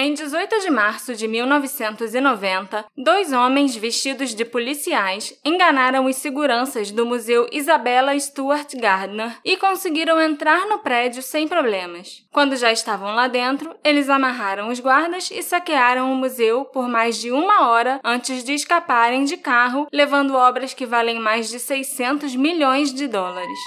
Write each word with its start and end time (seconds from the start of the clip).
Em 0.00 0.14
18 0.14 0.60
de 0.60 0.70
março 0.70 1.16
de 1.16 1.26
1990, 1.26 2.84
dois 2.96 3.32
homens 3.32 3.74
vestidos 3.74 4.32
de 4.32 4.44
policiais 4.44 5.36
enganaram 5.44 6.04
os 6.04 6.14
seguranças 6.14 6.92
do 6.92 7.04
Museu 7.04 7.48
Isabella 7.50 8.16
Stuart 8.16 8.76
Gardner 8.76 9.36
e 9.44 9.56
conseguiram 9.56 10.20
entrar 10.20 10.68
no 10.68 10.78
prédio 10.78 11.20
sem 11.20 11.48
problemas. 11.48 12.24
Quando 12.30 12.54
já 12.54 12.70
estavam 12.70 13.12
lá 13.12 13.26
dentro, 13.26 13.74
eles 13.82 14.08
amarraram 14.08 14.68
os 14.68 14.78
guardas 14.78 15.32
e 15.32 15.42
saquearam 15.42 16.12
o 16.12 16.14
museu 16.14 16.64
por 16.66 16.88
mais 16.88 17.18
de 17.18 17.32
uma 17.32 17.68
hora 17.68 17.98
antes 18.04 18.44
de 18.44 18.54
escaparem 18.54 19.24
de 19.24 19.36
carro, 19.36 19.88
levando 19.92 20.36
obras 20.36 20.72
que 20.72 20.86
valem 20.86 21.18
mais 21.18 21.48
de 21.48 21.58
600 21.58 22.36
milhões 22.36 22.94
de 22.94 23.08
dólares. 23.08 23.58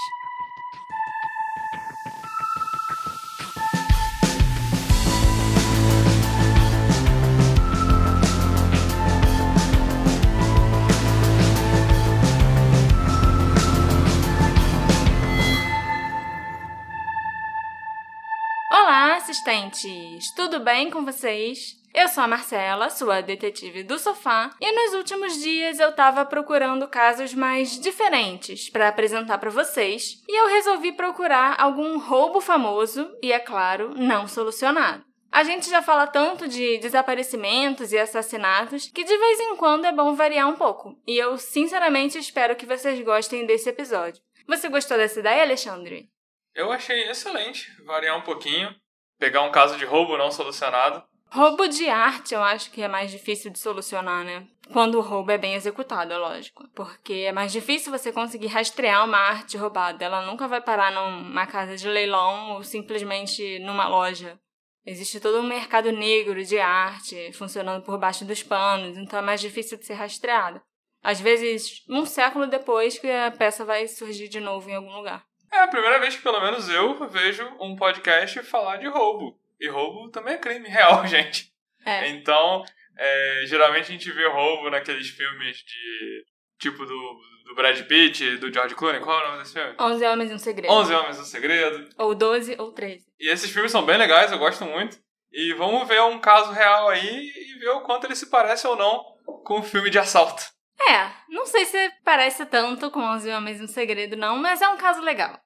Assistentes! 19.31 20.29
Tudo 20.35 20.59
bem 20.59 20.91
com 20.91 21.05
vocês? 21.05 21.77
Eu 21.93 22.09
sou 22.09 22.21
a 22.21 22.27
Marcela, 22.27 22.89
sua 22.89 23.21
detetive 23.21 23.81
do 23.81 23.97
sofá, 23.97 24.49
e 24.59 24.71
nos 24.73 24.93
últimos 24.93 25.41
dias 25.41 25.79
eu 25.79 25.91
estava 25.91 26.25
procurando 26.25 26.85
casos 26.85 27.33
mais 27.33 27.79
diferentes 27.79 28.69
para 28.69 28.89
apresentar 28.89 29.37
para 29.37 29.49
vocês, 29.49 30.21
e 30.27 30.37
eu 30.37 30.49
resolvi 30.49 30.91
procurar 30.91 31.55
algum 31.57 31.97
roubo 31.97 32.41
famoso 32.41 33.09
e, 33.23 33.31
é 33.31 33.39
claro, 33.39 33.93
não 33.95 34.27
solucionado. 34.27 35.05
A 35.31 35.43
gente 35.43 35.69
já 35.69 35.81
fala 35.81 36.07
tanto 36.07 36.45
de 36.45 36.77
desaparecimentos 36.79 37.93
e 37.93 37.97
assassinatos 37.97 38.91
que 38.93 39.05
de 39.05 39.17
vez 39.17 39.39
em 39.39 39.55
quando 39.55 39.85
é 39.85 39.93
bom 39.93 40.13
variar 40.13 40.49
um 40.49 40.57
pouco, 40.57 40.99
e 41.07 41.17
eu 41.17 41.37
sinceramente 41.37 42.17
espero 42.17 42.57
que 42.57 42.65
vocês 42.65 42.99
gostem 43.01 43.45
desse 43.45 43.69
episódio. 43.69 44.21
Você 44.45 44.67
gostou 44.67 44.97
dessa 44.97 45.21
ideia, 45.21 45.43
Alexandre? 45.43 46.09
Eu 46.53 46.69
achei 46.69 47.09
excelente 47.09 47.71
variar 47.85 48.17
um 48.17 48.23
pouquinho, 48.23 48.75
pegar 49.21 49.43
um 49.43 49.51
caso 49.51 49.77
de 49.77 49.85
roubo 49.85 50.17
não 50.17 50.31
solucionado. 50.31 51.03
Roubo 51.29 51.67
de 51.67 51.87
arte 51.87 52.33
eu 52.33 52.41
acho 52.41 52.71
que 52.71 52.81
é 52.81 52.87
mais 52.87 53.11
difícil 53.11 53.51
de 53.51 53.59
solucionar, 53.59 54.25
né? 54.25 54.47
Quando 54.73 54.97
o 54.97 55.01
roubo 55.01 55.29
é 55.29 55.37
bem 55.37 55.53
executado, 55.53 56.11
é 56.11 56.17
lógico. 56.17 56.67
Porque 56.73 57.13
é 57.13 57.31
mais 57.31 57.51
difícil 57.51 57.91
você 57.91 58.11
conseguir 58.11 58.47
rastrear 58.47 59.05
uma 59.05 59.19
arte 59.19 59.57
roubada. 59.57 60.03
Ela 60.03 60.25
nunca 60.25 60.47
vai 60.47 60.59
parar 60.59 60.91
numa 60.91 61.45
casa 61.45 61.77
de 61.77 61.87
leilão 61.87 62.53
ou 62.53 62.63
simplesmente 62.63 63.59
numa 63.59 63.87
loja. 63.87 64.39
Existe 64.83 65.19
todo 65.19 65.39
um 65.39 65.47
mercado 65.47 65.91
negro 65.91 66.43
de 66.43 66.57
arte 66.57 67.31
funcionando 67.33 67.83
por 67.83 67.99
baixo 67.99 68.25
dos 68.25 68.41
panos, 68.41 68.97
então 68.97 69.19
é 69.19 69.21
mais 69.21 69.39
difícil 69.39 69.77
de 69.77 69.85
ser 69.85 69.93
rastreada. 69.93 70.63
Às 71.03 71.21
vezes, 71.21 71.83
um 71.87 72.05
século 72.07 72.47
depois 72.47 72.97
que 72.97 73.07
a 73.07 73.29
peça 73.29 73.63
vai 73.63 73.87
surgir 73.87 74.27
de 74.27 74.39
novo 74.39 74.67
em 74.67 74.75
algum 74.75 74.95
lugar. 74.95 75.23
É 75.51 75.59
a 75.59 75.67
primeira 75.67 75.99
vez 75.99 76.15
que, 76.15 76.21
pelo 76.21 76.39
menos, 76.39 76.69
eu 76.69 77.07
vejo 77.09 77.45
um 77.59 77.75
podcast 77.75 78.41
falar 78.43 78.77
de 78.77 78.87
roubo. 78.87 79.37
E 79.59 79.67
roubo 79.67 80.09
também 80.09 80.35
é 80.35 80.37
crime 80.37 80.67
real, 80.69 81.05
gente. 81.05 81.51
É. 81.85 82.09
Então, 82.09 82.63
é, 82.97 83.43
geralmente 83.45 83.83
a 83.83 83.91
gente 83.91 84.11
vê 84.11 84.27
roubo 84.27 84.69
naqueles 84.69 85.09
filmes 85.09 85.57
de. 85.57 86.25
Tipo 86.59 86.85
do, 86.85 87.19
do 87.45 87.55
Brad 87.55 87.81
Pitt, 87.87 88.37
do 88.37 88.53
George 88.53 88.75
Clooney. 88.75 89.01
Qual 89.01 89.19
é 89.19 89.23
o 89.23 89.27
nome 89.29 89.39
desse 89.39 89.53
filme? 89.53 89.75
11 89.79 90.05
Homens 90.05 90.31
e 90.31 90.33
um 90.35 90.37
Segredo. 90.37 90.71
11 90.71 90.93
Homens 90.93 91.19
um 91.19 91.23
Segredo. 91.23 91.89
Ou 91.97 92.13
12 92.13 92.55
ou 92.59 92.71
13. 92.71 93.07
E 93.19 93.29
esses 93.29 93.49
filmes 93.49 93.71
são 93.71 93.83
bem 93.83 93.97
legais, 93.97 94.31
eu 94.31 94.37
gosto 94.37 94.63
muito. 94.63 94.99
E 95.33 95.53
vamos 95.53 95.87
ver 95.87 96.01
um 96.03 96.19
caso 96.19 96.51
real 96.51 96.89
aí 96.89 97.31
e 97.35 97.59
ver 97.59 97.69
o 97.69 97.81
quanto 97.81 98.05
ele 98.05 98.15
se 98.15 98.29
parece 98.29 98.67
ou 98.67 98.75
não 98.75 99.03
com 99.43 99.59
um 99.59 99.63
filme 99.63 99.89
de 99.89 99.97
assalto. 99.97 100.43
É, 100.89 101.11
não 101.29 101.45
sei 101.45 101.65
se 101.65 101.91
parece 102.03 102.45
tanto 102.45 102.89
com 102.89 103.01
11 103.01 103.31
Homens 103.31 103.71
Segredo, 103.71 104.15
não, 104.15 104.37
mas 104.37 104.61
é 104.61 104.67
um 104.67 104.77
caso 104.77 105.01
legal. 105.01 105.39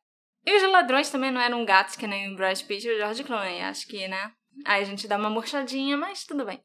E 0.46 0.56
os 0.56 0.72
ladrões 0.72 1.10
também 1.10 1.32
não 1.32 1.42
eram 1.42 1.66
gatos 1.66 1.96
que 1.96 2.08
nem 2.08 2.32
o 2.32 2.36
Brad 2.36 2.62
Pitt 2.62 2.88
e 2.88 2.92
o 2.92 2.98
George 2.98 3.24
Clooney, 3.24 3.62
acho 3.62 3.88
que, 3.88 4.08
né? 4.08 4.32
Aí 4.64 4.82
a 4.82 4.86
gente 4.86 5.08
dá 5.08 5.18
uma 5.18 5.30
murchadinha, 5.30 5.98
mas 5.98 6.24
tudo 6.24 6.46
bem. 6.46 6.64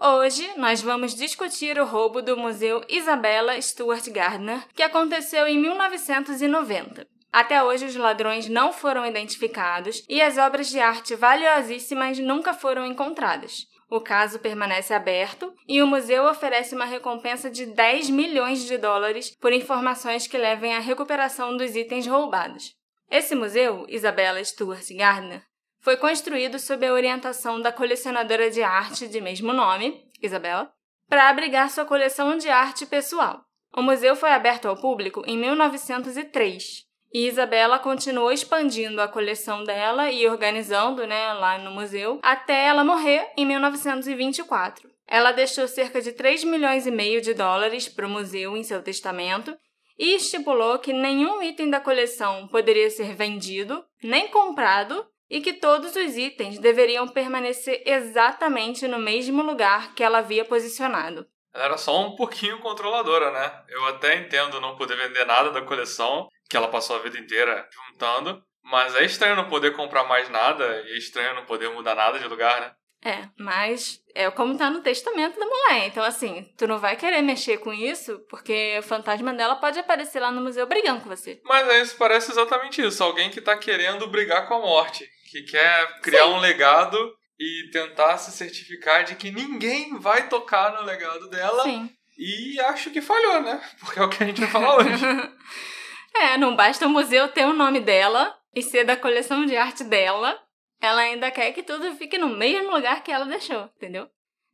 Hoje 0.00 0.50
nós 0.56 0.82
vamos 0.82 1.14
discutir 1.14 1.78
o 1.78 1.86
roubo 1.86 2.20
do 2.20 2.36
Museu 2.36 2.84
Isabella 2.88 3.60
Stuart 3.62 4.06
Gardner, 4.08 4.66
que 4.74 4.82
aconteceu 4.82 5.46
em 5.46 5.56
1990. 5.56 7.06
Até 7.32 7.62
hoje 7.62 7.86
os 7.86 7.96
ladrões 7.96 8.48
não 8.48 8.72
foram 8.72 9.06
identificados 9.06 10.04
e 10.08 10.20
as 10.20 10.36
obras 10.36 10.68
de 10.68 10.80
arte 10.80 11.14
valiosíssimas 11.14 12.18
nunca 12.18 12.52
foram 12.52 12.84
encontradas. 12.84 13.66
O 13.94 14.00
caso 14.00 14.40
permanece 14.40 14.92
aberto 14.92 15.54
e 15.68 15.80
o 15.80 15.86
museu 15.86 16.24
oferece 16.24 16.74
uma 16.74 16.84
recompensa 16.84 17.48
de 17.48 17.64
10 17.64 18.10
milhões 18.10 18.64
de 18.64 18.76
dólares 18.76 19.30
por 19.40 19.52
informações 19.52 20.26
que 20.26 20.36
levem 20.36 20.74
à 20.74 20.80
recuperação 20.80 21.56
dos 21.56 21.76
itens 21.76 22.04
roubados. 22.04 22.74
Esse 23.08 23.36
museu, 23.36 23.86
Isabella 23.88 24.44
Stuart 24.44 24.84
Gardner, 24.90 25.44
foi 25.80 25.96
construído 25.96 26.58
sob 26.58 26.84
a 26.84 26.92
orientação 26.92 27.60
da 27.60 27.70
colecionadora 27.70 28.50
de 28.50 28.64
arte 28.64 29.06
de 29.06 29.20
mesmo 29.20 29.52
nome, 29.52 30.04
Isabella, 30.20 30.72
para 31.08 31.28
abrigar 31.28 31.70
sua 31.70 31.84
coleção 31.84 32.36
de 32.36 32.48
arte 32.48 32.86
pessoal. 32.86 33.44
O 33.76 33.80
museu 33.80 34.16
foi 34.16 34.32
aberto 34.32 34.66
ao 34.66 34.76
público 34.76 35.22
em 35.24 35.38
1903 35.38 36.82
e 37.14 37.28
Isabela 37.28 37.78
continuou 37.78 38.32
expandindo 38.32 39.00
a 39.00 39.06
coleção 39.06 39.62
dela 39.62 40.10
e 40.10 40.26
organizando 40.26 41.06
né, 41.06 41.32
lá 41.34 41.56
no 41.58 41.70
museu 41.70 42.18
até 42.20 42.66
ela 42.66 42.82
morrer 42.82 43.30
em 43.36 43.46
1924. 43.46 44.90
Ela 45.06 45.30
deixou 45.30 45.68
cerca 45.68 46.02
de 46.02 46.10
3 46.10 46.42
milhões 46.42 46.88
e 46.88 46.90
meio 46.90 47.20
de 47.20 47.32
dólares 47.32 47.88
para 47.88 48.06
o 48.06 48.10
museu 48.10 48.56
em 48.56 48.64
seu 48.64 48.82
testamento 48.82 49.56
e 49.96 50.16
estipulou 50.16 50.80
que 50.80 50.92
nenhum 50.92 51.40
item 51.40 51.70
da 51.70 51.78
coleção 51.78 52.48
poderia 52.48 52.90
ser 52.90 53.14
vendido 53.14 53.84
nem 54.02 54.26
comprado 54.26 55.06
e 55.30 55.40
que 55.40 55.52
todos 55.52 55.94
os 55.94 56.16
itens 56.16 56.58
deveriam 56.58 57.06
permanecer 57.06 57.80
exatamente 57.86 58.88
no 58.88 58.98
mesmo 58.98 59.40
lugar 59.40 59.94
que 59.94 60.02
ela 60.02 60.18
havia 60.18 60.44
posicionado. 60.44 61.24
Ela 61.54 61.66
era 61.66 61.78
só 61.78 62.04
um 62.04 62.16
pouquinho 62.16 62.58
controladora, 62.58 63.30
né? 63.30 63.62
Eu 63.68 63.86
até 63.86 64.16
entendo 64.16 64.60
não 64.60 64.76
poder 64.76 64.96
vender 64.96 65.24
nada 65.24 65.52
da 65.52 65.62
coleção, 65.62 66.28
que 66.54 66.56
ela 66.56 66.68
passou 66.68 66.94
a 66.94 67.00
vida 67.00 67.18
inteira 67.18 67.68
juntando, 67.90 68.40
mas 68.62 68.94
é 68.94 69.04
estranho 69.04 69.34
não 69.34 69.48
poder 69.48 69.72
comprar 69.72 70.04
mais 70.04 70.30
nada 70.30 70.64
e 70.86 70.92
é 70.92 70.96
estranho 70.96 71.34
não 71.34 71.44
poder 71.44 71.68
mudar 71.70 71.96
nada 71.96 72.16
de 72.16 72.28
lugar, 72.28 72.60
né? 72.60 72.72
É, 73.04 73.28
mas 73.36 73.98
é 74.14 74.30
como 74.30 74.56
tá 74.56 74.70
no 74.70 74.80
testamento 74.80 75.36
da 75.36 75.44
mulher. 75.44 75.88
Então, 75.88 76.04
assim, 76.04 76.48
tu 76.56 76.68
não 76.68 76.78
vai 76.78 76.94
querer 76.94 77.22
mexer 77.22 77.58
com 77.58 77.72
isso, 77.72 78.20
porque 78.30 78.78
o 78.78 78.84
fantasma 78.84 79.34
dela 79.34 79.56
pode 79.56 79.80
aparecer 79.80 80.20
lá 80.20 80.30
no 80.30 80.40
museu 80.40 80.64
brigando 80.64 81.00
com 81.00 81.08
você. 81.08 81.40
Mas 81.44 81.68
aí 81.68 81.82
isso 81.82 81.96
parece 81.96 82.30
exatamente 82.30 82.80
isso. 82.80 83.02
Alguém 83.02 83.30
que 83.30 83.40
tá 83.40 83.58
querendo 83.58 84.06
brigar 84.06 84.46
com 84.46 84.54
a 84.54 84.60
morte. 84.60 85.04
Que 85.32 85.42
quer 85.42 86.00
criar 86.02 86.26
Sim. 86.26 86.34
um 86.34 86.38
legado 86.38 86.96
e 87.36 87.68
tentar 87.72 88.16
se 88.18 88.30
certificar 88.30 89.02
de 89.02 89.16
que 89.16 89.32
ninguém 89.32 89.98
vai 89.98 90.28
tocar 90.28 90.72
no 90.74 90.84
legado 90.84 91.28
dela. 91.28 91.64
Sim. 91.64 91.90
E 92.16 92.60
acho 92.60 92.92
que 92.92 93.02
falhou, 93.02 93.42
né? 93.42 93.60
Porque 93.80 93.98
é 93.98 94.02
o 94.04 94.08
que 94.08 94.22
a 94.22 94.26
gente 94.26 94.40
vai 94.40 94.50
falar 94.50 94.76
hoje. 94.76 95.04
é, 96.16 96.36
não 96.36 96.54
basta 96.54 96.86
o 96.86 96.90
museu 96.90 97.28
ter 97.28 97.44
o 97.44 97.52
nome 97.52 97.80
dela 97.80 98.36
e 98.54 98.62
ser 98.62 98.84
da 98.84 98.96
coleção 98.96 99.44
de 99.44 99.56
arte 99.56 99.84
dela 99.84 100.40
ela 100.84 101.00
ainda 101.00 101.30
quer 101.30 101.52
que 101.52 101.62
tudo 101.62 101.94
fique 101.96 102.18
no 102.18 102.28
mesmo 102.28 102.70
lugar 102.70 103.02
que 103.02 103.10
ela 103.10 103.24
deixou, 103.24 103.70
entendeu? 103.76 104.06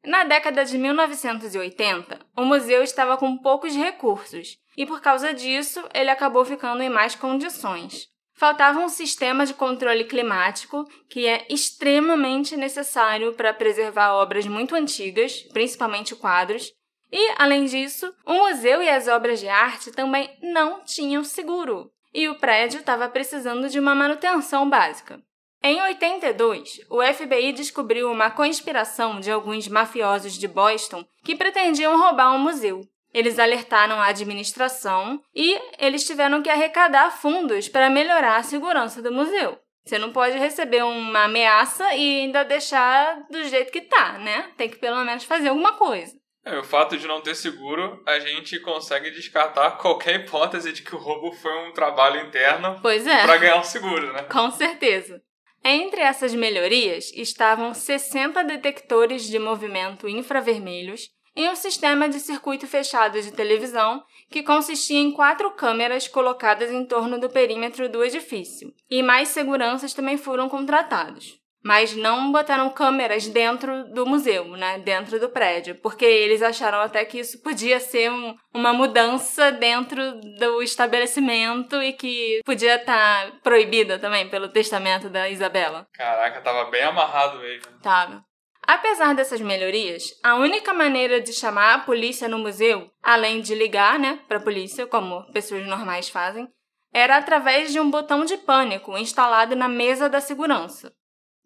Na 0.04 0.22
década 0.22 0.64
de 0.64 0.78
1980, 0.78 2.20
o 2.36 2.44
museu 2.44 2.84
estava 2.84 3.16
com 3.16 3.36
poucos 3.36 3.74
recursos 3.74 4.56
e, 4.76 4.86
por 4.86 5.00
causa 5.00 5.34
disso, 5.34 5.82
ele 5.92 6.08
acabou 6.08 6.44
ficando 6.44 6.82
em 6.82 6.88
más 6.88 7.16
condições. 7.16 8.08
Faltava 8.32 8.78
um 8.78 8.88
sistema 8.88 9.44
de 9.44 9.52
controle 9.52 10.04
climático 10.04 10.88
que 11.08 11.26
é 11.26 11.46
extremamente 11.50 12.56
necessário 12.56 13.34
para 13.34 13.52
preservar 13.52 14.14
obras 14.14 14.46
muito 14.46 14.76
antigas, 14.76 15.42
principalmente 15.52 16.14
quadros, 16.14 16.72
e, 17.12 17.34
além 17.38 17.64
disso, 17.64 18.12
o 18.24 18.34
museu 18.34 18.82
e 18.82 18.88
as 18.88 19.08
obras 19.08 19.40
de 19.40 19.48
arte 19.48 19.90
também 19.90 20.30
não 20.42 20.82
tinham 20.84 21.24
seguro, 21.24 21.90
e 22.12 22.28
o 22.28 22.36
prédio 22.36 22.80
estava 22.80 23.08
precisando 23.08 23.68
de 23.68 23.78
uma 23.78 23.94
manutenção 23.94 24.68
básica. 24.68 25.20
Em 25.62 25.80
82, 25.82 26.80
o 26.88 27.02
FBI 27.02 27.52
descobriu 27.52 28.10
uma 28.10 28.30
conspiração 28.30 29.20
de 29.20 29.30
alguns 29.30 29.68
mafiosos 29.68 30.38
de 30.38 30.48
Boston 30.48 31.04
que 31.22 31.36
pretendiam 31.36 31.98
roubar 31.98 32.34
um 32.34 32.38
museu. 32.38 32.80
Eles 33.12 33.38
alertaram 33.38 34.00
a 34.00 34.06
administração 34.06 35.20
e 35.34 35.60
eles 35.78 36.06
tiveram 36.06 36.42
que 36.42 36.48
arrecadar 36.48 37.10
fundos 37.10 37.68
para 37.68 37.90
melhorar 37.90 38.36
a 38.36 38.42
segurança 38.42 39.02
do 39.02 39.12
museu. 39.12 39.58
Você 39.84 39.98
não 39.98 40.12
pode 40.12 40.38
receber 40.38 40.82
uma 40.82 41.24
ameaça 41.24 41.94
e 41.94 42.22
ainda 42.22 42.44
deixar 42.44 43.26
do 43.28 43.44
jeito 43.44 43.72
que 43.72 43.80
tá, 43.80 44.12
né? 44.18 44.50
Tem 44.56 44.68
que 44.68 44.78
pelo 44.78 45.04
menos 45.04 45.24
fazer 45.24 45.48
alguma 45.48 45.72
coisa. 45.72 46.19
É, 46.44 46.58
o 46.58 46.64
fato 46.64 46.96
de 46.96 47.06
não 47.06 47.20
ter 47.20 47.34
seguro, 47.34 48.02
a 48.06 48.18
gente 48.18 48.58
consegue 48.60 49.10
descartar 49.10 49.72
qualquer 49.72 50.20
hipótese 50.20 50.72
de 50.72 50.82
que 50.82 50.94
o 50.94 50.98
roubo 50.98 51.32
foi 51.32 51.68
um 51.68 51.72
trabalho 51.72 52.26
interno 52.26 52.78
pois 52.80 53.06
é. 53.06 53.22
para 53.24 53.36
ganhar 53.36 53.58
um 53.58 53.64
seguro, 53.64 54.12
né? 54.12 54.22
Com 54.22 54.50
certeza. 54.50 55.20
Entre 55.62 56.00
essas 56.00 56.34
melhorias 56.34 57.12
estavam 57.14 57.74
60 57.74 58.42
detectores 58.44 59.24
de 59.24 59.38
movimento 59.38 60.08
infravermelhos 60.08 61.10
e 61.36 61.48
um 61.48 61.54
sistema 61.54 62.08
de 62.08 62.18
circuito 62.18 62.66
fechado 62.66 63.20
de 63.20 63.32
televisão 63.32 64.02
que 64.30 64.42
consistia 64.42 64.98
em 64.98 65.12
quatro 65.12 65.50
câmeras 65.52 66.08
colocadas 66.08 66.70
em 66.70 66.84
torno 66.86 67.20
do 67.20 67.28
perímetro 67.28 67.88
do 67.88 68.02
edifício. 68.02 68.72
E 68.90 69.02
mais 69.02 69.28
seguranças 69.28 69.92
também 69.92 70.16
foram 70.16 70.48
contratados. 70.48 71.39
Mas 71.62 71.94
não 71.94 72.32
botaram 72.32 72.70
câmeras 72.70 73.26
dentro 73.26 73.84
do 73.92 74.06
museu, 74.06 74.44
né? 74.56 74.78
Dentro 74.78 75.20
do 75.20 75.28
prédio, 75.28 75.74
porque 75.76 76.04
eles 76.04 76.40
acharam 76.42 76.80
até 76.80 77.04
que 77.04 77.18
isso 77.18 77.42
podia 77.42 77.78
ser 77.78 78.10
um, 78.10 78.34
uma 78.54 78.72
mudança 78.72 79.52
dentro 79.52 80.20
do 80.38 80.62
estabelecimento 80.62 81.82
e 81.82 81.92
que 81.92 82.40
podia 82.44 82.76
estar 82.76 83.26
tá 83.26 83.32
proibida 83.42 83.98
também 83.98 84.28
pelo 84.28 84.48
testamento 84.48 85.10
da 85.10 85.28
Isabela. 85.28 85.86
Caraca, 85.92 86.40
tava 86.40 86.70
bem 86.70 86.82
amarrado 86.82 87.38
mesmo. 87.40 87.66
Tava. 87.82 88.24
Apesar 88.66 89.14
dessas 89.14 89.40
melhorias, 89.40 90.18
a 90.22 90.36
única 90.36 90.72
maneira 90.72 91.20
de 91.20 91.32
chamar 91.32 91.74
a 91.74 91.78
polícia 91.80 92.28
no 92.28 92.38
museu, 92.38 92.90
além 93.02 93.40
de 93.40 93.54
ligar, 93.54 93.98
né, 93.98 94.20
para 94.28 94.36
a 94.36 94.42
polícia, 94.42 94.86
como 94.86 95.30
pessoas 95.32 95.66
normais 95.66 96.08
fazem, 96.08 96.48
era 96.92 97.16
através 97.16 97.72
de 97.72 97.80
um 97.80 97.90
botão 97.90 98.24
de 98.24 98.36
pânico 98.36 98.96
instalado 98.96 99.56
na 99.56 99.68
mesa 99.68 100.08
da 100.08 100.20
segurança. 100.20 100.92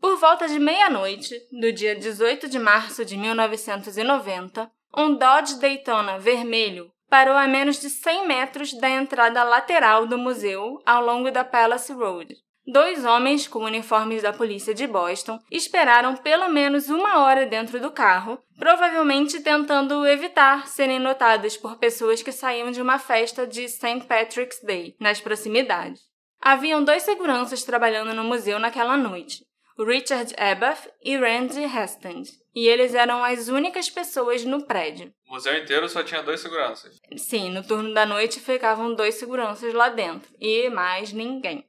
Por 0.05 0.19
volta 0.19 0.47
de 0.47 0.59
meia-noite, 0.59 1.35
do 1.51 1.73
dia 1.73 1.97
18 1.97 2.47
de 2.47 2.59
março 2.59 3.07
de 3.07 3.17
1990, 3.17 4.71
um 4.95 5.15
Dodge 5.15 5.59
Daytona 5.59 6.19
vermelho 6.19 6.93
parou 7.09 7.35
a 7.35 7.49
menos 7.49 7.81
de 7.81 7.89
100 7.89 8.29
metros 8.29 8.79
da 8.79 8.91
entrada 8.91 9.43
lateral 9.43 10.07
do 10.07 10.19
museu 10.19 10.79
ao 10.85 11.03
longo 11.03 11.31
da 11.31 11.43
Palace 11.43 11.91
Road. 11.95 12.37
Dois 12.67 13.07
homens 13.07 13.49
com 13.49 13.61
uniformes 13.61 14.21
da 14.21 14.31
polícia 14.31 14.75
de 14.75 14.87
Boston 14.87 15.39
esperaram 15.51 16.15
pelo 16.17 16.51
menos 16.51 16.91
uma 16.91 17.21
hora 17.21 17.47
dentro 17.47 17.81
do 17.81 17.91
carro, 17.91 18.39
provavelmente 18.59 19.41
tentando 19.41 20.07
evitar 20.07 20.69
serem 20.69 20.99
notados 20.99 21.57
por 21.57 21.79
pessoas 21.79 22.23
que 22.23 22.31
saíam 22.31 22.71
de 22.71 22.83
uma 22.83 22.99
festa 22.99 23.47
de 23.47 23.67
St. 23.67 24.05
Patrick's 24.07 24.61
Day 24.63 24.95
nas 25.01 25.19
proximidades. 25.23 26.03
Haviam 26.43 26.85
dois 26.85 27.05
seguranças 27.05 27.65
trabalhando 27.65 28.13
no 28.13 28.23
museu 28.23 28.59
naquela 28.59 28.99
noite, 28.99 29.43
Richard 29.79 30.35
Abath 30.39 30.89
e 31.03 31.17
Randy 31.17 31.65
Hastings, 31.65 32.31
e 32.55 32.69
eles 32.69 32.95
eram 32.95 33.25
as 33.25 33.49
únicas 33.49 33.91
pessoas 33.91 34.45
no 34.45 34.65
prédio. 34.67 35.13
O 35.29 35.35
museu 35.35 35.57
inteiro 35.59 35.89
só 35.89 36.03
tinha 36.03 36.23
dois 36.23 36.41
seguranças? 36.41 37.01
Sim, 37.17 37.51
no 37.51 37.67
turno 37.67 37.93
da 37.93 38.07
noite 38.07 38.39
ficavam 38.39 38.95
dois 38.95 39.17
seguranças 39.17 39.75
lá 39.75 39.89
dentro, 39.89 40.33
e 40.41 40.69
mais 40.71 41.13
ninguém. 41.13 41.65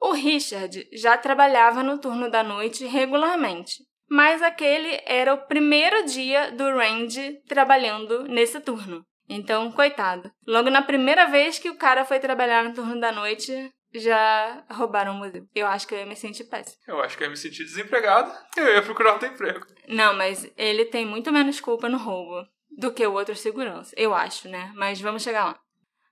O 0.00 0.12
Richard 0.12 0.86
já 0.92 1.16
trabalhava 1.16 1.82
no 1.82 1.98
turno 1.98 2.30
da 2.30 2.42
noite 2.42 2.84
regularmente, 2.84 3.84
mas 4.10 4.42
aquele 4.42 5.00
era 5.06 5.32
o 5.32 5.46
primeiro 5.46 6.04
dia 6.04 6.50
do 6.50 6.64
Randy 6.64 7.40
trabalhando 7.48 8.24
nesse 8.24 8.60
turno. 8.60 9.04
Então, 9.28 9.72
coitado. 9.72 10.30
Logo 10.46 10.68
na 10.68 10.82
primeira 10.82 11.26
vez 11.26 11.58
que 11.58 11.70
o 11.70 11.76
cara 11.76 12.04
foi 12.04 12.20
trabalhar 12.20 12.64
no 12.64 12.74
turno 12.74 13.00
da 13.00 13.10
noite, 13.10 13.72
já 13.94 14.64
roubaram 14.70 15.12
o 15.12 15.18
museu. 15.18 15.46
Eu 15.54 15.66
acho 15.66 15.86
que 15.86 15.94
eu 15.94 15.98
ia 15.98 16.06
me 16.06 16.16
sentir 16.16 16.44
péssimo. 16.44 16.76
Eu 16.86 17.00
acho 17.00 17.16
que 17.16 17.22
eu 17.22 17.26
ia 17.26 17.30
me 17.30 17.36
sentir 17.36 17.64
desempregado 17.64 18.32
e 18.56 18.60
eu 18.60 18.74
ia 18.74 18.82
procurar 18.82 19.12
outro 19.12 19.28
emprego. 19.28 19.66
Não, 19.88 20.14
mas 20.14 20.50
ele 20.56 20.84
tem 20.84 21.06
muito 21.06 21.32
menos 21.32 21.60
culpa 21.60 21.88
no 21.88 21.98
roubo 21.98 22.46
do 22.76 22.92
que 22.92 23.06
o 23.06 23.12
outro 23.12 23.36
segurança. 23.36 23.94
Eu 23.96 24.14
acho, 24.14 24.48
né? 24.48 24.72
Mas 24.74 25.00
vamos 25.00 25.22
chegar 25.22 25.44
lá. 25.44 25.60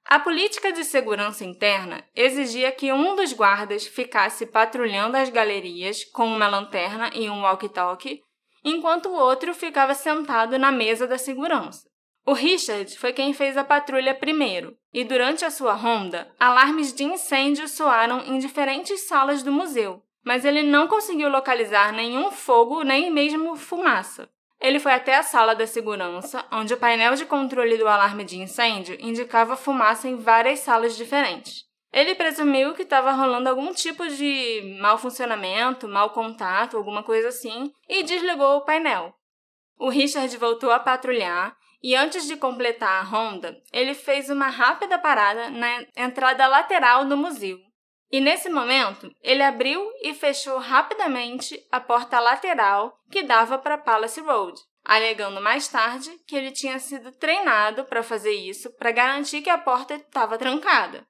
A 0.05 0.19
política 0.19 0.73
de 0.73 0.85
segurança 0.85 1.45
interna 1.45 2.05
exigia 2.15 2.73
que 2.73 2.93
um 2.93 3.15
dos 3.15 3.33
guardas 3.33 3.87
ficasse 3.87 4.45
patrulhando 4.47 5.17
as 5.17 5.31
galerias 5.31 6.05
com 6.05 6.27
uma 6.27 6.49
lanterna 6.49 7.11
e 7.15 7.31
um 7.31 7.43
walkie-talkie, 7.43 8.21
enquanto 8.65 9.07
o 9.07 9.15
outro 9.15 9.55
ficava 9.55 9.95
sentado 9.95 10.59
na 10.59 10.73
mesa 10.73 11.07
da 11.07 11.17
segurança. 11.17 11.89
O 12.25 12.33
Richard 12.35 12.97
foi 12.99 13.13
quem 13.13 13.35
fez 13.35 13.57
a 13.57 13.65
patrulha 13.65 14.15
primeiro, 14.15 14.77
e 14.95 15.03
durante 15.03 15.45
a 15.45 15.51
sua 15.51 15.73
ronda, 15.73 16.33
alarmes 16.39 16.93
de 16.93 17.03
incêndio 17.03 17.67
soaram 17.67 18.21
em 18.21 18.39
diferentes 18.39 19.09
salas 19.09 19.43
do 19.43 19.51
museu, 19.51 20.01
mas 20.25 20.45
ele 20.45 20.63
não 20.63 20.87
conseguiu 20.87 21.29
localizar 21.29 21.93
nenhum 21.93 22.31
fogo 22.31 22.85
nem 22.85 23.11
mesmo 23.11 23.57
fumaça. 23.57 24.29
Ele 24.61 24.79
foi 24.79 24.93
até 24.93 25.17
a 25.17 25.25
sala 25.25 25.57
da 25.57 25.67
segurança, 25.67 26.45
onde 26.53 26.73
o 26.73 26.77
painel 26.77 27.17
de 27.17 27.27
controle 27.27 27.77
do 27.77 27.89
alarme 27.89 28.23
de 28.23 28.39
incêndio 28.39 28.97
indicava 29.01 29.57
fumaça 29.57 30.09
em 30.09 30.15
várias 30.15 30.61
salas 30.61 30.97
diferentes. 30.97 31.65
Ele 31.93 32.15
presumiu 32.15 32.73
que 32.73 32.83
estava 32.83 33.11
rolando 33.11 33.49
algum 33.49 33.73
tipo 33.73 34.07
de 34.09 34.79
mau 34.81 34.97
funcionamento, 34.97 35.89
mau 35.89 36.11
contato, 36.11 36.77
alguma 36.77 37.03
coisa 37.03 37.29
assim, 37.29 37.73
e 37.89 38.05
desligou 38.05 38.59
o 38.59 38.65
painel. 38.65 39.13
O 39.77 39.89
Richard 39.89 40.35
voltou 40.37 40.71
a 40.71 40.79
patrulhar 40.79 41.57
e 41.83 41.97
antes 41.97 42.27
de 42.27 42.37
completar 42.37 43.01
a 43.01 43.03
ronda, 43.03 43.61
ele 43.73 43.95
fez 43.95 44.31
uma 44.31 44.49
rápida 44.49 44.99
parada 44.99 45.51
na 45.51 45.85
entrada 45.97 46.47
lateral 46.47 47.05
do 47.05 47.17
museu. 47.17 47.59
E 48.11 48.21
nesse 48.21 48.51
momento, 48.51 49.11
ele 49.23 49.43
abriu 49.43 49.91
e 50.03 50.13
fechou 50.15 50.59
rapidamente 50.59 51.59
a 51.73 51.81
porta 51.81 52.21
lateral 52.21 52.95
que 53.11 53.23
dava 53.23 53.59
para 53.59 53.79
Palace 53.79 54.21
Road, 54.21 54.61
alegando 54.85 55.41
mais 55.41 55.67
tarde 55.67 56.11
que 56.27 56.37
ele 56.37 56.53
tinha 56.53 56.79
sido 56.79 57.11
treinado 57.13 57.85
para 57.85 58.03
fazer 58.03 58.35
isso 58.35 58.71
para 58.77 58.93
garantir 58.93 59.41
que 59.41 59.51
a 59.51 59.57
porta 59.57 59.95
estava 59.95 60.37
trancada. 60.37 61.07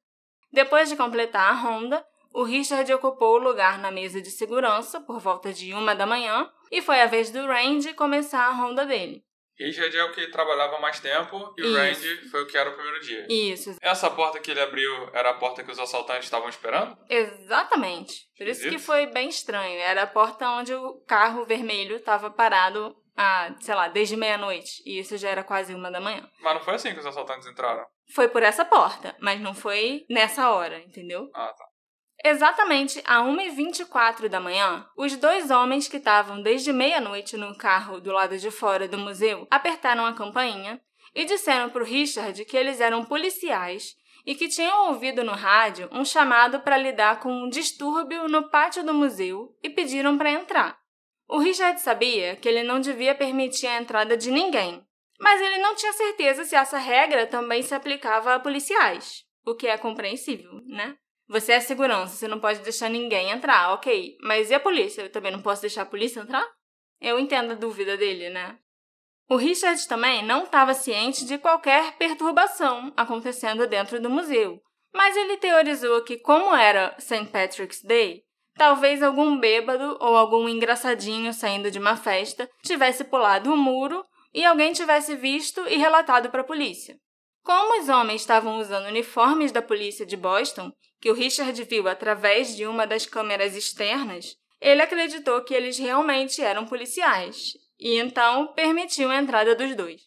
Depois 0.52 0.88
de 0.88 0.96
completar 0.96 1.50
a 1.50 1.54
ronda, 1.54 2.06
o 2.32 2.44
Richard 2.44 2.90
ocupou 2.94 3.34
o 3.34 3.42
lugar 3.42 3.78
na 3.78 3.90
mesa 3.90 4.22
de 4.22 4.30
segurança 4.30 5.00
por 5.00 5.19
volta 5.19 5.52
de 5.52 5.74
uma 5.74 5.94
da 5.94 6.06
manhã 6.06 6.48
e 6.70 6.80
foi 6.80 7.00
a 7.00 7.06
vez 7.06 7.30
do 7.30 7.44
Randy 7.46 7.94
começar 7.94 8.46
a 8.46 8.52
ronda 8.52 8.86
dele. 8.86 9.24
Richard 9.64 9.96
é 9.96 10.04
o 10.04 10.12
que 10.12 10.26
trabalhava 10.28 10.78
mais 10.78 11.00
tempo 11.00 11.54
e 11.56 11.62
Isso. 11.62 11.70
o 11.70 11.76
Randy 11.76 12.28
foi 12.30 12.42
o 12.42 12.46
que 12.46 12.56
era 12.56 12.70
o 12.70 12.74
primeiro 12.74 13.00
dia. 13.00 13.26
Isso. 13.28 13.76
Essa 13.80 14.10
porta 14.10 14.40
que 14.40 14.50
ele 14.50 14.60
abriu 14.60 15.08
era 15.12 15.30
a 15.30 15.34
porta 15.34 15.62
que 15.62 15.70
os 15.70 15.78
assaltantes 15.78 16.24
estavam 16.24 16.48
esperando? 16.48 16.96
Exatamente. 17.08 18.28
Por 18.36 18.46
isso 18.46 18.68
que 18.68 18.78
foi 18.78 19.06
bem 19.06 19.28
estranho. 19.28 19.78
Era 19.80 20.02
a 20.02 20.06
porta 20.06 20.48
onde 20.50 20.74
o 20.74 20.94
carro 21.06 21.44
vermelho 21.44 21.96
estava 21.96 22.30
parado, 22.30 22.96
ah, 23.16 23.54
sei 23.60 23.74
lá, 23.74 23.88
desde 23.88 24.16
meia-noite. 24.16 24.82
E 24.84 24.98
isso 24.98 25.16
já 25.16 25.30
era 25.30 25.44
quase 25.44 25.74
uma 25.74 25.90
da 25.90 26.00
manhã. 26.00 26.28
Mas 26.40 26.54
não 26.54 26.60
foi 26.62 26.74
assim 26.74 26.92
que 26.92 27.00
os 27.00 27.06
assaltantes 27.06 27.46
entraram? 27.46 27.84
Foi 28.14 28.28
por 28.28 28.42
essa 28.42 28.64
porta, 28.64 29.16
mas 29.20 29.40
não 29.40 29.54
foi 29.54 30.04
nessa 30.10 30.50
hora, 30.50 30.78
entendeu? 30.80 31.30
Ah, 31.34 31.52
tá. 31.56 31.64
Exatamente 32.24 33.02
a 33.04 33.20
1h24 33.20 34.28
da 34.28 34.38
manhã, 34.38 34.86
os 34.96 35.16
dois 35.16 35.50
homens 35.50 35.88
que 35.88 35.96
estavam 35.96 36.40
desde 36.40 36.72
meia-noite 36.72 37.36
no 37.36 37.56
carro 37.56 38.00
do 38.00 38.12
lado 38.12 38.38
de 38.38 38.48
fora 38.48 38.86
do 38.86 38.96
museu 38.96 39.46
apertaram 39.50 40.06
a 40.06 40.12
campainha 40.12 40.81
e 41.14 41.24
disseram 41.24 41.69
para 41.69 41.82
o 41.82 41.86
Richard 41.86 42.44
que 42.44 42.56
eles 42.56 42.81
eram 42.81 43.05
policiais 43.05 43.96
e 44.24 44.36
que 44.36 44.48
tinham 44.48 44.88
ouvido 44.88 45.24
no 45.24 45.32
rádio 45.32 45.88
um 45.91 46.05
chamado 46.05 46.60
para 46.60 46.76
lidar 46.76 47.19
com 47.19 47.29
um 47.29 47.48
distúrbio 47.48 48.29
no 48.29 48.48
pátio 48.48 48.84
do 48.84 48.94
museu 48.94 49.56
e 49.60 49.69
pediram 49.69 50.17
para 50.17 50.31
entrar. 50.31 50.79
O 51.29 51.38
Richard 51.38 51.81
sabia 51.81 52.36
que 52.36 52.48
ele 52.48 52.62
não 52.62 52.79
devia 52.79 53.17
permitir 53.17 53.67
a 53.67 53.81
entrada 53.81 54.17
de 54.17 54.31
ninguém, 54.31 54.86
mas 55.19 55.41
ele 55.41 55.58
não 55.58 55.74
tinha 55.74 55.93
certeza 55.93 56.44
se 56.44 56.55
essa 56.55 56.79
regra 56.79 57.26
também 57.26 57.62
se 57.62 57.74
aplicava 57.74 58.34
a 58.34 58.41
policiais, 58.41 59.24
o 59.44 59.56
que 59.56 59.67
é 59.67 59.76
compreensível, 59.76 60.52
né? 60.67 60.96
Você 61.32 61.53
é 61.53 61.60
segurança, 61.60 62.15
você 62.15 62.29
não 62.29 62.39
pode 62.39 62.58
deixar 62.58 62.91
ninguém 62.91 63.31
entrar, 63.31 63.72
ok. 63.72 64.19
Mas 64.20 64.51
e 64.51 64.55
a 64.55 64.60
polícia? 64.60 65.01
Eu 65.01 65.10
também 65.10 65.32
não 65.32 65.41
posso 65.41 65.62
deixar 65.62 65.81
a 65.81 65.86
polícia 65.86 66.20
entrar? 66.20 66.46
Eu 67.01 67.19
entendo 67.19 67.53
a 67.53 67.55
dúvida 67.55 67.96
dele, 67.96 68.29
né? 68.29 68.58
O 69.31 69.36
Richard 69.36 69.89
também 69.89 70.22
não 70.22 70.44
estava 70.44 70.74
ciente 70.74 71.24
de 71.24 71.39
qualquer 71.39 71.96
perturbação 71.96 72.93
acontecendo 72.94 73.67
dentro 73.67 73.98
do 73.98 74.10
museu, 74.10 74.60
mas 74.93 75.17
ele 75.17 75.39
teorizou 75.39 76.03
que, 76.03 76.19
como 76.19 76.55
era 76.55 76.94
St. 76.98 77.24
Patrick's 77.32 77.82
Day, 77.82 78.24
talvez 78.55 79.03
algum 79.03 79.41
bêbado 79.41 79.96
ou 80.01 80.15
algum 80.15 80.46
engraçadinho 80.46 81.32
saindo 81.32 81.70
de 81.70 81.79
uma 81.79 81.96
festa 81.96 82.46
tivesse 82.62 83.05
pulado 83.05 83.48
o 83.48 83.55
um 83.55 83.56
muro 83.56 84.05
e 84.34 84.44
alguém 84.44 84.74
tivesse 84.74 85.17
visto 85.17 85.67
e 85.67 85.79
relatado 85.79 86.29
para 86.29 86.43
a 86.43 86.44
polícia. 86.46 86.98
Como 87.43 87.81
os 87.81 87.89
homens 87.89 88.20
estavam 88.20 88.58
usando 88.58 88.86
uniformes 88.86 89.51
da 89.51 89.62
polícia 89.62 90.05
de 90.05 90.17
Boston, 90.17 90.70
que 91.02 91.10
o 91.10 91.14
Richard 91.14 91.60
viu 91.64 91.88
através 91.88 92.56
de 92.56 92.64
uma 92.64 92.86
das 92.86 93.04
câmeras 93.04 93.56
externas, 93.56 94.36
ele 94.60 94.80
acreditou 94.80 95.42
que 95.42 95.52
eles 95.52 95.76
realmente 95.76 96.40
eram 96.40 96.64
policiais 96.64 97.54
e 97.78 97.98
então 97.98 98.46
permitiu 98.54 99.10
a 99.10 99.16
entrada 99.16 99.56
dos 99.56 99.74
dois. 99.74 100.00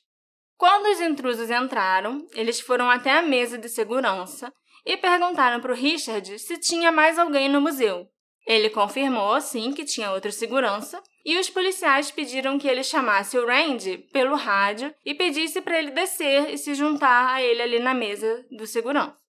Quando 0.58 0.86
os 0.86 1.02
intrusos 1.02 1.52
entraram, 1.52 2.26
eles 2.34 2.62
foram 2.62 2.90
até 2.90 3.12
a 3.12 3.22
mesa 3.22 3.58
de 3.58 3.68
segurança 3.68 4.54
e 4.86 4.96
perguntaram 4.96 5.60
para 5.60 5.74
o 5.74 5.76
Richard 5.76 6.40
se 6.40 6.58
tinha 6.58 6.94
mais 6.94 7.20
alguém 7.20 7.50
no 7.50 7.60
museu. 7.60 8.08
Ele 8.48 8.70
confirmou, 8.70 9.42
sim, 9.42 9.74
que 9.74 9.84
tinha 9.84 10.12
outra 10.12 10.32
segurança, 10.32 11.04
e 11.26 11.38
os 11.38 11.50
policiais 11.50 12.10
pediram 12.10 12.58
que 12.58 12.70
ele 12.70 12.84
chamasse 12.84 13.38
o 13.38 13.46
Randy 13.46 13.98
pelo 14.14 14.36
rádio 14.36 14.96
e 15.04 15.14
pedisse 15.14 15.60
para 15.60 15.78
ele 15.78 15.92
descer 15.92 16.52
e 16.52 16.58
se 16.58 16.74
juntar 16.74 17.34
a 17.34 17.44
ele 17.44 17.62
ali 17.62 17.80
na 17.80 17.94
mesa 17.94 18.46
do 18.50 18.66
segurança. 18.66 19.25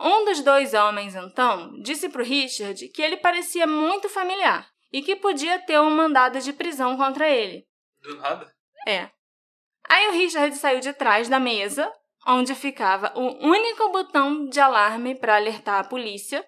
Um 0.00 0.24
dos 0.24 0.40
dois 0.42 0.74
homens, 0.74 1.14
então, 1.14 1.80
disse 1.82 2.08
para 2.08 2.22
o 2.22 2.24
Richard 2.24 2.88
que 2.88 3.02
ele 3.02 3.16
parecia 3.16 3.66
muito 3.66 4.08
familiar 4.08 4.68
e 4.92 5.02
que 5.02 5.16
podia 5.16 5.58
ter 5.58 5.80
um 5.80 5.90
mandado 5.90 6.40
de 6.40 6.52
prisão 6.52 6.96
contra 6.96 7.28
ele. 7.28 7.66
Do 8.02 8.16
nada? 8.16 8.52
É. 8.86 9.10
Aí 9.88 10.08
o 10.08 10.12
Richard 10.12 10.54
saiu 10.56 10.80
de 10.80 10.92
trás 10.92 11.28
da 11.28 11.40
mesa, 11.40 11.90
onde 12.26 12.54
ficava 12.54 13.12
o 13.16 13.46
único 13.46 13.88
botão 13.90 14.46
de 14.46 14.60
alarme 14.60 15.14
para 15.14 15.36
alertar 15.36 15.80
a 15.80 15.88
polícia, 15.88 16.44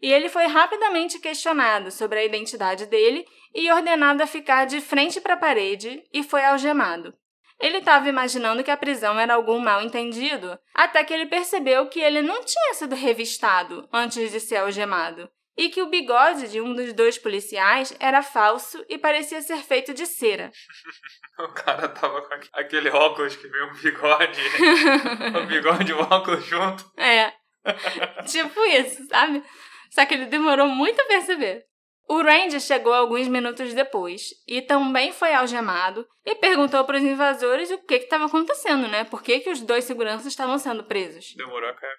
e 0.00 0.12
ele 0.12 0.28
foi 0.28 0.46
rapidamente 0.46 1.18
questionado 1.18 1.90
sobre 1.90 2.18
a 2.18 2.24
identidade 2.24 2.86
dele 2.86 3.24
e 3.54 3.70
ordenado 3.70 4.22
a 4.22 4.26
ficar 4.26 4.64
de 4.66 4.80
frente 4.80 5.20
para 5.20 5.34
a 5.34 5.38
parede 5.38 6.02
e 6.12 6.22
foi 6.22 6.44
algemado. 6.44 7.14
Ele 7.60 7.78
estava 7.78 8.08
imaginando 8.08 8.64
que 8.64 8.70
a 8.70 8.76
prisão 8.76 9.18
era 9.18 9.34
algum 9.34 9.58
mal 9.58 9.80
entendido, 9.80 10.58
até 10.74 11.04
que 11.04 11.14
ele 11.14 11.26
percebeu 11.26 11.88
que 11.88 12.00
ele 12.00 12.20
não 12.20 12.44
tinha 12.44 12.74
sido 12.74 12.94
revistado 12.94 13.88
antes 13.92 14.30
de 14.30 14.40
ser 14.40 14.56
algemado 14.56 15.28
e 15.56 15.68
que 15.68 15.82
o 15.82 15.88
bigode 15.88 16.48
de 16.48 16.60
um 16.60 16.74
dos 16.74 16.92
dois 16.92 17.16
policiais 17.16 17.94
era 18.00 18.22
falso 18.22 18.84
e 18.88 18.98
parecia 18.98 19.40
ser 19.40 19.58
feito 19.58 19.94
de 19.94 20.06
cera. 20.06 20.50
o 21.38 21.48
cara 21.48 21.88
tava 21.88 22.22
com 22.22 22.34
aquele 22.54 22.90
óculos 22.90 23.36
que 23.36 23.48
veio 23.48 23.70
um 23.70 23.74
bigode, 23.74 24.40
o 25.42 25.46
bigode 25.46 25.90
e 25.90 25.94
o 25.94 26.00
óculos 26.00 26.44
junto. 26.44 26.84
É, 26.98 27.32
tipo 28.26 28.60
isso, 28.64 29.06
sabe? 29.06 29.42
Só 29.90 30.04
que 30.04 30.14
ele 30.14 30.26
demorou 30.26 30.66
muito 30.66 31.00
a 31.00 31.06
perceber. 31.06 31.64
O 32.08 32.20
Randy 32.22 32.60
chegou 32.60 32.92
alguns 32.92 33.28
minutos 33.28 33.72
depois 33.72 34.30
e 34.46 34.60
também 34.60 35.12
foi 35.12 35.32
algemado 35.32 36.06
e 36.24 36.34
perguntou 36.34 36.84
para 36.84 36.98
os 36.98 37.02
invasores 37.02 37.70
o 37.70 37.78
que 37.78 37.94
estava 37.94 38.26
acontecendo, 38.26 38.86
né? 38.88 39.04
Por 39.04 39.22
que, 39.22 39.40
que 39.40 39.50
os 39.50 39.60
dois 39.60 39.84
seguranças 39.84 40.26
estavam 40.26 40.58
sendo 40.58 40.84
presos. 40.84 41.34
Demorou 41.36 41.68
a 41.68 41.74
cair. 41.74 41.94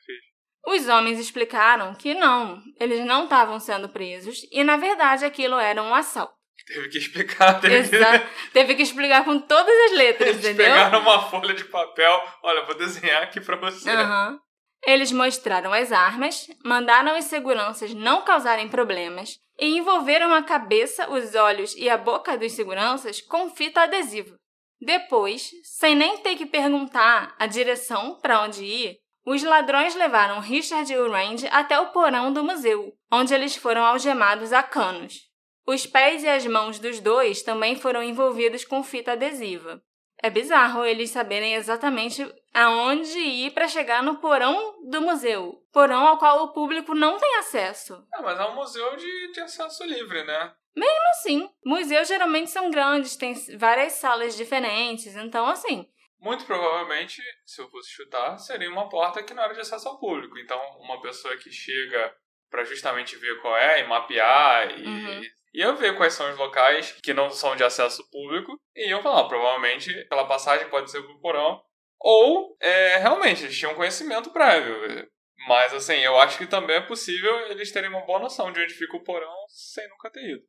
Os 0.68 0.88
homens 0.88 1.20
explicaram 1.20 1.94
que 1.94 2.14
não, 2.14 2.62
eles 2.80 3.06
não 3.06 3.26
estavam 3.26 3.60
sendo 3.60 3.88
presos 3.90 4.40
e, 4.52 4.64
na 4.64 4.78
verdade, 4.78 5.24
aquilo 5.26 5.60
era 5.60 5.82
um 5.82 5.94
assalto. 5.94 6.34
Teve 6.66 6.90
que 6.90 6.98
explicar, 6.98 7.60
teve, 7.62 7.76
Exato. 7.76 8.26
que... 8.26 8.52
teve 8.52 8.76
que 8.76 8.82
explicar 8.82 9.24
com 9.24 9.40
todas 9.40 9.92
as 9.92 9.98
letras, 9.98 10.30
Eles 10.30 10.46
entendeu? 10.46 10.66
pegaram 10.66 11.00
uma 11.02 11.30
folha 11.30 11.54
de 11.54 11.66
papel, 11.66 12.24
olha, 12.42 12.64
vou 12.64 12.76
desenhar 12.76 13.22
aqui 13.22 13.40
para 13.40 13.56
você. 13.58 13.92
Uhum. 13.92 14.40
Eles 14.86 15.12
mostraram 15.12 15.74
as 15.74 15.92
armas, 15.92 16.48
mandaram 16.64 17.18
os 17.18 17.26
seguranças 17.26 17.94
não 17.94 18.22
causarem 18.22 18.70
problemas 18.70 19.40
e 19.60 19.78
envolveram 19.78 20.34
a 20.34 20.44
cabeça, 20.44 21.10
os 21.10 21.34
olhos 21.34 21.76
e 21.76 21.90
a 21.90 21.98
boca 21.98 22.38
dos 22.38 22.52
seguranças 22.52 23.20
com 23.20 23.50
fita 23.50 23.82
adesiva. 23.82 24.38
Depois, 24.80 25.50
sem 25.64 25.96
nem 25.96 26.18
ter 26.20 26.36
que 26.36 26.46
perguntar 26.46 27.36
a 27.40 27.48
direção 27.48 28.20
para 28.22 28.44
onde 28.44 28.64
ir, 28.64 28.98
os 29.26 29.42
ladrões 29.42 29.96
levaram 29.96 30.40
Richard 30.40 30.92
e 30.94 30.98
o 30.98 31.12
até 31.50 31.80
o 31.80 31.88
porão 31.88 32.32
do 32.32 32.44
museu, 32.44 32.94
onde 33.12 33.34
eles 33.34 33.56
foram 33.56 33.84
algemados 33.84 34.54
a 34.54 34.62
canos. 34.62 35.22
Os 35.66 35.88
pés 35.88 36.24
e 36.24 36.30
as 36.30 36.46
mãos 36.46 36.78
dos 36.78 37.00
dois 37.00 37.42
também 37.42 37.76
foram 37.76 38.04
envolvidos 38.04 38.64
com 38.64 38.84
fita 38.84 39.14
adesiva. 39.14 39.82
É 40.26 40.30
bizarro 40.32 40.84
eles 40.84 41.12
saberem 41.12 41.54
exatamente 41.54 42.28
aonde 42.52 43.20
ir 43.20 43.52
para 43.52 43.68
chegar 43.68 44.02
no 44.02 44.18
porão 44.18 44.76
do 44.90 45.00
museu. 45.00 45.62
Porão 45.72 46.08
ao 46.08 46.18
qual 46.18 46.46
o 46.46 46.52
público 46.52 46.96
não 46.96 47.20
tem 47.20 47.36
acesso. 47.36 48.04
Ah, 48.12 48.24
mas 48.24 48.40
é 48.40 48.44
um 48.46 48.56
museu 48.56 48.96
de, 48.96 49.32
de 49.34 49.40
acesso 49.42 49.84
livre, 49.84 50.24
né? 50.24 50.52
Mesmo 50.76 51.10
assim, 51.12 51.48
museus 51.64 52.08
geralmente 52.08 52.50
são 52.50 52.72
grandes, 52.72 53.16
tem 53.16 53.36
várias 53.56 53.94
salas 53.94 54.36
diferentes, 54.36 55.16
então 55.16 55.46
assim. 55.46 55.88
Muito 56.20 56.44
provavelmente, 56.44 57.22
se 57.46 57.62
eu 57.62 57.70
fosse 57.70 57.92
chutar, 57.92 58.40
seria 58.40 58.72
uma 58.72 58.90
porta 58.90 59.22
que 59.22 59.32
não 59.32 59.44
era 59.44 59.54
de 59.54 59.62
acesso 59.62 59.88
ao 59.88 60.00
público. 60.00 60.40
Então, 60.40 60.60
uma 60.80 61.00
pessoa 61.04 61.38
que 61.38 61.52
chega 61.52 62.16
para 62.50 62.64
justamente 62.64 63.16
ver 63.16 63.40
qual 63.44 63.56
é 63.56 63.82
e 63.82 63.88
mapear 63.88 64.72
e 64.76 64.88
uhum 64.88 65.22
iam 65.56 65.76
ver 65.76 65.96
quais 65.96 66.14
são 66.14 66.30
os 66.32 66.38
locais 66.38 66.92
que 67.04 67.14
não 67.14 67.30
são 67.30 67.56
de 67.56 67.64
acesso 67.64 68.08
público 68.12 68.60
e 68.76 68.90
iam 68.90 69.02
falar, 69.02 69.28
provavelmente 69.28 69.90
aquela 70.00 70.26
passagem 70.26 70.70
pode 70.70 70.92
ser 70.92 71.02
pro 71.02 71.20
porão, 71.20 71.62
ou 72.00 72.58
é, 72.60 72.98
realmente 72.98 73.44
eles 73.44 73.58
tinham 73.58 73.74
conhecimento 73.74 74.32
prévio. 74.32 75.10
Mas 75.48 75.74
assim, 75.74 75.98
eu 75.98 76.18
acho 76.18 76.38
que 76.38 76.48
também 76.48 76.76
é 76.76 76.82
possível 76.82 77.34
eles 77.50 77.72
terem 77.72 77.90
uma 77.90 78.06
boa 78.06 78.20
noção 78.20 78.52
de 78.52 78.62
onde 78.62 78.74
fica 78.74 78.98
o 78.98 79.04
porão 79.04 79.34
sem 79.48 79.88
nunca 79.90 80.12
ter 80.12 80.24
ido. 80.32 80.44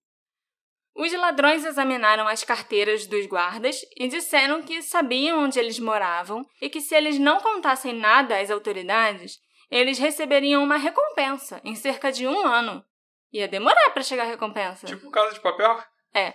Os 0.94 1.12
ladrões 1.12 1.64
examinaram 1.64 2.26
as 2.26 2.42
carteiras 2.42 3.06
dos 3.06 3.26
guardas 3.26 3.82
e 3.96 4.08
disseram 4.08 4.62
que 4.62 4.80
sabiam 4.80 5.44
onde 5.44 5.58
eles 5.58 5.78
moravam 5.78 6.42
e 6.60 6.70
que 6.70 6.80
se 6.80 6.94
eles 6.94 7.18
não 7.18 7.38
contassem 7.38 7.92
nada 7.92 8.40
às 8.40 8.50
autoridades, 8.50 9.38
eles 9.70 9.98
receberiam 9.98 10.64
uma 10.64 10.78
recompensa 10.78 11.60
em 11.62 11.74
cerca 11.74 12.10
de 12.10 12.26
um 12.26 12.46
ano. 12.46 12.82
Ia 13.32 13.48
demorar 13.48 13.90
para 13.90 14.02
chegar 14.02 14.24
a 14.24 14.26
recompensa. 14.26 14.86
Tipo 14.86 15.10
casa 15.10 15.34
de 15.34 15.40
papel? 15.40 15.82
É. 16.14 16.34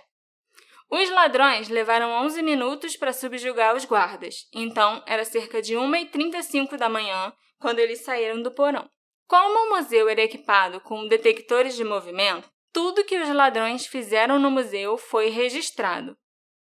Os 0.90 1.08
ladrões 1.10 1.68
levaram 1.68 2.10
11 2.24 2.42
minutos 2.42 2.96
para 2.96 3.12
subjugar 3.12 3.74
os 3.74 3.84
guardas, 3.84 4.46
então 4.52 5.02
era 5.06 5.24
cerca 5.24 5.62
de 5.62 5.74
1h35 5.74 6.76
da 6.76 6.88
manhã 6.88 7.32
quando 7.58 7.78
eles 7.78 8.04
saíram 8.04 8.42
do 8.42 8.50
porão. 8.50 8.88
Como 9.26 9.66
o 9.66 9.76
museu 9.76 10.08
era 10.08 10.20
equipado 10.20 10.80
com 10.80 11.08
detectores 11.08 11.74
de 11.74 11.84
movimento, 11.84 12.50
tudo 12.72 13.04
que 13.04 13.18
os 13.18 13.28
ladrões 13.30 13.86
fizeram 13.86 14.38
no 14.38 14.50
museu 14.50 14.98
foi 14.98 15.30
registrado. 15.30 16.16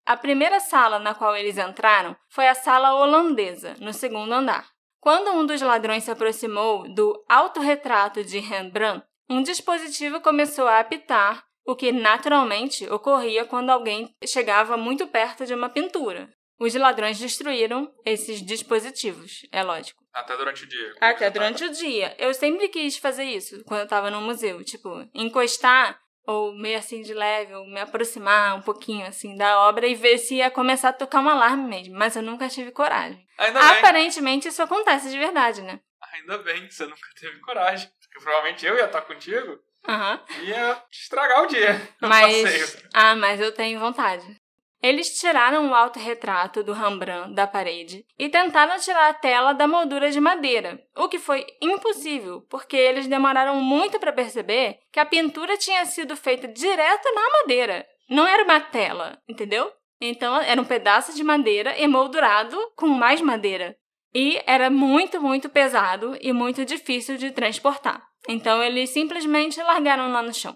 A 0.06 0.16
primeira 0.16 0.60
sala 0.60 1.00
na 1.00 1.14
qual 1.14 1.36
eles 1.36 1.58
entraram 1.58 2.16
foi 2.30 2.48
a 2.48 2.56
sala 2.56 2.94
holandesa, 2.94 3.76
no 3.80 3.94
segundo 3.94 4.34
andar. 4.34 4.68
Quando 5.00 5.32
um 5.32 5.46
dos 5.46 5.62
ladrões 5.62 6.04
se 6.06 6.12
aproximou 6.12 6.94
do 6.94 7.22
autorretrato 7.28 8.24
de 8.24 8.40
Rembrandt, 8.40 9.06
um 9.34 9.42
dispositivo 9.44 10.22
começou 10.22 10.68
a 10.68 10.80
apitar, 10.80 11.44
o 11.66 11.76
que 11.76 11.92
naturalmente 11.92 12.90
ocorria 12.90 13.46
quando 13.46 13.70
alguém 13.70 14.14
chegava 14.26 14.78
muito 14.78 15.08
perto 15.08 15.46
de 15.46 15.54
uma 15.54 15.70
pintura. 15.70 16.30
Os 16.60 16.74
ladrões 16.76 17.20
destruíram 17.20 17.92
esses 18.06 18.42
dispositivos, 18.42 19.42
é 19.52 19.64
lógico. 19.64 20.04
Até 20.14 20.38
durante 20.38 20.64
o 20.64 20.68
dia. 20.68 20.94
Até 21.02 21.30
durante 21.30 21.66
o 21.66 21.72
dia. 21.72 22.16
Eu 22.20 22.34
sempre 22.34 22.70
quis 22.70 22.98
fazer 22.98 23.24
isso 23.24 23.64
quando 23.66 23.82
eu 23.82 23.88
tava 23.88 24.12
no 24.12 24.22
museu. 24.22 24.64
Tipo, 24.64 24.90
encostar 25.14 26.00
ou 26.26 26.54
meio 26.56 26.78
assim 26.78 27.02
de 27.02 27.14
leve, 27.14 27.54
ou 27.54 27.66
me 27.66 27.80
aproximar 27.80 28.56
um 28.56 28.62
pouquinho 28.62 29.06
assim 29.06 29.36
da 29.36 29.68
obra 29.68 29.88
e 29.88 29.96
ver 29.96 30.18
se 30.18 30.36
ia 30.36 30.50
começar 30.50 30.90
a 30.90 30.94
tocar 30.94 31.20
um 31.20 31.28
alarme 31.28 31.68
mesmo. 31.68 31.96
Mas 31.98 32.16
eu 32.16 32.22
nunca 32.22 32.48
tive 32.48 32.72
coragem. 32.72 33.26
Ainda 33.38 33.60
Aparentemente 33.60 34.44
bem. 34.44 34.50
isso 34.50 34.62
acontece 34.62 35.10
de 35.10 35.18
verdade, 35.18 35.62
né? 35.62 35.80
Ainda 36.12 36.38
bem 36.40 36.68
que 36.68 36.74
você 36.74 36.86
nunca 36.86 37.08
teve 37.20 37.40
coragem. 37.40 37.90
Porque 38.02 38.24
provavelmente 38.24 38.66
eu 38.66 38.76
ia 38.76 38.86
estar 38.86 39.02
contigo. 39.02 39.60
Uhum. 39.88 40.44
Ia 40.44 40.84
estragar 40.92 41.44
o 41.44 41.48
dia. 41.48 41.80
Mas. 42.02 42.84
Ah, 42.94 43.16
mas 43.16 43.40
eu 43.40 43.52
tenho 43.54 43.80
vontade. 43.80 44.24
Eles 44.84 45.18
tiraram 45.18 45.70
o 45.70 45.74
autorretrato 45.74 46.62
do 46.62 46.74
Rembrandt 46.74 47.34
da 47.34 47.48
parede 47.48 48.06
e 48.20 48.28
tentaram 48.28 48.78
tirar 48.78 49.10
a 49.10 49.14
tela 49.14 49.54
da 49.54 49.66
moldura 49.66 50.12
de 50.12 50.20
madeira, 50.20 50.78
o 50.98 51.08
que 51.08 51.18
foi 51.18 51.48
impossível, 51.62 52.42
porque 52.50 52.76
eles 52.76 53.08
demoraram 53.08 53.56
muito 53.62 53.98
para 53.98 54.12
perceber 54.12 54.80
que 54.92 55.00
a 55.00 55.06
pintura 55.06 55.58
tinha 55.58 55.86
sido 55.86 56.18
feita 56.18 56.50
direto 56.50 57.10
na 57.16 57.30
madeira. 57.30 57.88
Não 58.10 58.28
era 58.28 58.44
uma 58.44 58.60
tela, 58.60 59.18
entendeu? 59.26 59.72
Então 60.02 60.36
era 60.42 60.62
um 60.62 60.66
pedaço 60.66 61.16
de 61.16 61.24
madeira 61.24 61.80
emoldurado 61.80 62.58
com 62.76 62.88
mais 62.88 63.22
madeira. 63.22 63.78
E 64.14 64.42
era 64.46 64.70
muito, 64.70 65.22
muito 65.22 65.50
pesado 65.50 66.18
e 66.22 66.32
muito 66.32 66.64
difícil 66.64 67.18
de 67.18 67.32
transportar. 67.32 68.04
Então 68.28 68.62
eles 68.62 68.92
simplesmente 68.92 69.62
largaram 69.62 70.12
lá 70.12 70.22
no 70.22 70.34
chão. 70.34 70.56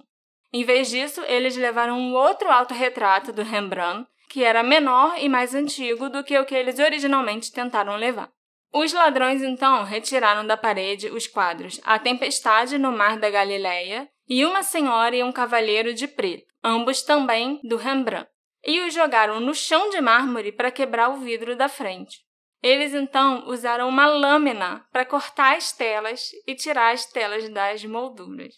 Em 0.53 0.63
vez 0.63 0.89
disso, 0.89 1.21
eles 1.27 1.57
levaram 1.57 1.99
um 1.99 2.13
outro 2.13 2.49
autorretrato 2.49 3.33
do 3.33 3.43
Rembrandt, 3.43 4.07
que 4.29 4.43
era 4.43 4.63
menor 4.63 5.15
e 5.17 5.27
mais 5.27 5.53
antigo 5.55 6.09
do 6.09 6.23
que 6.23 6.37
o 6.37 6.45
que 6.45 6.55
eles 6.55 6.79
originalmente 6.79 7.51
tentaram 7.51 7.95
levar. 7.95 8.29
Os 8.73 8.93
ladrões 8.93 9.41
então 9.41 9.83
retiraram 9.83 10.45
da 10.45 10.57
parede 10.57 11.09
os 11.09 11.25
quadros 11.25 11.79
A 11.83 11.97
Tempestade 11.97 12.77
no 12.77 12.91
Mar 12.91 13.17
da 13.17 13.29
Galileia 13.29 14.09
e 14.27 14.45
Uma 14.45 14.61
Senhora 14.61 15.15
e 15.15 15.23
um 15.23 15.31
Cavalheiro 15.31 15.93
de 15.93 16.07
Preto, 16.07 16.45
ambos 16.63 17.01
também 17.01 17.59
do 17.63 17.77
Rembrandt, 17.77 18.29
e 18.65 18.81
os 18.81 18.93
jogaram 18.93 19.39
no 19.39 19.53
chão 19.53 19.89
de 19.89 20.01
mármore 20.01 20.51
para 20.51 20.71
quebrar 20.71 21.09
o 21.09 21.17
vidro 21.17 21.55
da 21.55 21.69
frente. 21.69 22.26
Eles 22.61 22.93
então 22.93 23.47
usaram 23.47 23.87
uma 23.87 24.07
lâmina 24.07 24.85
para 24.91 25.05
cortar 25.05 25.55
as 25.55 25.71
telas 25.71 26.31
e 26.45 26.55
tirar 26.55 26.93
as 26.93 27.05
telas 27.05 27.47
das 27.49 27.85
molduras. 27.85 28.55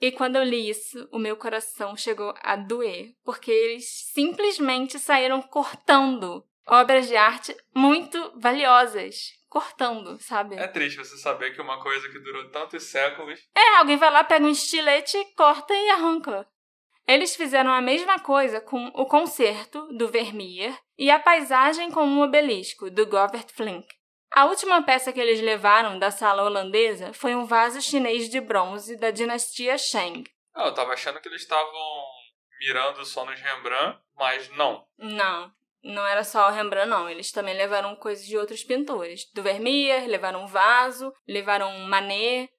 E 0.00 0.12
quando 0.12 0.36
eu 0.36 0.44
li 0.44 0.68
isso, 0.68 1.08
o 1.10 1.18
meu 1.18 1.36
coração 1.36 1.96
chegou 1.96 2.34
a 2.42 2.56
doer, 2.56 3.14
porque 3.24 3.50
eles 3.50 4.10
simplesmente 4.12 4.98
saíram 4.98 5.40
cortando 5.40 6.44
obras 6.66 7.06
de 7.06 7.16
arte 7.16 7.56
muito 7.74 8.32
valiosas. 8.36 9.34
Cortando, 9.48 10.18
sabe? 10.20 10.56
É 10.56 10.66
triste 10.66 10.98
você 10.98 11.16
saber 11.16 11.54
que 11.54 11.62
uma 11.62 11.80
coisa 11.80 12.10
que 12.10 12.18
durou 12.18 12.50
tantos 12.50 12.82
séculos. 12.82 13.40
É, 13.54 13.76
alguém 13.76 13.96
vai 13.96 14.10
lá, 14.10 14.22
pega 14.22 14.44
um 14.44 14.50
estilete, 14.50 15.16
corta 15.34 15.72
e 15.72 15.90
arranca. 15.90 16.46
Eles 17.06 17.36
fizeram 17.36 17.70
a 17.70 17.80
mesma 17.80 18.18
coisa 18.18 18.60
com 18.60 18.88
o 18.88 19.06
concerto 19.06 19.86
do 19.96 20.08
Vermeer 20.08 20.76
e 20.98 21.10
a 21.10 21.18
paisagem 21.18 21.90
com 21.90 22.04
um 22.04 22.20
obelisco 22.22 22.90
do 22.90 23.06
Govert 23.06 23.52
Flinck. 23.52 23.86
A 24.32 24.46
última 24.46 24.82
peça 24.82 25.12
que 25.12 25.20
eles 25.20 25.40
levaram 25.40 25.98
da 25.98 26.10
sala 26.10 26.42
holandesa 26.42 27.12
foi 27.12 27.34
um 27.34 27.46
vaso 27.46 27.80
chinês 27.80 28.28
de 28.28 28.40
bronze 28.40 28.96
da 28.96 29.10
dinastia 29.10 29.78
Shang. 29.78 30.24
Ah, 30.52 30.66
eu 30.66 30.74
tava 30.74 30.92
achando 30.94 31.20
que 31.20 31.28
eles 31.28 31.42
estavam 31.42 32.04
mirando 32.60 33.04
só 33.04 33.24
nos 33.24 33.40
Rembrandt, 33.40 33.98
mas 34.16 34.48
não. 34.56 34.84
Não, 34.98 35.52
não 35.82 36.04
era 36.04 36.24
só 36.24 36.48
o 36.48 36.52
Rembrandt, 36.52 36.88
não. 36.88 37.08
Eles 37.08 37.30
também 37.30 37.56
levaram 37.56 37.94
coisas 37.94 38.26
de 38.26 38.36
outros 38.36 38.64
pintores. 38.64 39.30
Do 39.32 39.42
Vermeer, 39.42 40.08
levaram 40.08 40.42
um 40.42 40.46
vaso, 40.46 41.12
levaram 41.26 41.70
um 41.70 41.86
Manet. 41.86 42.50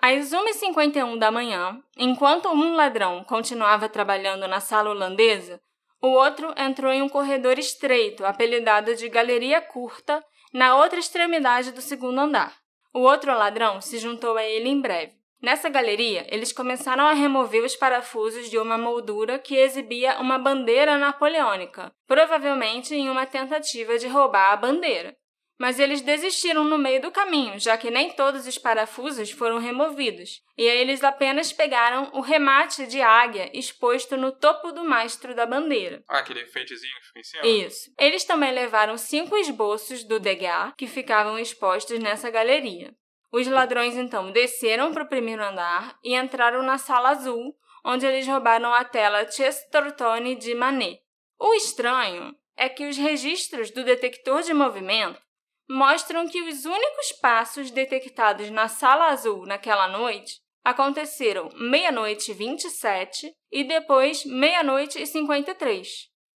Às 0.00 0.30
1h51 0.30 1.18
da 1.18 1.30
manhã, 1.30 1.82
enquanto 1.96 2.48
um 2.48 2.74
ladrão 2.74 3.24
continuava 3.24 3.88
trabalhando 3.88 4.46
na 4.46 4.60
sala 4.60 4.90
holandesa, 4.90 5.60
o 6.00 6.08
outro 6.08 6.54
entrou 6.56 6.92
em 6.92 7.02
um 7.02 7.08
corredor 7.08 7.58
estreito, 7.58 8.24
apelidado 8.24 8.94
de 8.94 9.08
Galeria 9.08 9.60
Curta, 9.60 10.24
na 10.52 10.76
outra 10.76 10.98
extremidade 10.98 11.72
do 11.72 11.80
segundo 11.80 12.20
andar. 12.20 12.56
O 12.94 13.00
outro 13.00 13.36
ladrão 13.36 13.80
se 13.80 13.98
juntou 13.98 14.36
a 14.36 14.44
ele 14.44 14.68
em 14.68 14.80
breve. 14.80 15.18
Nessa 15.42 15.68
galeria, 15.68 16.26
eles 16.28 16.52
começaram 16.52 17.04
a 17.04 17.12
remover 17.12 17.64
os 17.64 17.76
parafusos 17.76 18.48
de 18.48 18.58
uma 18.58 18.78
moldura 18.78 19.38
que 19.38 19.56
exibia 19.56 20.18
uma 20.20 20.38
bandeira 20.38 20.98
napoleônica, 20.98 21.92
provavelmente 22.06 22.94
em 22.94 23.08
uma 23.08 23.26
tentativa 23.26 23.98
de 23.98 24.08
roubar 24.08 24.52
a 24.52 24.56
bandeira. 24.56 25.16
Mas 25.58 25.80
eles 25.80 26.00
desistiram 26.00 26.62
no 26.62 26.78
meio 26.78 27.02
do 27.02 27.10
caminho, 27.10 27.58
já 27.58 27.76
que 27.76 27.90
nem 27.90 28.12
todos 28.12 28.46
os 28.46 28.56
parafusos 28.56 29.32
foram 29.32 29.58
removidos, 29.58 30.40
e 30.56 30.68
aí 30.68 30.78
eles 30.78 31.02
apenas 31.02 31.52
pegaram 31.52 32.10
o 32.14 32.20
remate 32.20 32.86
de 32.86 33.02
águia 33.02 33.50
exposto 33.52 34.16
no 34.16 34.30
topo 34.30 34.70
do 34.70 34.84
mastro 34.84 35.34
da 35.34 35.44
bandeira. 35.44 36.04
Ah, 36.08 36.18
aquele 36.18 36.42
enfeitezinho 36.42 36.94
que 37.00 37.06
fica 37.08 37.18
em 37.18 37.24
cima? 37.24 37.46
Isso. 37.46 37.92
Eles 37.98 38.24
também 38.24 38.52
levaram 38.52 38.96
cinco 38.96 39.36
esboços 39.36 40.04
do 40.04 40.20
Degas 40.20 40.72
que 40.76 40.86
ficavam 40.86 41.36
expostos 41.36 41.98
nessa 41.98 42.30
galeria. 42.30 42.94
Os 43.32 43.46
ladrões 43.48 43.96
então 43.96 44.30
desceram 44.30 44.92
para 44.92 45.02
o 45.02 45.08
primeiro 45.08 45.44
andar 45.44 45.98
e 46.04 46.14
entraram 46.14 46.62
na 46.62 46.78
sala 46.78 47.10
azul, 47.10 47.54
onde 47.84 48.06
eles 48.06 48.26
roubaram 48.26 48.72
a 48.72 48.84
tela 48.84 49.28
Chesterton 49.28 50.34
de 50.36 50.54
Manet. 50.54 51.00
O 51.38 51.52
estranho 51.54 52.34
é 52.56 52.68
que 52.68 52.86
os 52.86 52.96
registros 52.96 53.70
do 53.70 53.84
detector 53.84 54.42
de 54.42 54.54
movimento 54.54 55.20
mostram 55.68 56.26
que 56.28 56.40
os 56.42 56.64
únicos 56.64 57.12
passos 57.20 57.70
detectados 57.70 58.50
na 58.50 58.68
sala 58.68 59.08
azul 59.08 59.44
naquela 59.44 59.86
noite 59.88 60.40
aconteceram 60.64 61.48
meia-noite 61.54 62.30
e 62.30 62.34
27 62.34 63.32
e 63.50 63.64
depois 63.64 64.24
meia-noite 64.24 65.00
e 65.00 65.06
53, 65.06 65.88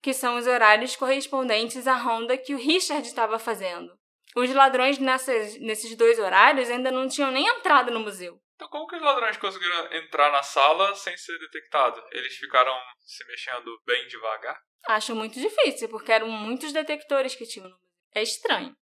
que 0.03 0.13
são 0.13 0.37
os 0.37 0.47
horários 0.47 0.97
correspondentes 0.97 1.87
à 1.87 1.95
ronda 1.95 2.37
que 2.37 2.55
o 2.55 2.59
Richard 2.59 3.07
estava 3.07 3.39
fazendo. 3.39 3.91
Os 4.37 4.53
ladrões 4.53 4.99
nessas, 4.99 5.59
nesses 5.61 5.97
dois 5.97 6.19
horários 6.19 6.71
ainda 6.71 6.91
não 6.91 7.09
tinham 7.09 7.31
nem 7.31 7.47
entrado 7.47 7.91
no 7.91 8.01
museu. 8.01 8.39
Então 8.55 8.69
como 8.69 8.87
que 8.87 8.97
os 8.97 9.03
ladrões 9.03 9.37
conseguiram 9.37 9.93
entrar 9.95 10.33
na 10.33 10.43
sala 10.43 10.95
sem 10.95 11.17
ser 11.17 11.39
detectados? 11.39 12.03
Eles 12.13 12.37
ficaram 12.37 12.77
se 12.99 13.25
mexendo 13.27 13.81
bem 13.87 14.07
devagar? 14.09 14.61
Acho 14.87 15.15
muito 15.15 15.41
difícil, 15.41 15.89
porque 15.89 16.13
eram 16.13 16.29
muitos 16.29 16.73
detectores 16.73 17.35
que 17.35 17.47
tinham 17.47 17.69
no 17.69 17.75
museu. 17.75 17.89
É 18.15 18.23
estranho. 18.23 18.75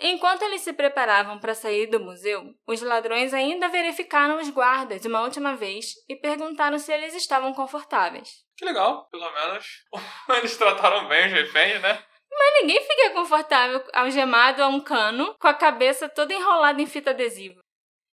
Enquanto 0.00 0.42
eles 0.42 0.60
se 0.60 0.74
preparavam 0.74 1.38
para 1.38 1.54
sair 1.54 1.86
do 1.86 1.98
museu, 1.98 2.54
os 2.66 2.82
ladrões 2.82 3.32
ainda 3.32 3.68
verificaram 3.68 4.38
os 4.38 4.50
guardas 4.50 5.04
uma 5.06 5.22
última 5.22 5.56
vez 5.56 5.94
e 6.08 6.14
perguntaram 6.14 6.78
se 6.78 6.92
eles 6.92 7.14
estavam 7.14 7.54
confortáveis. 7.54 8.44
Que 8.56 8.64
legal, 8.64 9.08
pelo 9.10 9.30
menos 9.32 9.84
eles 10.36 10.56
trataram 10.56 11.08
bem 11.08 11.26
os 11.26 11.32
reféns, 11.32 11.80
né? 11.80 12.04
Mas 12.30 12.60
ninguém 12.60 12.82
fica 12.82 13.10
confortável 13.10 13.82
algemado 13.94 14.62
a 14.62 14.68
um 14.68 14.80
cano 14.80 15.34
com 15.40 15.48
a 15.48 15.54
cabeça 15.54 16.08
toda 16.08 16.34
enrolada 16.34 16.82
em 16.82 16.86
fita 16.86 17.10
adesiva. 17.10 17.60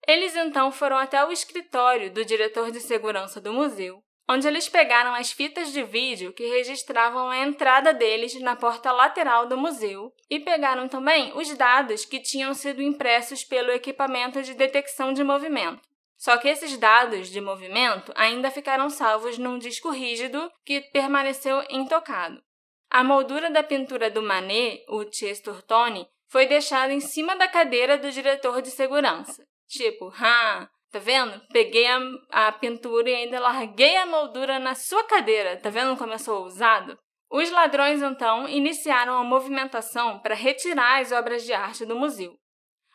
Eles 0.06 0.34
então 0.34 0.72
foram 0.72 0.96
até 0.96 1.24
o 1.24 1.30
escritório 1.30 2.10
do 2.10 2.24
diretor 2.24 2.72
de 2.72 2.80
segurança 2.80 3.40
do 3.40 3.52
museu 3.52 4.02
onde 4.28 4.46
eles 4.46 4.68
pegaram 4.68 5.14
as 5.14 5.32
fitas 5.32 5.72
de 5.72 5.82
vídeo 5.82 6.32
que 6.32 6.46
registravam 6.46 7.30
a 7.30 7.38
entrada 7.38 7.94
deles 7.94 8.38
na 8.40 8.54
porta 8.54 8.92
lateral 8.92 9.46
do 9.46 9.56
museu 9.56 10.12
e 10.28 10.38
pegaram 10.38 10.86
também 10.86 11.32
os 11.34 11.56
dados 11.56 12.04
que 12.04 12.20
tinham 12.20 12.52
sido 12.52 12.82
impressos 12.82 13.42
pelo 13.42 13.70
equipamento 13.70 14.42
de 14.42 14.52
detecção 14.52 15.12
de 15.12 15.24
movimento. 15.24 15.88
Só 16.18 16.36
que 16.36 16.48
esses 16.48 16.76
dados 16.76 17.28
de 17.28 17.40
movimento 17.40 18.12
ainda 18.16 18.50
ficaram 18.50 18.90
salvos 18.90 19.38
num 19.38 19.58
disco 19.58 19.90
rígido 19.90 20.52
que 20.64 20.80
permaneceu 20.80 21.64
intocado. 21.70 22.42
A 22.90 23.04
moldura 23.04 23.50
da 23.50 23.62
pintura 23.62 24.10
do 24.10 24.20
Manet, 24.20 24.84
o 24.88 25.04
Chesterton, 25.10 26.06
foi 26.26 26.46
deixada 26.46 26.92
em 26.92 27.00
cima 27.00 27.36
da 27.36 27.46
cadeira 27.46 27.96
do 27.96 28.10
diretor 28.10 28.60
de 28.60 28.70
segurança. 28.70 29.46
Tipo, 29.68 30.12
ah, 30.18 30.68
Tá 30.90 30.98
vendo? 30.98 31.40
Peguei 31.52 31.86
a, 31.86 31.98
a 32.30 32.52
pintura 32.52 33.10
e 33.10 33.14
ainda 33.14 33.40
larguei 33.40 33.96
a 33.96 34.06
moldura 34.06 34.58
na 34.58 34.74
sua 34.74 35.04
cadeira. 35.04 35.56
Tá 35.60 35.68
vendo 35.68 35.96
como 35.96 36.12
eu 36.12 36.18
sou 36.18 36.42
ousado? 36.42 36.98
Os 37.30 37.50
ladrões, 37.50 38.00
então, 38.00 38.48
iniciaram 38.48 39.18
a 39.18 39.24
movimentação 39.24 40.18
para 40.20 40.34
retirar 40.34 41.00
as 41.00 41.12
obras 41.12 41.44
de 41.44 41.52
arte 41.52 41.84
do 41.84 41.94
museu. 41.94 42.34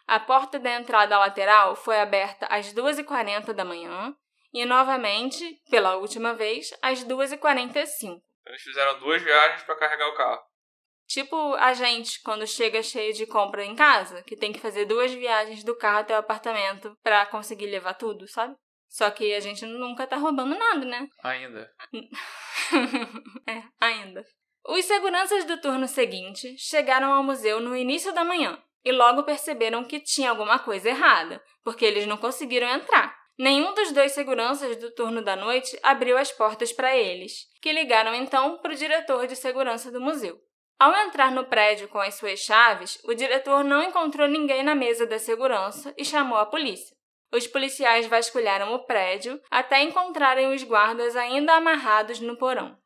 A 0.08 0.20
porta 0.20 0.60
da 0.60 0.72
entrada 0.72 1.18
lateral 1.20 1.76
foi 1.76 2.00
aberta 2.00 2.48
às 2.48 2.74
2h40 2.74 3.54
da 3.54 3.64
manhã 3.64 4.14
e, 4.52 4.66
novamente, 4.66 5.62
pela 5.70 5.96
última 5.98 6.34
vez, 6.34 6.74
às 6.82 7.04
2h45. 7.06 8.20
Eles 8.46 8.62
fizeram 8.62 9.00
duas 9.00 9.22
viagens 9.22 9.64
para 9.64 9.78
carregar 9.78 10.10
o 10.10 10.16
carro. 10.16 10.42
Tipo 11.08 11.54
a 11.56 11.74
gente, 11.74 12.22
quando 12.22 12.48
chega 12.48 12.82
cheio 12.82 13.14
de 13.14 13.26
compra 13.26 13.64
em 13.64 13.76
casa, 13.76 14.24
que 14.24 14.36
tem 14.36 14.52
que 14.52 14.60
fazer 14.60 14.86
duas 14.86 15.12
viagens 15.12 15.64
do 15.64 15.76
carro 15.76 16.00
até 16.00 16.16
o 16.16 16.20
apartamento 16.20 16.98
para 17.04 17.26
conseguir 17.26 17.68
levar 17.68 17.94
tudo, 17.94 18.28
sabe? 18.28 18.56
Só 18.90 19.10
que 19.10 19.34
a 19.34 19.40
gente 19.40 19.66
nunca 19.66 20.06
tá 20.06 20.18
roubando 20.18 20.56
nada, 20.58 20.86
né? 20.86 21.08
Ainda. 21.24 21.72
é, 23.48 23.64
ainda. 23.80 24.24
Os 24.66 24.86
seguranças 24.86 25.46
do 25.46 25.60
turno 25.60 25.88
seguinte 25.88 26.56
chegaram 26.58 27.12
ao 27.12 27.24
museu 27.24 27.60
no 27.60 27.76
início 27.76 28.14
da 28.14 28.24
manhã 28.24 28.62
e 28.86 28.92
logo 28.92 29.24
perceberam 29.24 29.84
que 29.84 30.00
tinha 30.00 30.30
alguma 30.30 30.60
coisa 30.60 30.90
errada, 30.90 31.44
porque 31.64 31.84
eles 31.84 32.06
não 32.06 32.18
conseguiram 32.18 32.68
entrar. 32.68 33.18
Nenhum 33.38 33.74
dos 33.74 33.92
dois 33.92 34.12
seguranças 34.12 34.78
do 34.78 34.92
turno 34.92 35.24
da 35.24 35.36
noite 35.36 35.78
abriu 35.82 36.18
as 36.18 36.32
portas 36.32 36.72
para 36.72 36.96
eles, 36.96 37.48
que 37.62 37.74
ligaram 37.74 38.14
então 38.14 38.60
para 38.60 38.74
o 38.74 38.78
diretor 38.78 39.26
de 39.26 39.36
segurança 39.36 39.92
do 39.92 40.00
museu. 40.00 40.40
Ao 40.84 40.94
entrar 40.98 41.32
no 41.32 41.46
prédio 41.46 41.88
com 41.88 41.98
as 41.98 42.16
suas 42.16 42.42
chaves, 42.42 43.00
o 43.06 43.14
diretor 43.14 43.64
não 43.64 43.82
encontrou 43.82 44.28
ninguém 44.28 44.64
na 44.64 44.76
mesa 44.76 45.08
da 45.08 45.18
segurança 45.18 45.94
e 45.98 46.04
chamou 46.04 46.38
a 46.38 46.46
polícia. 46.46 46.94
Os 47.32 47.48
policiais 47.48 48.06
vasculharam 48.06 48.74
o 48.74 48.86
prédio 48.86 49.40
até 49.50 49.82
encontrarem 49.82 50.54
os 50.54 50.62
guardas 50.62 51.16
ainda 51.16 51.54
amarrados 51.54 52.20
no 52.20 52.38
porão. 52.38 52.78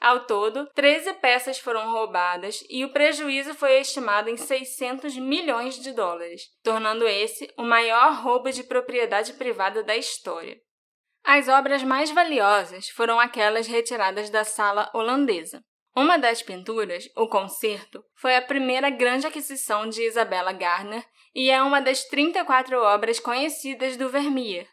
Ao 0.00 0.26
todo, 0.26 0.64
13 0.76 1.14
peças 1.14 1.58
foram 1.58 1.90
roubadas 1.90 2.62
e 2.70 2.84
o 2.84 2.92
prejuízo 2.92 3.52
foi 3.52 3.80
estimado 3.80 4.30
em 4.30 4.36
600 4.36 5.16
milhões 5.16 5.74
de 5.74 5.90
dólares, 5.90 6.42
tornando 6.62 7.04
esse 7.04 7.52
o 7.58 7.64
maior 7.64 8.12
roubo 8.22 8.52
de 8.52 8.62
propriedade 8.62 9.32
privada 9.32 9.82
da 9.82 9.96
história. 9.96 10.56
As 11.24 11.48
obras 11.48 11.82
mais 11.82 12.12
valiosas 12.12 12.90
foram 12.90 13.18
aquelas 13.18 13.66
retiradas 13.66 14.30
da 14.30 14.44
sala 14.44 14.88
holandesa. 14.94 15.60
Uma 15.94 16.16
das 16.16 16.40
pinturas, 16.40 17.10
o 17.16 17.26
Concerto, 17.26 18.04
foi 18.14 18.36
a 18.36 18.42
primeira 18.42 18.90
grande 18.90 19.26
aquisição 19.26 19.88
de 19.88 20.02
Isabella 20.02 20.52
Gardner 20.52 21.04
e 21.34 21.50
é 21.50 21.60
uma 21.62 21.80
das 21.80 22.04
34 22.04 22.80
obras 22.80 23.18
conhecidas 23.18 23.96
do 23.96 24.08
Vermeer. 24.08 24.68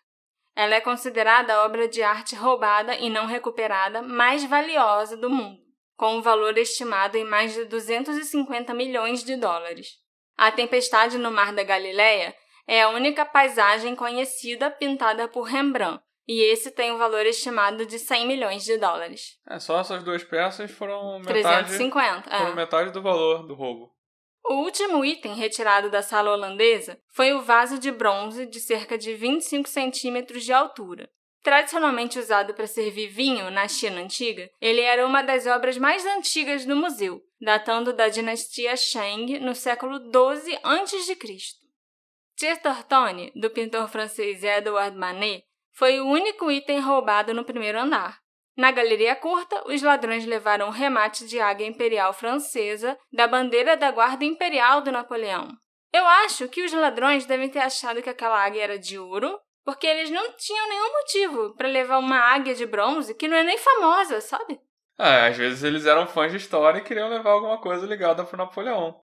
Ela 0.55 0.75
é 0.75 0.81
considerada 0.81 1.53
a 1.53 1.65
obra 1.65 1.87
de 1.87 2.01
arte 2.03 2.35
roubada 2.35 2.95
e 2.95 3.09
não 3.09 3.25
recuperada 3.25 4.01
mais 4.01 4.43
valiosa 4.43 5.17
do 5.17 5.29
mundo, 5.29 5.59
com 5.95 6.17
um 6.17 6.21
valor 6.21 6.57
estimado 6.57 7.17
em 7.17 7.23
mais 7.23 7.53
de 7.53 7.65
250 7.65 8.73
milhões 8.73 9.23
de 9.23 9.35
dólares. 9.35 9.87
A 10.35 10.51
Tempestade 10.51 11.17
no 11.17 11.31
Mar 11.31 11.51
da 11.53 11.63
Galileia 11.63 12.35
é 12.67 12.83
a 12.83 12.89
única 12.89 13.25
paisagem 13.25 13.95
conhecida 13.95 14.69
pintada 14.69 15.27
por 15.27 15.43
Rembrandt, 15.43 16.03
e 16.27 16.41
esse 16.41 16.71
tem 16.71 16.91
um 16.91 16.97
valor 16.97 17.25
estimado 17.25 17.85
de 17.85 17.97
100 17.97 18.27
milhões 18.27 18.63
de 18.63 18.77
dólares. 18.77 19.37
É, 19.49 19.59
só 19.59 19.79
essas 19.79 20.03
duas 20.03 20.23
peças 20.23 20.69
foram 20.71 21.19
metade, 21.19 21.69
350, 21.69 22.29
é. 22.29 22.39
foram 22.39 22.55
metade 22.55 22.91
do 22.91 23.01
valor 23.01 23.47
do 23.47 23.55
roubo. 23.55 23.95
O 24.49 24.61
último 24.63 25.03
item 25.03 25.35
retirado 25.35 25.89
da 25.89 26.01
sala 26.01 26.31
holandesa 26.31 26.99
foi 27.13 27.33
o 27.33 27.41
vaso 27.41 27.77
de 27.79 27.91
bronze 27.91 28.45
de 28.45 28.59
cerca 28.59 28.97
de 28.97 29.13
25 29.13 29.67
centímetros 29.67 30.43
de 30.43 30.53
altura. 30.53 31.09
Tradicionalmente 31.43 32.19
usado 32.19 32.53
para 32.53 32.67
servir 32.67 33.07
vinho 33.07 33.49
na 33.49 33.67
China 33.67 34.01
antiga, 34.01 34.49
ele 34.59 34.81
era 34.81 35.05
uma 35.05 35.21
das 35.21 35.45
obras 35.45 35.77
mais 35.77 36.05
antigas 36.05 36.65
do 36.65 36.75
museu, 36.75 37.21
datando 37.39 37.93
da 37.93 38.09
dinastia 38.09 38.75
Shang 38.75 39.39
no 39.39 39.55
século 39.55 39.97
XII 39.97 40.59
a.C. 40.63 41.17
Chesterton, 42.39 43.31
do 43.35 43.49
pintor 43.49 43.87
francês 43.87 44.43
Edouard 44.43 44.95
Manet, 44.95 45.46
foi 45.77 45.99
o 45.99 46.07
único 46.07 46.49
item 46.49 46.79
roubado 46.79 47.33
no 47.35 47.45
primeiro 47.45 47.79
andar. 47.79 48.17
Na 48.57 48.71
galeria 48.71 49.15
curta, 49.15 49.63
os 49.67 49.83
ladrões 49.83 50.25
levaram 50.25 50.69
um 50.69 50.71
remate 50.71 51.27
de 51.27 51.39
águia 51.39 51.67
imperial 51.67 52.11
francesa 52.13 52.97
da 53.13 53.27
bandeira 53.27 53.77
da 53.77 53.91
Guarda 53.91 54.25
Imperial 54.25 54.81
do 54.81 54.91
Napoleão. 54.91 55.49
Eu 55.93 56.03
acho 56.03 56.49
que 56.49 56.63
os 56.63 56.73
ladrões 56.73 57.27
devem 57.27 57.47
ter 57.47 57.59
achado 57.59 58.01
que 58.01 58.09
aquela 58.09 58.43
águia 58.43 58.63
era 58.63 58.79
de 58.79 58.97
ouro 58.97 59.39
Porque 59.63 59.85
eles 59.85 60.09
não 60.09 60.31
tinham 60.31 60.67
nenhum 60.67 60.93
motivo 60.93 61.55
para 61.55 61.67
levar 61.67 61.99
uma 61.99 62.17
águia 62.17 62.55
de 62.55 62.65
bronze 62.65 63.13
que 63.13 63.27
não 63.27 63.37
é 63.37 63.43
nem 63.43 63.57
famosa, 63.57 64.19
sabe? 64.21 64.59
É, 64.97 65.27
às 65.27 65.37
vezes 65.37 65.61
eles 65.63 65.85
eram 65.85 66.07
fãs 66.07 66.31
de 66.31 66.37
história 66.37 66.79
e 66.79 66.83
queriam 66.83 67.09
levar 67.09 67.31
alguma 67.31 67.59
coisa 67.59 67.85
ligada 67.85 68.23
pro 68.23 68.37
Napoleão. 68.37 68.99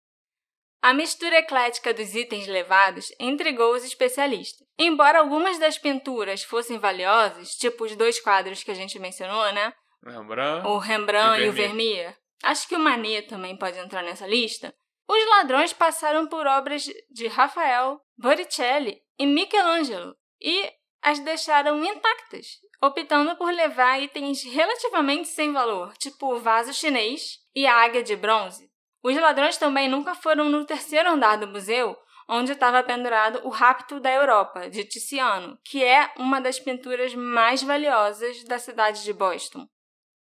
A 0.83 0.93
mistura 0.93 1.37
eclética 1.37 1.93
dos 1.93 2.13
itens 2.13 2.45
levados 2.45 3.09
intrigou 3.17 3.73
os 3.73 3.85
especialistas. 3.85 4.67
Embora 4.77 5.19
algumas 5.19 5.57
das 5.57 5.77
pinturas 5.77 6.43
fossem 6.43 6.77
valiosas, 6.77 7.55
tipo 7.55 7.85
os 7.85 7.95
dois 7.95 8.19
quadros 8.19 8.63
que 8.63 8.71
a 8.71 8.73
gente 8.73 8.99
mencionou, 8.99 9.49
né? 9.53 9.73
Rembrandt. 10.05 10.67
O 10.67 10.77
Rembrandt 10.77 11.41
e, 11.41 11.45
E 11.45 11.49
o 11.49 11.53
Vermeer. 11.53 12.17
Acho 12.43 12.67
que 12.67 12.75
o 12.75 12.79
Manet 12.79 13.29
também 13.29 13.55
pode 13.55 13.79
entrar 13.79 14.03
nessa 14.03 14.27
lista. 14.27 14.75
Os 15.07 15.25
ladrões 15.29 15.71
passaram 15.71 16.27
por 16.27 16.45
obras 16.45 16.83
de 17.09 17.27
Rafael, 17.27 18.01
Botticelli 18.17 19.01
e 19.17 19.25
Michelangelo 19.25 20.13
e 20.41 20.69
as 21.01 21.17
deixaram 21.19 21.81
intactas, 21.81 22.59
optando 22.81 23.37
por 23.37 23.53
levar 23.53 24.01
itens 24.01 24.43
relativamente 24.43 25.29
sem 25.29 25.53
valor, 25.53 25.93
tipo 25.97 26.35
o 26.35 26.41
vaso 26.41 26.73
chinês 26.73 27.37
e 27.55 27.65
a 27.65 27.73
águia 27.73 28.03
de 28.03 28.17
bronze. 28.17 28.72
Os 29.03 29.17
ladrões 29.17 29.57
também 29.57 29.89
nunca 29.89 30.15
foram 30.15 30.49
no 30.49 30.65
terceiro 30.65 31.09
andar 31.09 31.37
do 31.37 31.47
museu, 31.47 31.97
onde 32.27 32.53
estava 32.53 32.81
pendurado 32.81 33.41
o 33.43 33.49
Rapto 33.49 33.99
da 33.99 34.09
Europa, 34.09 34.69
de 34.69 34.85
Tiziano, 34.85 35.59
que 35.63 35.83
é 35.83 36.11
uma 36.17 36.39
das 36.39 36.57
pinturas 36.57 37.13
mais 37.13 37.61
valiosas 37.61 38.43
da 38.45 38.57
cidade 38.57 39.03
de 39.03 39.11
Boston. 39.11 39.67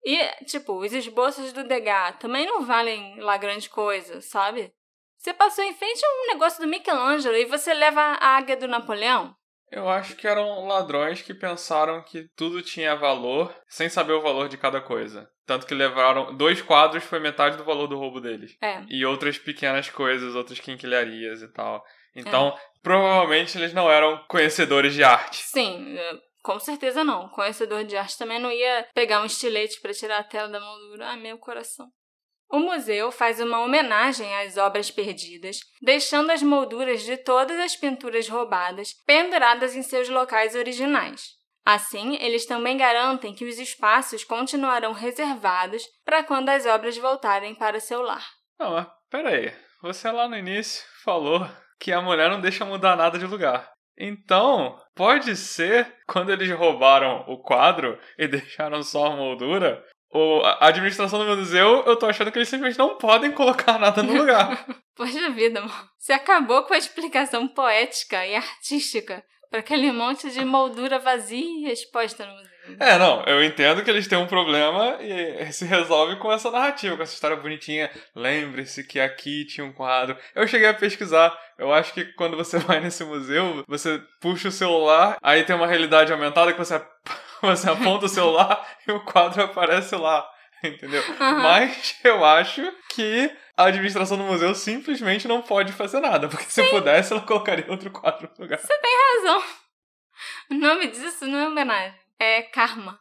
E, 0.05 0.45
tipo, 0.45 0.75
os 0.75 0.93
esboços 0.93 1.53
do 1.53 1.65
Degas 1.65 2.17
também 2.19 2.47
não 2.47 2.65
valem 2.65 3.19
lá 3.21 3.37
grande 3.37 3.69
coisa, 3.69 4.21
sabe? 4.21 4.73
Você 5.19 5.35
passou 5.35 5.65
em 5.65 5.75
frente 5.75 6.01
a 6.05 6.09
um 6.09 6.27
negócio 6.29 6.61
do 6.63 6.69
Michelangelo 6.69 7.37
e 7.37 7.45
você 7.45 7.75
leva 7.75 8.01
a 8.01 8.37
águia 8.37 8.57
do 8.57 8.69
Napoleão? 8.69 9.35
Eu 9.71 9.89
acho 9.89 10.17
que 10.17 10.27
eram 10.27 10.67
ladrões 10.67 11.23
que 11.23 11.35
pensaram 11.35 12.03
que 12.03 12.29
tudo 12.37 12.63
tinha 12.63 12.97
valor 12.97 13.55
sem 13.69 13.89
saber 13.89 14.13
o 14.13 14.23
valor 14.23 14.49
de 14.49 14.57
cada 14.57 14.81
coisa. 14.81 15.29
Tanto 15.47 15.67
que 15.67 15.75
levaram. 15.75 16.37
Dois 16.37 16.61
quadros 16.61 17.05
foi 17.05 17.19
metade 17.21 17.57
do 17.57 17.65
valor 17.65 17.87
do 17.87 17.99
roubo 17.99 18.21
deles. 18.21 18.57
É. 18.63 18.83
E 18.89 19.05
outras 19.05 19.39
pequenas 19.39 19.89
coisas, 19.89 20.35
outras 20.35 20.61
quinquilharias 20.61 21.43
e 21.43 21.49
tal. 21.49 21.83
Então, 22.15 22.57
provavelmente 22.83 23.57
eles 23.57 23.73
não 23.73 23.91
eram 23.91 24.25
conhecedores 24.29 24.95
de 24.95 25.05
arte. 25.05 25.37
Sim, 25.37 25.97
é, 25.97 26.19
com 26.43 26.59
certeza 26.59 27.05
não. 27.05 27.29
Conhecedor 27.29 27.85
de 27.85 27.97
arte 27.97 28.19
também 28.19 28.39
não 28.39 28.51
ia 28.51 28.87
pegar 28.95 29.23
um 29.23 29.27
estilete 29.27 29.81
para 29.81 29.93
tirar 29.93 30.19
a 30.19 30.25
tela 30.25 30.49
da 30.49 30.61
moldura. 30.61 31.09
Ai, 31.09 31.17
meu 31.17 31.39
coração. 31.39 31.87
O 32.51 32.59
museu 32.59 33.13
faz 33.13 33.41
uma 33.41 33.61
homenagem 33.61 34.35
às 34.39 34.57
obras 34.57 34.91
perdidas, 34.91 35.61
deixando 35.83 36.31
as 36.31 36.43
molduras 36.43 37.03
de 37.03 37.17
todas 37.19 37.59
as 37.59 37.77
pinturas 37.77 38.29
roubadas 38.29 38.95
penduradas 39.07 39.77
em 39.77 39.83
seus 39.83 40.09
locais 40.09 40.55
originais. 40.55 41.37
Assim, 41.65 42.17
eles 42.17 42.47
também 42.47 42.79
garantem 42.79 43.35
que 43.35 43.45
os 43.45 43.59
espaços 43.59 44.25
continuarão 44.25 44.93
reservados 44.93 45.83
para 46.03 46.25
quando 46.25 46.49
as 46.49 46.65
obras 46.65 46.97
voltarem 46.97 47.55
para 47.55 47.79
seu 47.81 48.01
lar. 48.01 48.27
Não, 48.59 48.73
mas 48.73 48.87
peraí. 49.11 49.53
Você 49.83 50.11
lá 50.11 50.27
no 50.27 50.37
início 50.37 50.83
falou 51.05 51.47
que 51.79 51.93
a 51.93 52.01
mulher 52.01 52.31
não 52.31 52.41
deixa 52.41 52.65
mudar 52.65 52.97
nada 52.97 53.19
de 53.19 53.27
lugar. 53.27 53.71
Então, 53.99 54.81
pode 54.95 55.37
ser 55.37 55.95
quando 56.07 56.31
eles 56.31 56.51
roubaram 56.51 57.25
o 57.29 57.37
quadro 57.37 57.99
e 58.17 58.27
deixaram 58.29 58.83
só 58.83 59.07
a 59.07 59.17
moldura, 59.17 59.85
o, 60.13 60.41
a 60.45 60.69
administração 60.69 61.19
do 61.19 61.37
museu, 61.37 61.85
eu 61.87 61.97
tô 61.97 62.07
achando 62.07 62.33
que 62.33 62.39
eles 62.39 62.49
simplesmente 62.49 62.79
não 62.79 62.97
podem 62.97 63.31
colocar 63.33 63.79
nada 63.79 64.03
no 64.03 64.15
lugar. 64.15 64.67
Poxa 64.97 65.31
vida, 65.31 65.61
amor. 65.61 65.89
Você 65.99 66.13
acabou 66.13 66.63
com 66.65 66.75
a 66.75 66.79
explicação 66.79 67.47
poética 67.47 68.27
e 68.27 68.35
artística 68.35 69.23
para 69.51 69.61
aquele 69.61 69.93
monte 69.93 70.31
de 70.31 70.45
moldura 70.45 70.99
vazia 70.99 71.73
exposta 71.73 72.27
no 72.27 72.33
museu. 72.33 72.77
é, 72.81 72.99
não, 72.99 73.23
eu 73.25 73.43
entendo 73.43 73.83
que 73.83 73.91
eles 73.91 74.07
têm 74.07 74.19
um 74.19 74.27
problema 74.27 74.99
e 75.01 75.51
se 75.53 75.65
resolve 75.65 76.17
com 76.17 76.31
essa 76.31 76.51
narrativa, 76.51 76.97
com 76.97 77.03
essa 77.03 77.15
história 77.15 77.37
bonitinha. 77.37 77.91
Lembre-se 78.15 78.85
que 78.85 79.01
aqui 79.01 79.47
tinha 79.47 79.65
um 79.67 79.73
quadro. 79.73 80.17
Eu 80.35 80.47
cheguei 80.47 80.69
a 80.69 80.75
pesquisar. 80.75 81.37
Eu 81.59 81.73
acho 81.73 81.93
que 81.95 82.05
quando 82.15 82.37
você 82.37 82.59
vai 82.61 82.81
nesse 82.81 83.05
museu, 83.05 83.65
você 83.67 84.03
puxa 84.21 84.49
o 84.49 84.53
celular, 84.53 85.17
aí 85.23 85.45
tem 85.45 85.57
uma 85.57 85.67
realidade 85.67 86.13
aumentada 86.13 86.53
que 86.53 86.59
você, 86.59 86.81
você 87.43 87.71
aponta 87.71 88.07
o 88.07 88.09
celular 88.09 88.67
e 88.87 88.93
o 88.93 89.05
quadro 89.05 89.43
aparece 89.43 89.95
lá. 89.97 90.29
Entendeu? 90.63 91.03
Aham. 91.21 91.43
Mas 91.43 91.99
eu 92.03 92.25
acho 92.25 92.63
que 92.91 93.31
a 93.57 93.67
administração 93.67 94.17
do 94.17 94.25
museu 94.25 94.55
simplesmente 94.55 95.29
não 95.29 95.41
pode 95.41 95.73
fazer 95.73 96.01
nada. 96.01 96.29
Porque 96.29 96.51
se 96.51 96.63
pudesse, 96.65 97.13
ela 97.13 97.23
colocaria 97.23 97.67
outro 97.69 97.91
quadro 97.91 98.29
no 98.37 98.45
lugar. 98.45 98.59
razão. 99.17 99.43
O 100.51 100.55
nome 100.55 100.89
disso 100.89 101.27
não 101.27 101.39
é 101.39 101.47
homenagem, 101.47 101.99
é 102.19 102.43
karma. 102.43 102.99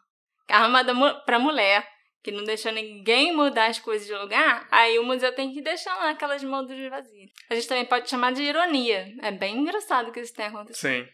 Karma 0.47 0.83
da 0.83 0.93
pra 1.25 1.39
mulher, 1.39 1.87
que 2.23 2.31
não 2.31 2.43
deixou 2.43 2.71
ninguém 2.71 3.35
mudar 3.35 3.67
as 3.67 3.79
coisas 3.79 4.07
de 4.07 4.13
lugar, 4.13 4.67
aí 4.71 4.99
o 4.99 5.03
museu 5.03 5.33
tem 5.33 5.53
que 5.53 5.61
deixar 5.61 5.95
lá 5.95 6.11
aquelas 6.11 6.43
molduras 6.43 6.89
vazias. 6.89 7.31
A 7.49 7.55
gente 7.55 7.67
também 7.67 7.85
pode 7.85 8.09
chamar 8.09 8.33
de 8.33 8.43
ironia. 8.43 9.13
É 9.21 9.31
bem 9.31 9.57
engraçado 9.57 10.11
que 10.11 10.19
isso 10.19 10.33
tenha 10.33 10.49
acontecido. 10.49 10.79
Sim. 10.79 11.07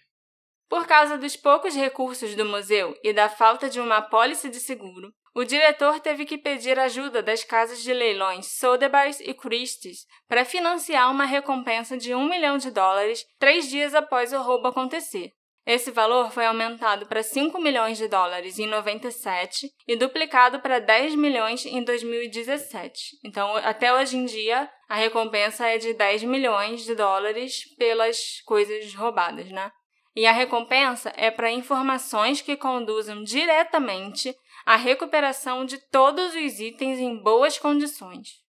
Por 0.74 0.88
causa 0.88 1.20
dos 1.20 1.36
poucos 1.36 1.76
recursos 1.76 2.34
do 2.34 2.46
museu 2.46 2.98
e 3.04 3.14
da 3.14 3.30
falta 3.30 3.70
de 3.70 3.80
uma 3.80 3.98
apólice 3.98 4.50
de 4.50 4.60
seguro, 4.60 5.14
o 5.36 5.44
diretor 5.44 6.00
teve 6.00 6.26
que 6.26 6.36
pedir 6.36 6.80
ajuda 6.80 7.22
das 7.22 7.44
casas 7.44 7.84
de 7.84 7.94
leilões 7.94 8.48
Sotheby's 8.58 9.20
e 9.20 9.36
Christie's 9.36 10.08
para 10.28 10.44
financiar 10.44 11.12
uma 11.12 11.26
recompensa 11.26 11.96
de 11.96 12.16
um 12.16 12.28
milhão 12.28 12.58
de 12.58 12.72
dólares 12.72 13.24
três 13.38 13.70
dias 13.70 13.94
após 13.94 14.34
o 14.34 14.42
roubo 14.42 14.70
acontecer. 14.70 15.32
Esse 15.64 15.92
valor 15.92 16.32
foi 16.32 16.48
aumentado 16.48 17.06
para 17.06 17.22
5 17.22 17.62
milhões 17.62 18.00
de 18.00 18.08
dólares 18.08 18.58
em 18.58 18.66
97 18.66 19.70
e 19.88 19.96
duplicado 19.96 20.60
para 20.60 20.80
10 20.80 21.14
milhões 21.14 21.68
em 21.68 21.84
2017. 21.84 23.20
Então, 23.24 23.56
até 23.58 23.94
hoje 23.94 24.18
em 24.18 24.26
dia, 24.26 24.68
a 24.90 24.96
recompensa 24.96 25.68
é 25.68 25.78
de 25.78 25.94
10 25.94 26.24
milhões 26.24 26.84
de 26.84 26.96
dólares 26.96 27.62
pelas 27.78 28.42
coisas 28.44 28.96
roubadas, 28.96 29.52
né? 29.52 29.72
E 30.15 30.28
a 30.28 30.32
recompensa 30.32 31.12
é 31.15 31.32
para 31.32 31.52
informações 31.52 32.41
que 32.41 32.56
conduzam 32.56 33.23
diretamente 33.23 34.36
à 34.65 34.76
recuperação 34.76 35.65
de 35.65 35.78
todos 35.89 36.36
os 36.36 36.60
itens 36.60 36.99
em 36.99 37.21
boas 37.21 37.58
condições. 37.58 38.43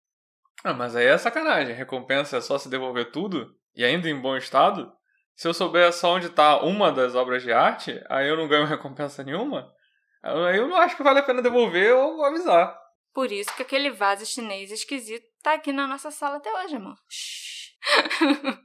Ah, 0.63 0.75
mas 0.75 0.95
aí 0.95 1.07
é 1.07 1.17
sacanagem. 1.17 1.75
Recompensa 1.75 2.37
é 2.37 2.41
só 2.41 2.59
se 2.59 2.69
devolver 2.69 3.11
tudo? 3.11 3.55
E 3.75 3.85
ainda 3.85 4.09
em 4.09 4.21
bom 4.21 4.37
estado? 4.37 4.93
Se 5.35 5.49
eu 5.49 5.55
souber 5.55 5.93
só 5.93 6.15
onde 6.15 6.29
tá 6.29 6.63
uma 6.63 6.93
das 6.93 7.15
obras 7.15 7.43
de 7.43 7.53
arte, 7.53 8.03
aí 8.09 8.29
eu 8.29 8.37
não 8.37 8.47
ganho 8.47 8.67
recompensa 8.67 9.25
nenhuma? 9.25 9.73
Aí 10.23 10.57
eu 10.57 10.69
não 10.69 10.77
acho 10.77 10.97
que 10.97 11.03
vale 11.03 11.19
a 11.19 11.23
pena 11.23 11.43
devolver 11.43 11.95
ou 11.95 12.25
avisar. 12.25 12.79
Por 13.13 13.31
isso 13.31 13.55
que 13.55 13.63
aquele 13.63 13.91
vaso 13.91 14.27
chinês 14.27 14.71
esquisito 14.71 15.25
tá 15.43 15.55
aqui 15.55 15.73
na 15.73 15.87
nossa 15.87 16.11
sala 16.11 16.37
até 16.37 16.53
hoje, 16.63 16.77
amor. 16.77 16.97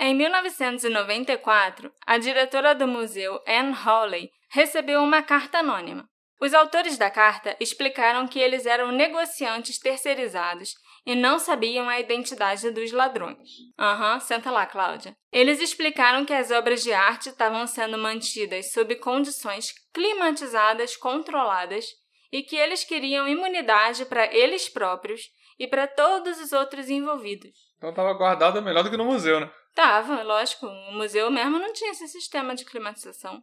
Em 0.00 0.14
1994, 0.14 1.92
a 2.06 2.18
diretora 2.18 2.72
do 2.72 2.86
museu, 2.86 3.42
Anne 3.44 3.74
Hawley, 3.84 4.30
recebeu 4.48 5.02
uma 5.02 5.22
carta 5.22 5.58
anônima. 5.58 6.08
Os 6.40 6.54
autores 6.54 6.96
da 6.96 7.10
carta 7.10 7.56
explicaram 7.58 8.28
que 8.28 8.38
eles 8.38 8.64
eram 8.64 8.92
negociantes 8.92 9.76
terceirizados 9.80 10.74
e 11.04 11.16
não 11.16 11.40
sabiam 11.40 11.88
a 11.88 11.98
identidade 11.98 12.70
dos 12.70 12.92
ladrões. 12.92 13.48
Aham, 13.76 14.20
senta 14.20 14.52
lá, 14.52 14.66
Cláudia. 14.66 15.16
Eles 15.32 15.60
explicaram 15.60 16.24
que 16.24 16.32
as 16.32 16.52
obras 16.52 16.84
de 16.84 16.92
arte 16.92 17.30
estavam 17.30 17.66
sendo 17.66 17.98
mantidas 17.98 18.70
sob 18.70 18.94
condições 18.96 19.72
climatizadas 19.92 20.96
controladas 20.96 21.86
e 22.30 22.44
que 22.44 22.54
eles 22.54 22.84
queriam 22.84 23.26
imunidade 23.26 24.04
para 24.04 24.32
eles 24.32 24.68
próprios 24.68 25.22
e 25.58 25.66
para 25.66 25.88
todos 25.88 26.38
os 26.40 26.52
outros 26.52 26.88
envolvidos. 26.88 27.50
Então 27.76 27.92
tava 27.92 28.12
guardada 28.12 28.60
melhor 28.60 28.84
do 28.84 28.90
que 28.90 28.96
no 28.96 29.04
museu, 29.04 29.40
né? 29.40 29.50
Tava, 29.78 30.24
lógico, 30.24 30.66
o 30.66 30.92
museu 30.92 31.30
mesmo 31.30 31.56
não 31.56 31.72
tinha 31.72 31.92
esse 31.92 32.08
sistema 32.08 32.52
de 32.52 32.64
climatização. 32.64 33.40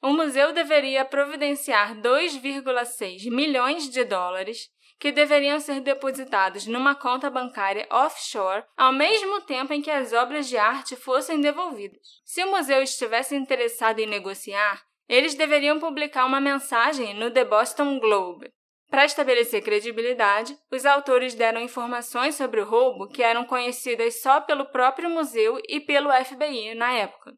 O 0.00 0.08
museu 0.08 0.54
deveria 0.54 1.04
providenciar 1.04 1.94
2,6 1.96 3.30
milhões 3.30 3.90
de 3.90 4.02
dólares 4.02 4.70
que 4.98 5.12
deveriam 5.12 5.60
ser 5.60 5.82
depositados 5.82 6.66
numa 6.66 6.94
conta 6.94 7.28
bancária 7.28 7.86
offshore 7.90 8.64
ao 8.74 8.90
mesmo 8.90 9.42
tempo 9.42 9.74
em 9.74 9.82
que 9.82 9.90
as 9.90 10.14
obras 10.14 10.48
de 10.48 10.56
arte 10.56 10.96
fossem 10.96 11.42
devolvidas. 11.42 12.22
Se 12.24 12.42
o 12.42 12.50
museu 12.52 12.82
estivesse 12.82 13.36
interessado 13.36 13.98
em 13.98 14.06
negociar, 14.06 14.82
eles 15.06 15.34
deveriam 15.34 15.78
publicar 15.78 16.24
uma 16.24 16.40
mensagem 16.40 17.12
no 17.12 17.30
The 17.30 17.44
Boston 17.44 18.00
Globe. 18.00 18.50
Para 18.90 19.04
estabelecer 19.04 19.62
credibilidade, 19.62 20.56
os 20.70 20.86
autores 20.86 21.34
deram 21.34 21.60
informações 21.60 22.34
sobre 22.34 22.60
o 22.60 22.64
roubo 22.64 23.08
que 23.08 23.22
eram 23.22 23.44
conhecidas 23.44 24.20
só 24.20 24.40
pelo 24.40 24.66
próprio 24.66 25.10
museu 25.10 25.60
e 25.68 25.80
pelo 25.80 26.12
FBI 26.12 26.74
na 26.74 26.92
época. 26.92 27.34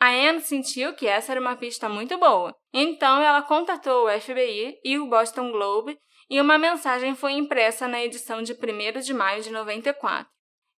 A 0.00 0.10
Anne 0.10 0.40
sentiu 0.40 0.94
que 0.94 1.06
essa 1.06 1.32
era 1.32 1.40
uma 1.40 1.56
pista 1.56 1.88
muito 1.88 2.18
boa, 2.18 2.54
então 2.72 3.22
ela 3.22 3.42
contatou 3.42 4.06
o 4.06 4.20
FBI 4.20 4.78
e 4.84 4.98
o 4.98 5.06
Boston 5.06 5.50
Globe 5.50 5.98
e 6.28 6.40
uma 6.40 6.58
mensagem 6.58 7.14
foi 7.14 7.32
impressa 7.32 7.86
na 7.86 8.02
edição 8.02 8.42
de 8.42 8.52
1 8.52 9.00
de 9.00 9.14
maio 9.14 9.42
de 9.42 9.50
94. 9.50 10.26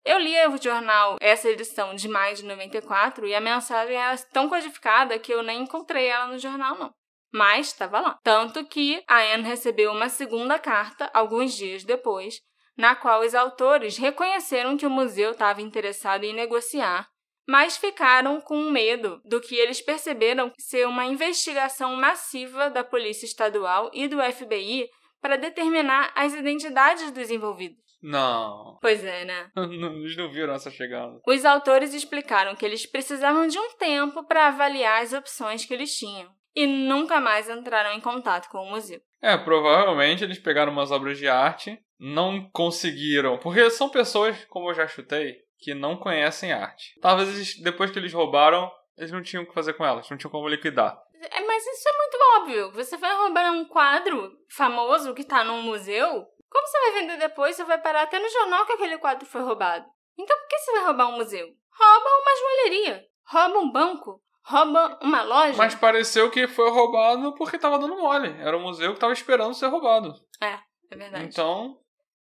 Eu 0.06 0.20
li 0.20 0.34
o 0.48 0.62
jornal, 0.62 1.18
essa 1.20 1.50
edição 1.50 1.94
de 1.94 2.08
maio 2.08 2.36
de 2.36 2.46
94, 2.46 3.28
e 3.28 3.36
a 3.36 3.42
mensagem 3.42 3.96
era 3.96 4.18
tão 4.32 4.48
codificada 4.48 5.20
que 5.20 5.34
eu 5.34 5.44
nem 5.44 5.64
encontrei 5.64 6.08
ela 6.08 6.28
no 6.28 6.38
jornal, 6.38 6.78
não. 6.78 6.94
Mas 7.32 7.68
estava 7.68 8.00
lá. 8.00 8.20
Tanto 8.24 8.66
que 8.66 9.04
a 9.08 9.20
Anne 9.34 9.44
recebeu 9.44 9.92
uma 9.92 10.10
segunda 10.10 10.58
carta, 10.58 11.10
alguns 11.14 11.54
dias 11.54 11.84
depois, 11.84 12.40
na 12.78 12.96
qual 12.96 13.22
os 13.22 13.34
autores 13.34 13.98
reconheceram 13.98 14.78
que 14.78 14.86
o 14.86 14.90
museu 14.90 15.32
estava 15.32 15.62
interessado 15.62 16.24
em 16.24 16.34
negociar, 16.34 17.08
mas 17.48 17.78
ficaram 17.78 18.40
com 18.42 18.70
medo 18.70 19.22
do 19.26 19.42
que 19.42 19.56
eles 19.56 19.82
perceberam 19.82 20.52
ser 20.60 20.88
uma 20.88 21.06
investigação 21.06 21.96
massiva 21.96 22.70
da 22.70 22.84
Polícia 22.84 23.26
Estadual 23.26 23.90
e 23.94 24.08
do 24.08 24.22
FBI 24.22 24.88
para 25.22 25.38
determinar 25.38 26.12
as 26.16 26.34
identidades 26.34 27.10
dos 27.12 27.32
envolvidos. 27.32 27.88
Não. 28.02 28.78
Pois 28.80 29.04
é, 29.04 29.26
né? 29.26 29.50
Eles 29.58 30.16
não 30.16 30.32
viram 30.32 30.54
essa 30.54 30.70
chegada. 30.70 31.20
Os 31.26 31.46
autores 31.46 31.96
explicaram 31.96 32.56
que 32.56 32.64
eles 32.64 32.86
precisavam 32.86 33.48
de 33.48 33.58
um 33.58 33.76
tempo 33.76 34.24
para 34.24 34.50
avaliar 34.50 35.02
as 35.02 35.14
opções 35.14 35.66
que 35.66 35.74
eles 35.74 35.98
tinham 35.98 36.30
e 36.58 36.66
nunca 36.66 37.22
mais 37.22 37.48
entraram 37.48 37.92
em 37.92 38.02
contato 38.02 38.50
com 38.50 38.58
o 38.58 38.70
museu. 38.72 39.00
É, 39.22 39.38
provavelmente 39.38 40.24
eles 40.24 40.40
pegaram 40.40 40.72
umas 40.72 40.90
obras 40.90 41.20
de 41.20 41.28
arte, 41.28 41.80
não 42.00 42.50
conseguiram, 42.50 43.38
porque 43.38 43.70
são 43.70 43.90
pessoas, 43.90 44.44
como 44.46 44.72
eu 44.72 44.74
já 44.74 44.88
chutei, 44.88 45.38
que 45.60 45.76
não 45.76 45.96
conhecem 45.96 46.52
arte. 46.52 47.00
Talvez 47.00 47.30
eles, 47.30 47.62
depois 47.62 47.92
que 47.92 48.00
eles 48.00 48.12
roubaram, 48.12 48.72
eles 48.98 49.12
não 49.12 49.22
tinham 49.22 49.44
o 49.44 49.46
que 49.46 49.54
fazer 49.54 49.74
com 49.74 49.86
elas, 49.86 50.10
não 50.10 50.18
tinham 50.18 50.32
como 50.32 50.48
liquidar. 50.48 51.00
É, 51.30 51.46
mas 51.46 51.64
isso 51.64 51.88
é 51.88 51.98
muito 51.98 52.18
óbvio. 52.38 52.72
Você 52.72 52.98
vai 52.98 53.16
roubar 53.16 53.52
um 53.52 53.66
quadro 53.66 54.32
famoso 54.50 55.14
que 55.14 55.24
tá 55.24 55.44
num 55.44 55.62
museu, 55.62 56.26
como 56.50 56.68
você 56.68 56.80
vai 56.80 57.02
vender 57.02 57.18
depois, 57.18 57.56
você 57.56 57.66
vai 57.66 57.80
parar 57.80 58.02
até 58.02 58.18
no 58.18 58.30
jornal 58.30 58.66
que 58.66 58.74
aquele 58.74 58.98
quadro 58.98 59.28
foi 59.28 59.42
roubado. 59.42 59.86
Então 60.18 60.36
por 60.36 60.48
que 60.48 60.58
você 60.58 60.72
vai 60.72 60.86
roubar 60.86 61.10
um 61.10 61.18
museu? 61.18 61.46
Rouba 61.46 62.10
uma 62.10 62.36
joalheria, 62.40 63.06
rouba 63.28 63.60
um 63.60 63.72
banco, 63.72 64.24
rouba 64.48 64.98
uma 65.02 65.24
loja. 65.24 65.58
Mas 65.58 65.76
pareceu 65.76 66.32
que 66.32 66.48
foi 66.48 66.70
roubado 66.70 67.34
porque 67.36 67.60
tava 67.60 67.78
dando 67.78 67.98
mole. 67.98 68.30
Era 68.40 68.58
um 68.58 68.62
museu 68.62 68.94
que 68.94 69.00
tava 69.00 69.14
esperando 69.14 69.54
ser 69.54 69.68
roubado. 69.68 70.14
É, 70.42 70.58
é 70.90 70.96
verdade. 70.96 71.26
Então. 71.26 71.78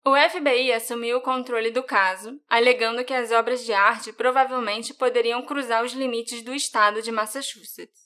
O 0.04 0.16
FBI 0.16 0.74
assumiu 0.74 1.18
o 1.18 1.22
controle 1.22 1.72
do 1.72 1.84
caso, 1.84 2.40
alegando 2.50 3.06
que 3.06 3.14
as 3.14 3.32
obras 3.32 3.64
de 3.64 3.72
arte 3.72 4.12
provavelmente 4.12 4.94
poderiam 4.96 5.44
cruzar 5.44 5.84
os 5.86 5.94
limites 5.94 6.42
do 6.42 6.54
estado 6.54 7.02
de 7.02 7.12
Massachusetts. 7.12 8.02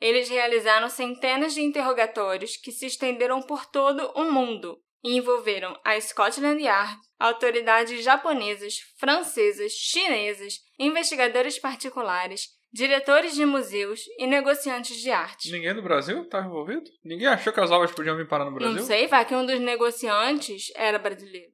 Eles 0.00 0.28
realizaram 0.28 0.88
centenas 0.88 1.52
de 1.52 1.60
interrogatórios 1.60 2.56
que 2.56 2.70
se 2.70 2.86
estenderam 2.86 3.42
por 3.42 3.66
todo 3.66 4.12
o 4.14 4.30
mundo, 4.30 4.80
e 5.02 5.16
envolveram 5.16 5.78
a 5.84 6.00
Scotland 6.00 6.62
Yard, 6.62 7.00
autoridades 7.18 8.04
japonesas, 8.04 8.78
francesas, 8.96 9.72
chinesas, 9.72 10.60
investigadores 10.78 11.58
particulares, 11.58 12.48
diretores 12.72 13.34
de 13.34 13.44
museus 13.44 14.02
e 14.18 14.26
negociantes 14.26 14.96
de 14.96 15.10
arte. 15.10 15.50
Ninguém 15.50 15.74
do 15.74 15.82
Brasil 15.82 16.22
estava 16.22 16.46
envolvido? 16.46 16.84
Ninguém 17.04 17.26
achou 17.26 17.52
que 17.52 17.60
as 17.60 17.70
obras 17.70 17.92
podiam 17.92 18.16
vir 18.16 18.28
parar 18.28 18.44
no 18.44 18.52
Brasil? 18.52 18.76
Não 18.76 18.82
sei, 18.82 19.06
vai 19.06 19.24
que 19.24 19.34
um 19.34 19.44
dos 19.44 19.58
negociantes 19.60 20.72
era 20.76 20.98
brasileiro. 20.98 21.50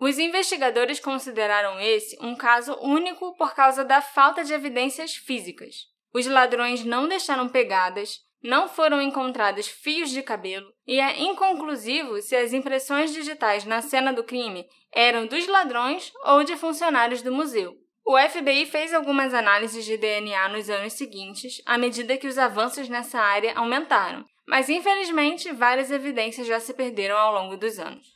Os 0.00 0.18
investigadores 0.18 1.00
consideraram 1.00 1.80
esse 1.80 2.16
um 2.20 2.36
caso 2.36 2.72
único 2.80 3.34
por 3.36 3.54
causa 3.54 3.84
da 3.84 4.00
falta 4.00 4.44
de 4.44 4.52
evidências 4.52 5.14
físicas. 5.14 5.74
Os 6.14 6.26
ladrões 6.26 6.84
não 6.84 7.08
deixaram 7.08 7.48
pegadas, 7.48 8.20
não 8.42 8.68
foram 8.68 9.02
encontrados 9.02 9.66
fios 9.66 10.10
de 10.10 10.22
cabelo 10.22 10.72
e 10.86 11.00
é 11.00 11.20
inconclusivo 11.20 12.22
se 12.22 12.36
as 12.36 12.52
impressões 12.52 13.12
digitais 13.12 13.64
na 13.64 13.82
cena 13.82 14.12
do 14.12 14.22
crime 14.22 14.64
eram 14.92 15.26
dos 15.26 15.46
ladrões 15.48 16.12
ou 16.24 16.44
de 16.44 16.56
funcionários 16.56 17.20
do 17.20 17.32
museu. 17.32 17.74
O 18.10 18.16
FBI 18.16 18.64
fez 18.64 18.94
algumas 18.94 19.34
análises 19.34 19.84
de 19.84 19.98
DNA 19.98 20.48
nos 20.48 20.70
anos 20.70 20.94
seguintes, 20.94 21.60
à 21.66 21.76
medida 21.76 22.16
que 22.16 22.26
os 22.26 22.38
avanços 22.38 22.88
nessa 22.88 23.20
área 23.20 23.52
aumentaram, 23.54 24.24
mas 24.46 24.70
infelizmente 24.70 25.52
várias 25.52 25.90
evidências 25.90 26.46
já 26.46 26.58
se 26.58 26.72
perderam 26.72 27.18
ao 27.18 27.34
longo 27.34 27.58
dos 27.58 27.78
anos. 27.78 28.06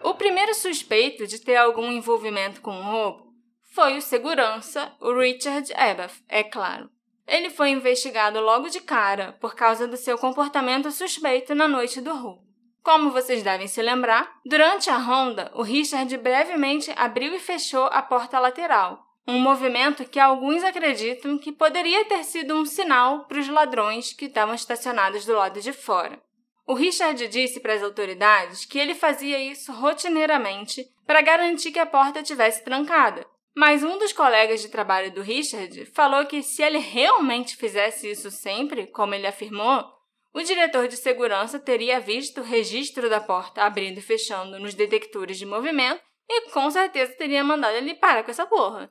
O 0.00 0.14
primeiro 0.14 0.54
suspeito 0.54 1.26
de 1.26 1.40
ter 1.40 1.56
algum 1.56 1.90
envolvimento 1.90 2.60
com 2.60 2.70
o 2.70 2.84
roubo 2.84 3.32
foi 3.74 3.96
o 3.96 4.00
segurança, 4.00 4.94
o 5.00 5.12
Richard 5.18 5.72
Ebath, 5.72 6.22
é 6.28 6.44
claro. 6.44 6.88
Ele 7.26 7.50
foi 7.50 7.70
investigado 7.70 8.38
logo 8.38 8.68
de 8.68 8.78
cara 8.80 9.32
por 9.40 9.56
causa 9.56 9.88
do 9.88 9.96
seu 9.96 10.16
comportamento 10.16 10.88
suspeito 10.92 11.52
na 11.52 11.66
noite 11.66 12.00
do 12.00 12.14
roubo. 12.14 12.47
Como 12.88 13.10
vocês 13.10 13.42
devem 13.42 13.68
se 13.68 13.82
lembrar, 13.82 14.40
durante 14.46 14.88
a 14.88 14.96
ronda, 14.96 15.52
o 15.54 15.60
Richard 15.60 16.16
brevemente 16.16 16.90
abriu 16.96 17.34
e 17.34 17.38
fechou 17.38 17.84
a 17.84 18.00
porta 18.00 18.40
lateral, 18.40 19.04
um 19.26 19.38
movimento 19.38 20.06
que 20.06 20.18
alguns 20.18 20.64
acreditam 20.64 21.36
que 21.36 21.52
poderia 21.52 22.06
ter 22.06 22.24
sido 22.24 22.54
um 22.54 22.64
sinal 22.64 23.26
para 23.26 23.40
os 23.40 23.46
ladrões 23.46 24.14
que 24.14 24.24
estavam 24.24 24.54
estacionados 24.54 25.26
do 25.26 25.34
lado 25.34 25.60
de 25.60 25.70
fora. 25.70 26.18
O 26.66 26.72
Richard 26.72 27.28
disse 27.28 27.60
para 27.60 27.74
as 27.74 27.82
autoridades 27.82 28.64
que 28.64 28.78
ele 28.78 28.94
fazia 28.94 29.38
isso 29.38 29.70
rotineiramente 29.70 30.86
para 31.06 31.20
garantir 31.20 31.72
que 31.72 31.78
a 31.78 31.84
porta 31.84 32.20
estivesse 32.20 32.64
trancada, 32.64 33.26
mas 33.54 33.84
um 33.84 33.98
dos 33.98 34.14
colegas 34.14 34.62
de 34.62 34.68
trabalho 34.70 35.12
do 35.12 35.20
Richard 35.20 35.84
falou 35.94 36.24
que 36.24 36.42
se 36.42 36.62
ele 36.62 36.78
realmente 36.78 37.54
fizesse 37.54 38.10
isso 38.10 38.30
sempre, 38.30 38.86
como 38.86 39.14
ele 39.14 39.26
afirmou, 39.26 39.97
o 40.32 40.42
diretor 40.42 40.88
de 40.88 40.96
segurança 40.96 41.58
teria 41.58 42.00
visto 42.00 42.40
o 42.40 42.44
registro 42.44 43.08
da 43.08 43.20
porta 43.20 43.62
abrindo 43.62 43.98
e 43.98 44.02
fechando 44.02 44.58
nos 44.58 44.74
detectores 44.74 45.38
de 45.38 45.46
movimento 45.46 46.02
e 46.28 46.50
com 46.50 46.70
certeza 46.70 47.14
teria 47.14 47.42
mandado 47.42 47.76
ele 47.76 47.94
parar 47.94 48.22
com 48.22 48.30
essa 48.30 48.46
porra. 48.46 48.90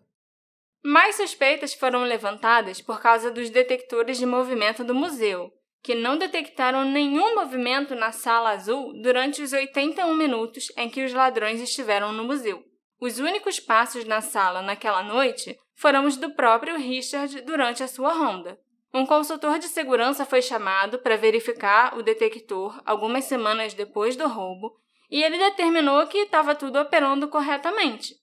Mais 0.84 1.16
suspeitas 1.16 1.74
foram 1.74 2.04
levantadas 2.04 2.82
por 2.82 3.02
causa 3.02 3.30
dos 3.30 3.50
detectores 3.50 4.18
de 4.18 4.26
movimento 4.26 4.84
do 4.84 4.96
museu, 4.96 5.52
que 5.84 5.94
não 5.94 6.18
detectaram 6.18 6.84
nenhum 6.86 7.36
movimento 7.36 7.96
na 7.96 8.12
sala 8.12 8.52
azul 8.52 8.94
durante 9.02 9.42
os 9.42 9.54
81 9.54 10.16
minutos 10.16 10.72
em 10.76 10.90
que 10.90 11.04
os 11.04 11.14
ladrões 11.14 11.62
estiveram 11.62 12.12
no 12.12 12.24
museu. 12.24 12.64
Os 13.00 13.20
únicos 13.20 13.60
passos 13.60 14.06
na 14.06 14.22
sala 14.22 14.62
naquela 14.62 15.04
noite 15.04 15.58
foram 15.76 16.06
os 16.06 16.18
do 16.18 16.32
próprio 16.34 16.78
Richard 16.78 17.42
durante 17.42 17.84
a 17.84 17.88
sua 17.88 18.12
ronda. 18.14 18.60
Um 18.94 19.06
consultor 19.06 19.60
de 19.60 19.68
segurança 19.68 20.26
foi 20.26 20.42
chamado 20.42 21.00
para 21.00 21.18
verificar 21.18 21.98
o 21.98 22.04
detector 22.04 22.82
algumas 22.86 23.26
semanas 23.26 23.74
depois 23.74 24.16
do 24.16 24.28
roubo 24.28 24.76
e 25.10 25.24
ele 25.24 25.38
determinou 25.38 26.06
que 26.08 26.20
estava 26.20 26.56
tudo 26.56 26.80
operando 26.80 27.28
corretamente. 27.28 28.16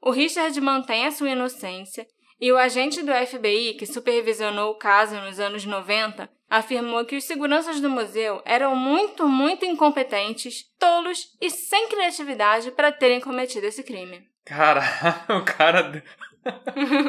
O 0.00 0.10
Richard 0.10 0.58
mantém 0.60 1.06
a 1.06 1.10
sua 1.10 1.30
inocência 1.30 2.06
e 2.40 2.50
o 2.50 2.56
agente 2.56 3.02
do 3.02 3.12
FBI 3.12 3.74
que 3.74 3.86
supervisionou 3.86 4.72
o 4.72 4.78
caso 4.78 5.14
nos 5.16 5.38
anos 5.38 5.64
90 5.64 6.28
afirmou 6.48 7.04
que 7.04 7.16
os 7.16 7.24
seguranças 7.24 7.80
do 7.80 7.88
museu 7.88 8.42
eram 8.44 8.74
muito, 8.74 9.28
muito 9.28 9.64
incompetentes, 9.64 10.64
tolos 10.78 11.36
e 11.40 11.48
sem 11.48 11.88
criatividade 11.88 12.72
para 12.72 12.90
terem 12.90 13.20
cometido 13.20 13.66
esse 13.66 13.84
crime. 13.84 14.28
Cara, 14.44 14.82
o 15.30 15.44
cara. 15.44 16.02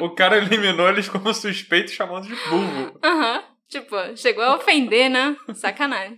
O 0.02 0.10
cara 0.10 0.38
eliminou 0.38 0.89
eles 0.89 1.08
como 1.08 1.34
suspeitos 1.34 1.94
chamando 1.94 2.28
de 2.28 2.36
burro. 2.50 3.00
Aham. 3.04 3.38
Uhum. 3.38 3.44
Tipo, 3.67 3.96
chegou 4.17 4.44
a 4.44 4.56
ofender, 4.56 5.10
né? 5.10 5.36
Sacanagem. 5.54 6.17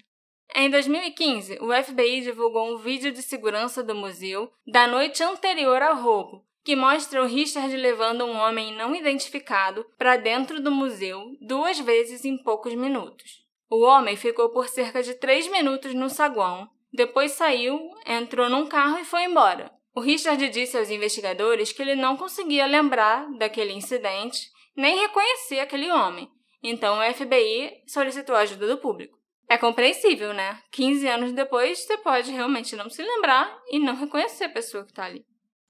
Em 0.55 0.69
2015, 0.69 1.59
o 1.61 1.71
FBI 1.83 2.21
divulgou 2.21 2.73
um 2.73 2.77
vídeo 2.77 3.11
de 3.11 3.21
segurança 3.21 3.83
do 3.83 3.93
museu 3.93 4.51
da 4.65 4.87
noite 4.87 5.23
anterior 5.23 5.81
ao 5.81 5.95
roubo, 5.95 6.43
que 6.63 6.75
mostra 6.75 7.21
o 7.21 7.27
Richard 7.27 7.75
levando 7.75 8.25
um 8.25 8.35
homem 8.37 8.75
não 8.75 8.95
identificado 8.95 9.85
para 9.97 10.17
dentro 10.17 10.61
do 10.61 10.71
museu 10.71 11.35
duas 11.41 11.79
vezes 11.79 12.25
em 12.25 12.37
poucos 12.37 12.73
minutos. 12.73 13.43
O 13.69 13.83
homem 13.83 14.15
ficou 14.15 14.49
por 14.49 14.67
cerca 14.67 15.01
de 15.01 15.15
três 15.15 15.47
minutos 15.49 15.93
no 15.93 16.09
saguão, 16.09 16.69
depois 16.93 17.31
saiu, 17.31 17.89
entrou 18.05 18.49
num 18.49 18.67
carro 18.67 18.99
e 18.99 19.05
foi 19.05 19.23
embora. 19.23 19.71
O 19.95 20.01
Richard 20.01 20.49
disse 20.49 20.77
aos 20.77 20.89
investigadores 20.89 21.71
que 21.71 21.81
ele 21.81 21.95
não 21.95 22.17
conseguia 22.17 22.65
lembrar 22.65 23.27
daquele 23.37 23.73
incidente 23.73 24.51
nem 24.75 24.99
reconhecer 24.99 25.59
aquele 25.59 25.91
homem, 25.91 26.27
então 26.63 26.97
o 26.97 27.13
FBI 27.13 27.83
solicitou 27.85 28.35
a 28.35 28.39
ajuda 28.39 28.67
do 28.67 28.77
público. 28.77 29.17
É 29.47 29.57
compreensível, 29.57 30.33
né? 30.33 30.57
15 30.71 31.07
anos 31.07 31.31
depois, 31.33 31.79
você 31.79 31.97
pode 31.97 32.31
realmente 32.31 32.75
não 32.75 32.89
se 32.89 33.03
lembrar 33.03 33.55
e 33.69 33.77
não 33.77 33.95
reconhecer 33.95 34.45
a 34.45 34.49
pessoa 34.49 34.83
que 34.83 34.91
está 34.91 35.05
ali. 35.05 35.23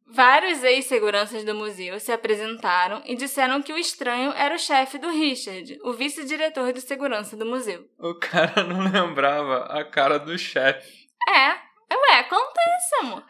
Vários 0.05 0.63
ex-seguranças 0.63 1.43
do 1.43 1.55
museu 1.55 1.99
se 1.99 2.11
apresentaram 2.11 3.01
e 3.05 3.15
disseram 3.15 3.61
que 3.61 3.73
o 3.73 3.77
estranho 3.77 4.31
era 4.33 4.53
o 4.53 4.59
chefe 4.59 4.97
do 4.97 5.09
Richard, 5.09 5.79
o 5.83 5.93
vice-diretor 5.93 6.71
de 6.71 6.81
segurança 6.81 7.35
do 7.35 7.45
museu. 7.45 7.89
O 7.97 8.13
cara 8.15 8.63
não 8.63 8.79
lembrava 8.89 9.65
a 9.65 9.83
cara 9.83 10.19
do 10.19 10.37
chefe. 10.37 11.09
É, 11.27 11.49
ué, 11.95 12.19
acontece, 12.19 12.95
amor. 13.01 13.23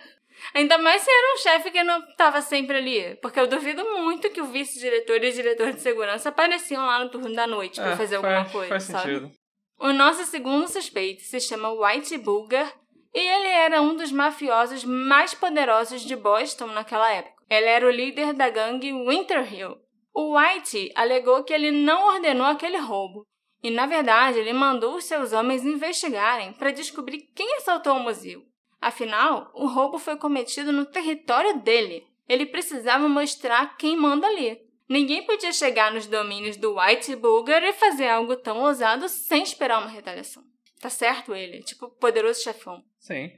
Ainda 0.54 0.78
mais 0.78 1.02
se 1.02 1.10
era 1.10 1.34
um 1.34 1.38
chefe 1.38 1.72
que 1.72 1.84
não 1.84 2.00
estava 2.00 2.42
sempre 2.42 2.78
ali. 2.78 3.16
Porque 3.22 3.40
eu 3.40 3.48
duvido 3.48 3.84
muito 3.98 4.30
que 4.30 4.42
o 4.42 4.46
vice-diretor 4.46 5.24
e 5.24 5.30
o 5.30 5.34
diretor 5.34 5.74
de 5.74 5.82
segurança 5.82 6.30
apareciam 6.30 6.86
lá 6.86 7.04
no 7.04 7.10
turno 7.10 7.34
da 7.34 7.48
noite 7.48 7.82
para 7.82 7.92
é, 7.92 7.96
fazer 7.96 8.20
faz, 8.20 8.34
alguma 8.36 8.52
coisa, 8.52 8.70
faz 8.70 8.84
sabe? 8.84 9.04
Sentido. 9.04 9.32
O 9.80 9.92
nosso 9.92 10.24
segundo 10.26 10.68
suspeito 10.68 11.24
se 11.24 11.40
chama 11.40 11.74
White 11.74 12.18
Bulger 12.20 12.72
E 13.14 13.20
ele 13.20 13.48
era 13.48 13.82
um 13.82 13.96
dos 13.96 14.12
mafiosos 14.12 14.84
mais 14.84 15.34
poderosos 15.34 16.02
de 16.02 16.16
Boston 16.16 16.68
naquela 16.68 17.12
época. 17.12 17.34
Ele 17.50 17.66
era 17.66 17.86
o 17.86 17.92
líder 17.92 18.34
da 18.34 18.50
gangue 18.50 18.92
Winter 18.92 19.52
Hill. 19.52 19.76
O 20.14 20.38
White 20.38 20.92
alegou 20.96 21.44
que 21.44 21.54
ele 21.54 21.72
não 21.72 22.08
ordenou 22.08 22.46
aquele 22.46 22.78
roubo. 22.78 23.26
E, 23.64 23.72
na 23.72 23.86
verdade, 23.86 24.40
ele 24.40 24.54
mandou 24.54 24.96
os 24.96 25.06
seus 25.06 25.32
homens 25.32 25.64
investigarem 25.64 26.54
para 26.54 26.72
descobrir 26.72 27.22
quem 27.36 27.56
assaltou 27.56 27.96
o 27.96 28.00
museu. 28.00 28.44
Afinal, 28.84 29.50
o 29.54 29.66
roubo 29.66 29.98
foi 29.98 30.18
cometido 30.18 30.74
no 30.74 30.86
território 30.86 31.58
dele. 31.60 32.06
Ele 32.28 32.46
precisava 32.46 33.08
mostrar 33.08 33.78
quem 33.78 33.96
manda 33.96 34.28
ali. 34.28 34.62
Ninguém 34.90 35.26
podia 35.26 35.54
chegar 35.54 35.94
nos 35.94 36.06
domínios 36.06 36.58
do 36.58 36.78
White 36.78 37.16
Bulgar 37.16 37.64
e 37.64 37.72
fazer 37.72 38.10
algo 38.10 38.36
tão 38.36 38.60
ousado 38.60 39.08
sem 39.08 39.42
esperar 39.42 39.80
uma 39.80 39.90
retaliação. 39.90 40.44
Tá 40.82 40.90
certo 40.90 41.34
ele, 41.34 41.64
tipo 41.64 41.88
poderoso 41.92 42.44
chefão. 42.44 42.84
Sim. 43.00 43.32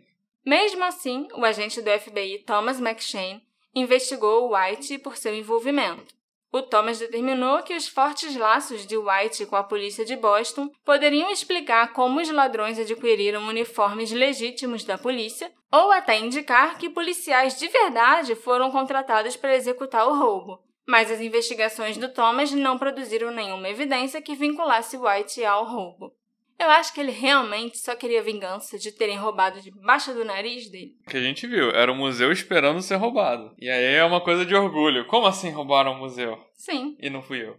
Mesmo 0.43 0.83
assim, 0.83 1.27
o 1.35 1.45
agente 1.45 1.79
do 1.79 1.91
FBI 1.91 2.39
Thomas 2.39 2.79
McShane 2.79 3.43
investigou 3.75 4.49
o 4.49 4.57
White 4.57 4.97
por 4.97 5.15
seu 5.15 5.35
envolvimento. 5.35 6.14
O 6.55 6.61
Thomas 6.61 6.99
determinou 6.99 7.61
que 7.63 7.75
os 7.75 7.85
fortes 7.85 8.33
laços 8.33 8.87
de 8.87 8.95
White 8.95 9.45
com 9.45 9.57
a 9.57 9.63
polícia 9.63 10.05
de 10.05 10.15
Boston 10.15 10.69
poderiam 10.85 11.29
explicar 11.29 11.91
como 11.91 12.21
os 12.21 12.31
ladrões 12.31 12.79
adquiriram 12.79 13.45
uniformes 13.45 14.09
legítimos 14.13 14.85
da 14.85 14.97
polícia 14.97 15.51
ou 15.69 15.91
até 15.91 16.17
indicar 16.17 16.77
que 16.77 16.89
policiais 16.89 17.59
de 17.59 17.67
verdade 17.67 18.35
foram 18.35 18.71
contratados 18.71 19.35
para 19.35 19.53
executar 19.53 20.07
o 20.07 20.17
roubo. 20.17 20.63
Mas 20.87 21.11
as 21.11 21.19
investigações 21.19 21.97
do 21.97 22.07
Thomas 22.07 22.49
não 22.53 22.77
produziram 22.77 23.31
nenhuma 23.31 23.67
evidência 23.67 24.21
que 24.21 24.33
vinculasse 24.33 24.95
White 24.95 25.43
ao 25.43 25.65
roubo. 25.65 26.13
Eu 26.57 26.69
acho 26.69 26.93
que 26.93 27.01
ele 27.01 27.11
realmente 27.11 27.77
só 27.77 27.95
queria 27.95 28.23
vingança 28.23 28.77
de 28.79 28.91
terem 28.91 29.17
roubado 29.17 29.61
debaixo 29.61 30.13
do 30.13 30.23
nariz 30.23 30.69
dele. 30.69 30.95
O 31.05 31.09
que 31.09 31.17
a 31.17 31.21
gente 31.21 31.45
viu, 31.45 31.69
era 31.71 31.91
o 31.91 31.95
museu 31.95 32.31
esperando 32.31 32.81
ser 32.81 32.95
roubado. 32.95 33.53
E 33.59 33.69
aí 33.69 33.95
é 33.95 34.03
uma 34.03 34.21
coisa 34.21 34.45
de 34.45 34.55
orgulho. 34.55 35.05
Como 35.07 35.27
assim 35.27 35.49
roubaram 35.49 35.91
o 35.93 35.99
museu? 35.99 36.37
Sim. 36.53 36.95
E 36.99 37.09
não 37.09 37.21
fui 37.21 37.43
eu. 37.43 37.57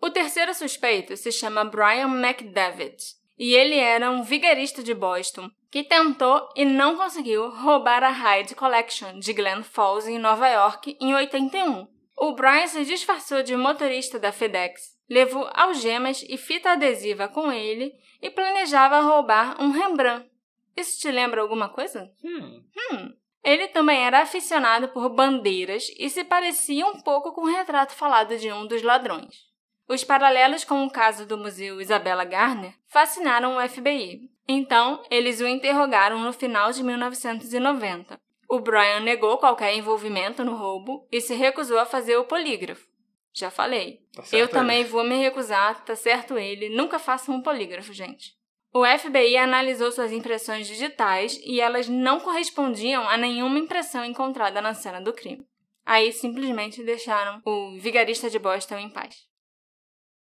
O 0.00 0.10
terceiro 0.10 0.52
suspeito 0.54 1.16
se 1.16 1.30
chama 1.30 1.64
Brian 1.64 2.08
McDavid. 2.08 2.96
E 3.38 3.54
ele 3.54 3.76
era 3.76 4.10
um 4.10 4.22
vigarista 4.22 4.82
de 4.82 4.94
Boston 4.94 5.50
que 5.70 5.82
tentou 5.82 6.48
e 6.54 6.64
não 6.64 6.96
conseguiu 6.96 7.50
roubar 7.50 8.04
a 8.04 8.10
Hyde 8.10 8.54
Collection 8.54 9.18
de 9.18 9.32
Glen 9.32 9.62
Falls, 9.62 10.08
em 10.08 10.18
Nova 10.18 10.48
York, 10.48 10.96
em 11.00 11.14
81. 11.14 11.86
O 12.16 12.34
Brian 12.34 12.66
se 12.66 12.84
disfarçou 12.84 13.42
de 13.42 13.56
motorista 13.56 14.18
da 14.18 14.32
FedEx 14.32 14.94
levou 15.08 15.48
algemas 15.52 16.24
e 16.28 16.36
fita 16.36 16.72
adesiva 16.72 17.28
com 17.28 17.52
ele 17.52 17.92
e 18.22 18.30
planejava 18.30 19.00
roubar 19.00 19.60
um 19.62 19.70
Rembrandt. 19.70 20.28
Isso 20.76 21.00
te 21.00 21.10
lembra 21.10 21.40
alguma 21.40 21.68
coisa? 21.68 22.10
Hum. 22.24 22.62
Hum. 22.76 23.12
Ele 23.42 23.68
também 23.68 24.04
era 24.04 24.22
aficionado 24.22 24.88
por 24.88 25.08
bandeiras 25.10 25.88
e 25.98 26.08
se 26.08 26.24
parecia 26.24 26.86
um 26.86 27.00
pouco 27.00 27.32
com 27.32 27.42
o 27.42 27.50
retrato 27.50 27.92
falado 27.92 28.36
de 28.38 28.50
um 28.50 28.66
dos 28.66 28.82
ladrões. 28.82 29.52
Os 29.86 30.02
paralelos 30.02 30.64
com 30.64 30.84
o 30.84 30.90
caso 30.90 31.26
do 31.26 31.36
Museu 31.36 31.80
Isabella 31.80 32.24
Gardner 32.24 32.74
fascinaram 32.88 33.58
o 33.58 33.68
FBI. 33.68 34.30
Então, 34.48 35.02
eles 35.10 35.40
o 35.40 35.46
interrogaram 35.46 36.18
no 36.18 36.32
final 36.32 36.72
de 36.72 36.82
1990. 36.82 38.18
O 38.54 38.60
Brian 38.60 39.00
negou 39.00 39.36
qualquer 39.36 39.74
envolvimento 39.74 40.44
no 40.44 40.54
roubo 40.54 41.08
e 41.10 41.20
se 41.20 41.34
recusou 41.34 41.76
a 41.76 41.84
fazer 41.84 42.16
o 42.18 42.24
polígrafo. 42.24 42.86
Já 43.32 43.50
falei. 43.50 43.98
Tá 44.14 44.22
eu 44.30 44.46
também 44.46 44.84
vou 44.84 45.02
me 45.02 45.16
recusar, 45.16 45.84
tá 45.84 45.96
certo 45.96 46.38
ele. 46.38 46.68
Nunca 46.68 47.00
façam 47.00 47.34
um 47.34 47.42
polígrafo, 47.42 47.92
gente. 47.92 48.32
O 48.72 48.84
FBI 48.86 49.36
analisou 49.38 49.90
suas 49.90 50.12
impressões 50.12 50.68
digitais 50.68 51.36
e 51.44 51.60
elas 51.60 51.88
não 51.88 52.20
correspondiam 52.20 53.08
a 53.08 53.16
nenhuma 53.16 53.58
impressão 53.58 54.04
encontrada 54.04 54.62
na 54.62 54.72
cena 54.72 55.00
do 55.00 55.12
crime. 55.12 55.44
Aí 55.84 56.12
simplesmente 56.12 56.84
deixaram 56.84 57.42
o 57.44 57.76
vigarista 57.80 58.30
de 58.30 58.38
Boston 58.38 58.78
em 58.78 58.88
paz. 58.88 59.16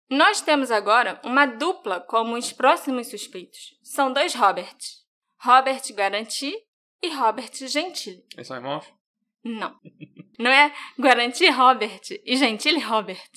Nós 0.08 0.40
temos 0.40 0.70
agora 0.70 1.20
uma 1.24 1.46
dupla 1.46 1.98
como 1.98 2.36
os 2.36 2.52
próximos 2.52 3.08
suspeitos. 3.08 3.76
São 3.82 4.12
dois 4.12 4.36
Roberts. 4.36 5.00
Robert 5.36 5.82
Garanti 5.96 6.54
e 7.02 7.14
Robert 7.14 7.52
Gentile. 7.66 8.24
Eles 8.34 8.46
são 8.46 8.56
irmãos? 8.56 8.84
Não. 9.44 9.74
Não 10.38 10.50
é 10.50 10.72
Guaranti 10.98 11.48
Robert 11.48 12.00
e 12.24 12.36
Gentile 12.36 12.80
Robert. 12.80 13.30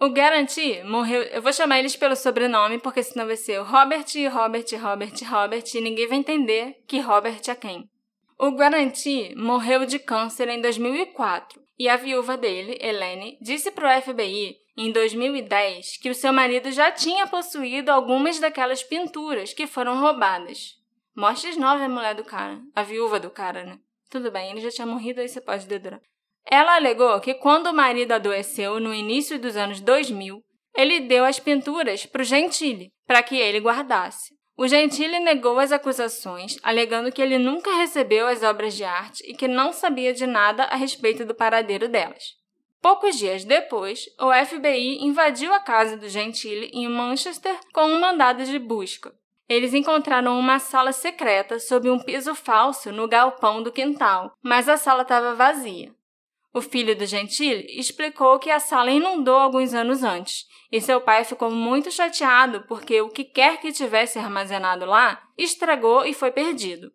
O 0.00 0.06
Guaranti 0.06 0.82
morreu. 0.84 1.22
Eu 1.22 1.42
vou 1.42 1.52
chamar 1.52 1.80
eles 1.80 1.96
pelo 1.96 2.14
sobrenome, 2.14 2.78
porque 2.78 3.02
senão 3.02 3.26
vai 3.26 3.36
ser 3.36 3.60
o 3.60 3.64
Robert, 3.64 4.06
Robert, 4.32 4.66
Robert, 4.80 5.14
Robert, 5.28 5.64
e 5.74 5.80
ninguém 5.80 6.06
vai 6.06 6.18
entender 6.18 6.84
que 6.86 7.00
Robert 7.00 7.40
é 7.48 7.54
quem. 7.54 7.90
O 8.38 8.50
Guaranti 8.50 9.34
morreu 9.36 9.84
de 9.84 9.98
câncer 9.98 10.48
em 10.48 10.60
2004 10.60 11.60
e 11.76 11.88
a 11.88 11.96
viúva 11.96 12.36
dele, 12.36 12.78
Helene, 12.80 13.36
disse 13.40 13.72
para 13.72 13.98
o 13.98 14.02
FBI 14.02 14.56
em 14.76 14.92
2010 14.92 15.96
que 15.96 16.10
o 16.10 16.14
seu 16.14 16.32
marido 16.32 16.70
já 16.70 16.92
tinha 16.92 17.26
possuído 17.26 17.90
algumas 17.90 18.38
daquelas 18.38 18.84
pinturas 18.84 19.52
que 19.52 19.66
foram 19.66 20.00
roubadas. 20.00 20.77
Mostres 21.18 21.56
nova 21.56 21.84
a 21.84 21.88
mulher 21.88 22.14
do 22.14 22.22
cara, 22.22 22.60
a 22.76 22.84
viúva 22.84 23.18
do 23.18 23.28
cara, 23.28 23.64
né? 23.64 23.76
Tudo 24.08 24.30
bem, 24.30 24.52
ele 24.52 24.60
já 24.60 24.70
tinha 24.70 24.86
morrido, 24.86 25.20
aí 25.20 25.28
você 25.28 25.40
pode 25.40 25.66
dedurar. 25.66 26.00
Ela 26.48 26.76
alegou 26.76 27.18
que 27.18 27.34
quando 27.34 27.66
o 27.66 27.74
marido 27.74 28.12
adoeceu 28.12 28.78
no 28.78 28.94
início 28.94 29.36
dos 29.36 29.56
anos 29.56 29.80
2000, 29.80 30.40
ele 30.76 31.00
deu 31.00 31.24
as 31.24 31.40
pinturas 31.40 32.06
para 32.06 32.22
o 32.22 32.24
Gentile, 32.24 32.92
para 33.04 33.20
que 33.20 33.34
ele 33.34 33.58
guardasse. 33.58 34.32
O 34.56 34.68
Gentile 34.68 35.18
negou 35.18 35.58
as 35.58 35.72
acusações, 35.72 36.56
alegando 36.62 37.10
que 37.10 37.20
ele 37.20 37.36
nunca 37.36 37.74
recebeu 37.78 38.28
as 38.28 38.44
obras 38.44 38.74
de 38.74 38.84
arte 38.84 39.28
e 39.28 39.34
que 39.34 39.48
não 39.48 39.72
sabia 39.72 40.14
de 40.14 40.24
nada 40.24 40.66
a 40.66 40.76
respeito 40.76 41.24
do 41.24 41.34
paradeiro 41.34 41.88
delas. 41.88 42.22
Poucos 42.80 43.18
dias 43.18 43.44
depois, 43.44 44.04
o 44.20 44.32
FBI 44.46 45.04
invadiu 45.04 45.52
a 45.52 45.58
casa 45.58 45.96
do 45.96 46.08
Gentile 46.08 46.70
em 46.72 46.88
Manchester 46.88 47.58
com 47.74 47.86
um 47.86 47.98
mandado 47.98 48.44
de 48.44 48.56
busca. 48.60 49.12
Eles 49.48 49.72
encontraram 49.72 50.38
uma 50.38 50.58
sala 50.58 50.92
secreta 50.92 51.58
sob 51.58 51.88
um 51.88 51.98
piso 51.98 52.34
falso 52.34 52.92
no 52.92 53.08
galpão 53.08 53.62
do 53.62 53.72
quintal, 53.72 54.32
mas 54.42 54.68
a 54.68 54.76
sala 54.76 55.02
estava 55.02 55.34
vazia. 55.34 55.94
O 56.52 56.60
filho 56.60 56.96
do 56.96 57.06
Gentile 57.06 57.66
explicou 57.78 58.38
que 58.38 58.50
a 58.50 58.58
sala 58.58 58.90
inundou 58.90 59.36
alguns 59.36 59.72
anos 59.74 60.02
antes, 60.02 60.44
e 60.70 60.80
seu 60.80 61.00
pai 61.00 61.24
ficou 61.24 61.50
muito 61.50 61.90
chateado 61.90 62.64
porque 62.68 63.00
o 63.00 63.08
que 63.08 63.24
quer 63.24 63.58
que 63.58 63.72
tivesse 63.72 64.18
armazenado 64.18 64.84
lá 64.84 65.22
estragou 65.36 66.04
e 66.04 66.12
foi 66.12 66.30
perdido. 66.30 66.92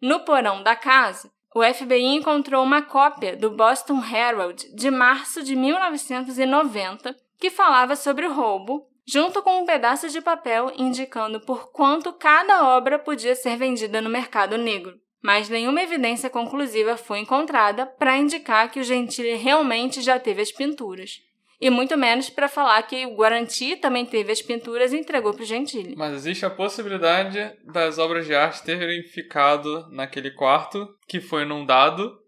No 0.00 0.20
porão 0.20 0.62
da 0.62 0.76
casa, 0.76 1.30
o 1.54 1.62
FBI 1.62 2.04
encontrou 2.16 2.62
uma 2.62 2.82
cópia 2.82 3.36
do 3.36 3.50
Boston 3.50 4.02
Herald 4.04 4.62
de 4.74 4.90
março 4.90 5.42
de 5.42 5.56
1990 5.56 7.16
que 7.38 7.50
falava 7.50 7.96
sobre 7.96 8.26
o 8.26 8.32
roubo 8.32 8.86
junto 9.06 9.42
com 9.42 9.62
um 9.62 9.64
pedaço 9.64 10.08
de 10.08 10.20
papel 10.20 10.72
indicando 10.76 11.40
por 11.40 11.70
quanto 11.70 12.12
cada 12.12 12.76
obra 12.76 12.98
podia 12.98 13.34
ser 13.34 13.56
vendida 13.56 14.00
no 14.00 14.10
mercado 14.10 14.58
negro. 14.58 14.94
Mas 15.22 15.48
nenhuma 15.48 15.82
evidência 15.82 16.30
conclusiva 16.30 16.96
foi 16.96 17.20
encontrada 17.20 17.86
para 17.86 18.16
indicar 18.16 18.70
que 18.70 18.80
o 18.80 18.84
Gentile 18.84 19.34
realmente 19.34 20.00
já 20.02 20.18
teve 20.18 20.42
as 20.42 20.52
pinturas. 20.52 21.20
E 21.60 21.70
muito 21.70 21.96
menos 21.96 22.28
para 22.28 22.48
falar 22.48 22.82
que 22.82 23.06
o 23.06 23.16
Guaranti 23.16 23.76
também 23.76 24.04
teve 24.04 24.30
as 24.30 24.42
pinturas 24.42 24.92
e 24.92 24.98
entregou 24.98 25.32
para 25.32 25.42
o 25.42 25.46
Gentile. 25.46 25.96
Mas 25.96 26.12
existe 26.14 26.44
a 26.44 26.50
possibilidade 26.50 27.50
das 27.64 27.98
obras 27.98 28.26
de 28.26 28.34
arte 28.34 28.62
terem 28.62 29.02
ficado 29.02 29.88
naquele 29.90 30.30
quarto 30.30 30.86
que 31.08 31.18
foi 31.18 31.42
inundado 31.42 32.18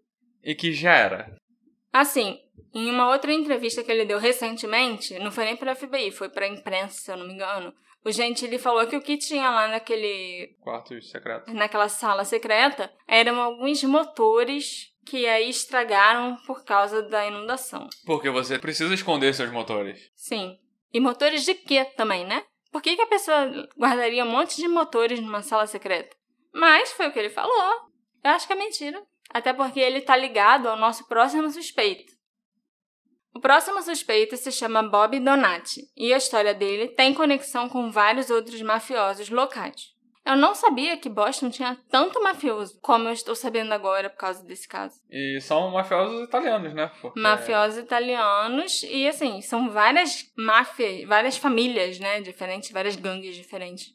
e 0.43 0.55
que 0.55 0.73
já 0.73 0.95
era. 0.95 1.35
Assim, 1.93 2.39
em 2.73 2.89
uma 2.89 3.09
outra 3.09 3.33
entrevista 3.33 3.83
que 3.83 3.91
ele 3.91 4.05
deu 4.05 4.19
recentemente, 4.19 5.17
não 5.19 5.31
foi 5.31 5.45
nem 5.45 5.55
para 5.55 5.75
FBI, 5.75 6.11
foi 6.11 6.29
para 6.29 6.45
a 6.45 6.49
imprensa, 6.49 7.01
se 7.01 7.11
eu 7.11 7.17
não 7.17 7.27
me 7.27 7.33
engano. 7.33 7.73
O 8.03 8.11
Gentili 8.11 8.57
falou 8.57 8.87
que 8.87 8.95
o 8.95 9.01
que 9.01 9.17
tinha 9.17 9.49
lá 9.49 9.67
naquele 9.67 10.55
quarto 10.61 11.01
secreto, 11.01 11.53
naquela 11.53 11.89
sala 11.89 12.23
secreta, 12.23 12.91
eram 13.07 13.41
alguns 13.41 13.83
motores 13.83 14.93
que 15.05 15.27
aí 15.27 15.49
estragaram 15.49 16.37
por 16.45 16.63
causa 16.63 17.01
da 17.01 17.25
inundação. 17.25 17.89
Porque 18.05 18.29
você 18.29 18.57
precisa 18.57 18.93
esconder 18.93 19.33
seus 19.33 19.51
motores. 19.51 20.11
Sim. 20.15 20.57
E 20.93 20.99
motores 20.99 21.43
de 21.43 21.55
quê 21.55 21.83
também, 21.83 22.25
né? 22.25 22.43
Por 22.71 22.81
que, 22.81 22.95
que 22.95 23.01
a 23.01 23.07
pessoa 23.07 23.67
guardaria 23.77 24.23
um 24.23 24.29
monte 24.29 24.57
de 24.57 24.67
motores 24.67 25.19
numa 25.19 25.41
sala 25.41 25.65
secreta? 25.65 26.15
Mas 26.53 26.91
foi 26.91 27.07
o 27.07 27.11
que 27.11 27.19
ele 27.19 27.29
falou. 27.29 27.89
Eu 28.23 28.31
acho 28.31 28.47
que 28.47 28.53
é 28.53 28.55
mentira. 28.55 29.01
Até 29.31 29.53
porque 29.53 29.79
ele 29.79 30.01
tá 30.01 30.15
ligado 30.15 30.67
ao 30.67 30.77
nosso 30.77 31.07
próximo 31.07 31.49
suspeito. 31.49 32.18
O 33.33 33.39
próximo 33.39 33.81
suspeito 33.81 34.35
se 34.37 34.51
chama 34.51 34.83
Bob 34.83 35.19
Donati 35.19 35.81
e 35.95 36.13
a 36.13 36.17
história 36.17 36.53
dele 36.53 36.87
tem 36.89 37.13
conexão 37.13 37.69
com 37.69 37.91
vários 37.91 38.29
outros 38.29 38.61
mafiosos 38.61 39.29
locais. 39.29 39.97
Eu 40.25 40.35
não 40.35 40.53
sabia 40.53 40.97
que 40.97 41.09
Boston 41.09 41.49
tinha 41.49 41.77
tanto 41.89 42.21
mafioso, 42.21 42.79
como 42.81 43.07
eu 43.07 43.13
estou 43.13 43.33
sabendo 43.33 43.73
agora 43.73 44.09
por 44.09 44.17
causa 44.17 44.43
desse 44.43 44.67
caso. 44.67 44.95
E 45.09 45.39
são 45.41 45.71
mafiosos 45.71 46.21
italianos, 46.23 46.73
né? 46.73 46.91
Porque... 47.01 47.19
Mafiosos 47.19 47.79
italianos 47.79 48.83
e, 48.83 49.07
assim, 49.07 49.41
são 49.41 49.71
várias 49.71 50.25
máfias, 50.37 51.07
várias 51.07 51.37
famílias, 51.37 51.99
né? 51.99 52.21
Diferentes, 52.21 52.71
várias 52.71 52.95
gangues 52.95 53.35
diferentes. 53.35 53.87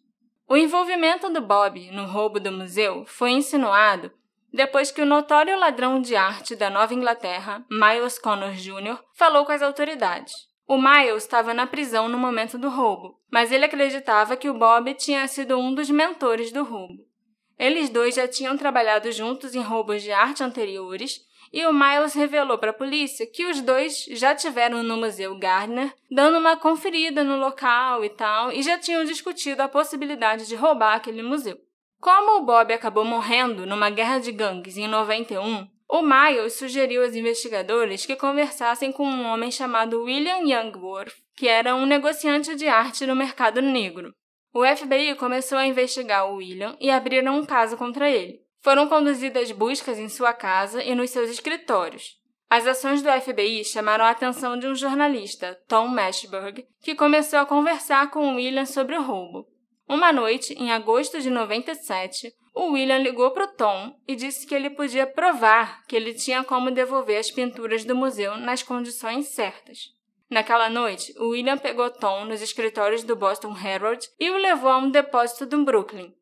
O 0.49 0.57
envolvimento 0.57 1.30
do 1.30 1.41
Bob 1.41 1.91
no 1.93 2.05
roubo 2.07 2.41
do 2.41 2.51
museu 2.51 3.05
foi 3.07 3.30
insinuado 3.30 4.11
depois 4.55 4.93
que 4.93 5.03
o 5.03 5.07
notório 5.07 5.59
ladrão 5.59 6.01
de 6.01 6.15
arte 6.15 6.55
da 6.55 6.71
Nova 6.71 6.95
Inglaterra, 6.95 7.67
Miles 7.69 8.21
Connor 8.21 8.53
Jr., 8.53 9.01
falou 9.13 9.45
com 9.45 9.51
as 9.51 9.61
autoridades. 9.61 10.33
O 10.65 10.79
Miles 10.79 11.25
estava 11.25 11.53
na 11.53 11.67
prisão 11.67 12.09
no 12.09 12.17
momento 12.17 12.57
do 12.57 12.69
roubo, 12.69 13.19
mas 13.33 13.51
ele 13.51 13.65
acreditava 13.65 14.37
que 14.37 14.49
o 14.49 14.55
Bob 14.55 14.95
tinha 14.95 15.27
sido 15.27 15.59
um 15.59 15.75
dos 15.75 15.91
mentores 15.91 16.53
do 16.53 16.63
roubo. 16.63 17.03
Eles 17.59 17.91
dois 17.91 18.15
já 18.15 18.29
tinham 18.29 18.57
trabalhado 18.57 19.11
juntos 19.11 19.57
em 19.57 19.61
roubos 19.61 20.03
de 20.03 20.13
arte 20.13 20.45
anteriores 20.45 21.21
e 21.53 21.67
o 21.67 21.73
Miles 21.73 22.15
revelou 22.15 22.57
para 22.57 22.71
a 22.71 22.75
polícia 22.75 23.27
que 23.27 23.47
os 23.47 23.61
dois 23.61 24.05
já 24.11 24.37
tiveram 24.37 24.85
no 24.85 24.97
Museu 24.97 25.37
Gardner, 25.37 25.93
dando 26.09 26.39
uma 26.39 26.57
conferida 26.57 27.25
no 27.25 27.37
local 27.37 28.05
e 28.05 28.09
tal, 28.09 28.53
e 28.53 28.63
já 28.63 28.79
tinham 28.79 29.05
discutido 29.05 29.63
a 29.63 29.69
possibilidade 29.69 30.47
de 30.47 30.55
roubar 30.55 30.95
aquele 30.95 31.25
museu. 31.25 31.59
Como 32.01 32.39
o 32.39 32.45
Bob 32.45 32.73
acabou 32.73 33.05
morrendo 33.05 33.67
numa 33.67 33.91
guerra 33.91 34.19
de 34.19 34.31
gangues 34.33 34.77
em 34.77 34.87
91, 34.87 35.67
o 35.89 36.03
Miles 36.03 36.55
sugeriu 36.55 37.03
aos 37.05 37.15
investigadores 37.15 38.05
que 38.05 38.17
conversassem 38.17 38.91
com 38.91 39.07
um 39.07 39.27
homem 39.27 39.51
chamado 39.51 40.03
William 40.03 40.41
Youngworth, 40.41 41.15
que 41.37 41.49
era 41.49 41.75
um 41.75 41.87
negociante 41.87 42.55
de 42.57 42.67
arte 42.67 43.07
no 43.07 43.15
mercado 43.15 43.61
negro. 43.63 44.13
O 44.53 44.65
FBI 44.65 45.15
começou 45.17 45.59
a 45.59 45.67
investigar 45.67 46.31
o 46.31 46.37
William 46.37 46.77
e 46.81 46.91
abriram 46.91 47.39
um 47.39 47.45
caso 47.45 47.77
contra 47.77 48.11
ele. 48.11 48.41
Foram 48.61 48.89
conduzidas 48.89 49.51
buscas 49.53 49.99
em 49.99 50.09
sua 50.09 50.33
casa 50.33 50.83
e 50.83 50.95
nos 50.95 51.11
seus 51.11 51.29
escritórios. 51.29 52.19
As 52.49 52.67
ações 52.67 53.03
do 53.03 53.11
FBI 53.11 53.65
chamaram 53.65 54.05
a 54.05 54.11
atenção 54.11 54.59
de 54.59 54.67
um 54.67 54.75
jornalista, 54.75 55.61
Tom 55.67 55.89
Mashberg, 55.89 56.67
que 56.81 56.95
começou 56.95 57.41
a 57.41 57.47
conversar 57.47 58.11
com 58.11 58.37
William 58.37 58.65
sobre 58.65 58.97
o 58.97 59.03
roubo. 59.03 59.47
Uma 59.89 60.12
noite, 60.12 60.55
em 60.55 60.72
agosto 60.72 61.20
de 61.20 61.28
97, 61.28 62.32
o 62.55 62.72
William 62.72 62.99
ligou 62.99 63.30
para 63.32 63.45
o 63.45 63.55
Tom 63.55 63.95
e 64.09 64.14
disse 64.14 64.47
que 64.47 64.55
ele 64.55 64.70
podia 64.70 65.07
provar 65.07 65.85
que 65.87 65.95
ele 65.95 66.14
tinha 66.14 66.43
como 66.43 66.70
devolver 66.70 67.18
as 67.18 67.30
pinturas 67.30 67.85
do 67.85 67.95
museu 67.95 68.37
nas 68.37 68.62
condições 68.62 69.28
certas. 69.28 69.93
Naquela 70.30 70.70
noite, 70.70 71.12
o 71.18 71.28
William 71.28 71.59
pegou 71.59 71.91
Tom 71.91 72.24
nos 72.24 72.41
escritórios 72.41 73.05
do 73.05 73.14
Boston 73.14 73.55
Herald 73.57 74.09
e 74.18 74.30
o 74.30 74.37
levou 74.37 74.70
a 74.70 74.78
um 74.78 74.91
depósito 74.91 75.45
do 75.45 75.64
Brooklyn. 75.64 76.14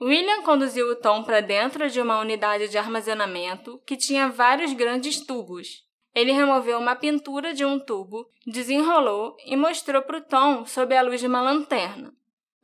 William 0.00 0.42
conduziu 0.42 0.90
o 0.90 0.96
Tom 0.96 1.22
para 1.22 1.40
dentro 1.40 1.88
de 1.88 2.00
uma 2.00 2.20
unidade 2.20 2.68
de 2.68 2.78
armazenamento 2.78 3.80
que 3.86 3.96
tinha 3.96 4.28
vários 4.28 4.72
grandes 4.72 5.24
tubos. 5.24 5.84
Ele 6.14 6.32
removeu 6.32 6.78
uma 6.78 6.96
pintura 6.96 7.52
de 7.52 7.64
um 7.64 7.78
tubo, 7.78 8.26
desenrolou 8.46 9.36
e 9.44 9.56
mostrou 9.56 10.02
para 10.02 10.18
o 10.18 10.20
Tom 10.20 10.64
sob 10.64 10.96
a 10.96 11.02
luz 11.02 11.20
de 11.20 11.26
uma 11.26 11.42
lanterna. 11.42 12.12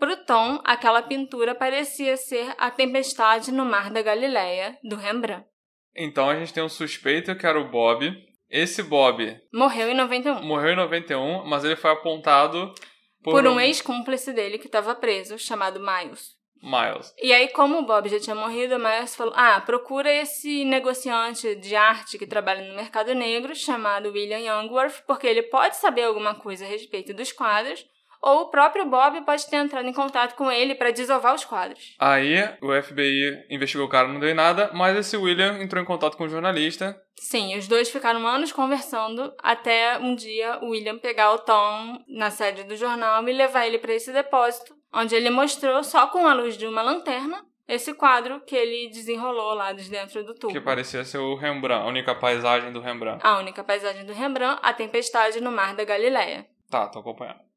Para 0.01 0.15
o 0.15 0.17
Tom, 0.17 0.63
aquela 0.65 1.03
pintura 1.03 1.55
parecia 1.55 2.17
ser 2.17 2.55
a 2.57 2.71
tempestade 2.71 3.53
no 3.53 3.67
Mar 3.67 3.91
da 3.91 4.01
Galileia, 4.01 4.79
do 4.83 4.97
Rembrandt. 4.97 5.47
Então 5.95 6.31
a 6.31 6.37
gente 6.37 6.55
tem 6.55 6.63
um 6.63 6.71
suspeito 6.71 7.37
que 7.37 7.47
era 7.47 7.61
o 7.61 7.69
Bob, 7.69 8.11
esse 8.49 8.83
Bob 8.83 9.39
morreu 9.53 9.91
em 9.91 9.95
91. 9.95 10.43
Morreu 10.43 10.73
em 10.73 10.77
91, 10.77 11.45
mas 11.45 11.65
ele 11.65 11.77
foi 11.77 11.91
apontado 11.91 12.73
por, 13.23 13.33
por 13.33 13.47
um, 13.47 13.57
um 13.57 13.61
ex-cúmplice 13.61 14.33
dele 14.33 14.57
que 14.57 14.67
estava 14.67 14.95
preso, 14.95 15.39
chamado 15.39 15.79
Miles. 15.79 16.31
Miles. 16.63 17.15
E 17.23 17.33
aí, 17.35 17.49
como 17.49 17.79
o 17.79 17.87
Bob 17.87 18.09
já 18.09 18.19
tinha 18.19 18.35
morrido, 18.35 18.77
o 18.77 18.79
Miles 18.79 19.15
falou: 19.15 19.35
Ah, 19.37 19.61
procura 19.61 20.11
esse 20.11 20.65
negociante 20.65 21.57
de 21.57 21.77
arte 21.77 22.19
que 22.19 22.27
trabalha 22.27 22.67
no 22.67 22.75
mercado 22.75 23.15
negro, 23.15 23.55
chamado 23.55 24.11
William 24.11 24.39
Youngworth, 24.39 25.03
porque 25.07 25.27
ele 25.27 25.43
pode 25.43 25.77
saber 25.77 26.05
alguma 26.05 26.35
coisa 26.35 26.65
a 26.65 26.69
respeito 26.69 27.13
dos 27.13 27.33
quadros 27.33 27.85
ou 28.23 28.43
o 28.43 28.51
próprio 28.51 28.85
Bob 28.87 29.21
pode 29.23 29.49
ter 29.49 29.57
entrado 29.57 29.87
em 29.87 29.93
contato 29.93 30.35
com 30.35 30.51
ele 30.51 30.75
para 30.75 30.91
desovar 30.91 31.35
os 31.35 31.45
quadros. 31.45 31.95
Aí 31.99 32.37
o 32.61 32.83
FBI 32.83 33.47
investigou 33.51 33.87
o 33.87 33.91
cara, 33.91 34.09
não 34.09 34.21
deu 34.21 34.29
em 34.29 34.35
nada, 34.35 34.71
mas 34.75 34.97
esse 34.97 35.17
William 35.17 35.59
entrou 35.61 35.83
em 35.83 35.87
contato 35.87 36.17
com 36.17 36.25
o 36.25 36.29
jornalista. 36.29 37.01
Sim, 37.17 37.57
os 37.57 37.67
dois 37.67 37.91
ficaram 37.91 38.27
anos 38.27 38.53
conversando 38.53 39.33
até 39.43 39.99
um 39.99 40.15
dia 40.15 40.59
o 40.63 40.71
William 40.71 40.99
pegar 40.99 41.33
o 41.33 41.39
Tom 41.39 41.99
na 42.09 42.31
sede 42.31 42.65
do 42.65 42.77
jornal 42.77 43.27
e 43.29 43.33
levar 43.33 43.67
ele 43.67 43.79
para 43.79 43.95
esse 43.95 44.13
depósito, 44.13 44.75
onde 44.93 45.15
ele 45.15 45.31
mostrou 45.31 45.83
só 45.83 46.07
com 46.07 46.27
a 46.27 46.35
luz 46.35 46.57
de 46.57 46.67
uma 46.67 46.83
lanterna 46.83 47.45
esse 47.71 47.95
quadro 47.95 48.41
que 48.41 48.57
ele 48.57 48.91
desenrolou 48.91 49.55
lá 49.55 49.73
de 49.73 49.89
dentro 49.89 50.25
do 50.25 50.35
tubo. 50.35 50.53
Que 50.53 50.61
parecia 50.61 51.05
ser 51.05 51.19
o 51.19 51.37
Rembrandt, 51.37 51.85
a 51.85 51.87
única 51.87 52.15
paisagem 52.17 52.73
do 52.73 52.81
Rembrandt. 52.81 53.25
A 53.25 53.39
única 53.39 53.63
paisagem 53.63 54.05
do 54.05 54.13
Rembrandt, 54.13 54.59
a 54.61 54.73
tempestade 54.73 55.41
no 55.41 55.53
mar 55.53 55.77
da 55.77 55.85
Galileia. 55.85 56.49
Tá, 56.69 56.89
tô 56.89 56.99
acompanhando. 56.99 57.50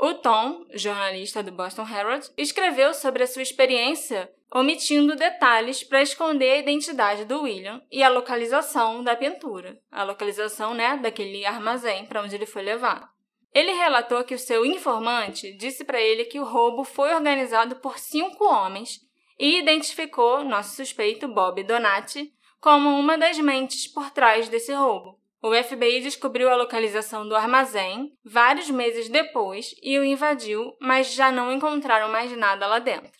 O 0.00 0.14
Tom, 0.14 0.64
jornalista 0.74 1.42
do 1.42 1.50
Boston 1.50 1.82
Herald, 1.82 2.30
escreveu 2.36 2.94
sobre 2.94 3.24
a 3.24 3.26
sua 3.26 3.42
experiência 3.42 4.32
omitindo 4.48 5.16
detalhes 5.16 5.82
para 5.82 6.00
esconder 6.00 6.52
a 6.52 6.58
identidade 6.58 7.24
do 7.24 7.42
William 7.42 7.82
e 7.90 8.00
a 8.04 8.08
localização 8.08 9.02
da 9.02 9.16
pintura, 9.16 9.76
a 9.90 10.04
localização 10.04 10.72
né, 10.72 10.96
daquele 10.98 11.44
armazém 11.44 12.06
para 12.06 12.22
onde 12.22 12.36
ele 12.36 12.46
foi 12.46 12.62
levado. 12.62 13.08
Ele 13.52 13.72
relatou 13.72 14.22
que 14.22 14.36
o 14.36 14.38
seu 14.38 14.64
informante 14.64 15.52
disse 15.54 15.84
para 15.84 16.00
ele 16.00 16.26
que 16.26 16.38
o 16.38 16.44
roubo 16.44 16.84
foi 16.84 17.12
organizado 17.12 17.74
por 17.76 17.98
cinco 17.98 18.44
homens 18.44 19.00
e 19.36 19.58
identificou 19.58 20.44
nosso 20.44 20.76
suspeito 20.76 21.26
Bob 21.26 21.60
Donati 21.64 22.32
como 22.60 22.88
uma 22.88 23.18
das 23.18 23.36
mentes 23.38 23.88
por 23.88 24.12
trás 24.12 24.48
desse 24.48 24.72
roubo. 24.72 25.17
O 25.40 25.54
FBI 25.54 26.00
descobriu 26.00 26.50
a 26.50 26.56
localização 26.56 27.26
do 27.26 27.36
armazém 27.36 28.10
vários 28.24 28.68
meses 28.68 29.08
depois 29.08 29.72
e 29.82 29.96
o 29.98 30.04
invadiu, 30.04 30.76
mas 30.80 31.12
já 31.12 31.30
não 31.30 31.52
encontraram 31.52 32.08
mais 32.08 32.36
nada 32.36 32.66
lá 32.66 32.80
dentro. 32.80 33.12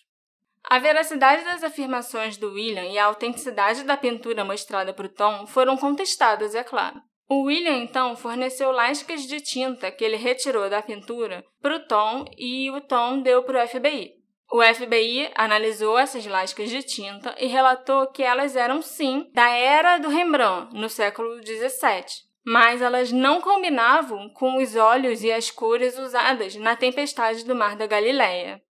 A 0.65 0.79
veracidade 0.79 1.45
das 1.45 1.63
afirmações 1.63 2.37
do 2.37 2.53
William 2.53 2.85
e 2.85 2.99
a 2.99 3.07
autenticidade 3.07 3.85
da 3.85 3.97
pintura 3.97 4.45
mostrada 4.45 4.93
para 4.93 5.07
o 5.07 5.09
Tom 5.09 5.47
foram 5.47 5.77
contestadas, 5.77 6.55
é 6.55 6.65
claro. 6.65 7.01
O 7.29 7.45
William 7.45 7.77
então 7.77 8.17
forneceu 8.17 8.73
lascas 8.73 9.23
de 9.23 9.41
tinta 9.41 9.91
que 9.91 10.05
ele 10.05 10.17
retirou 10.17 10.69
da 10.69 10.83
pintura 10.83 11.45
para 11.63 11.77
o 11.77 11.87
Tom 11.87 12.25
e 12.37 12.71
o 12.71 12.81
Tom 12.81 13.21
deu 13.21 13.43
para 13.45 13.65
o 13.65 13.69
FBI. 13.69 14.18
O 14.51 14.63
FBI 14.63 15.31
analisou 15.35 15.99
essas 15.99 16.25
lascas 16.25 16.71
de 16.71 16.83
tinta 16.83 17.35
e 17.39 17.47
relatou 17.47 18.07
que 18.07 18.23
elas 18.23 18.57
eram 18.57 18.81
sim 18.81 19.31
da 19.35 19.51
era 19.51 19.99
do 19.99 20.09
Rembrandt, 20.09 20.75
no 20.75 20.89
século 20.89 21.37
XVII, 21.45 22.25
mas 22.47 22.81
elas 22.81 23.13
não 23.13 23.43
combinavam 23.43 24.31
com 24.31 24.57
os 24.57 24.75
óleos 24.75 25.23
e 25.23 25.31
as 25.31 25.51
cores 25.51 25.99
usadas 25.99 26.57
na 26.57 26.75
Tempestade 26.75 27.45
do 27.45 27.55
Mar 27.55 27.77
da 27.77 27.87
Galileia. 27.87 28.63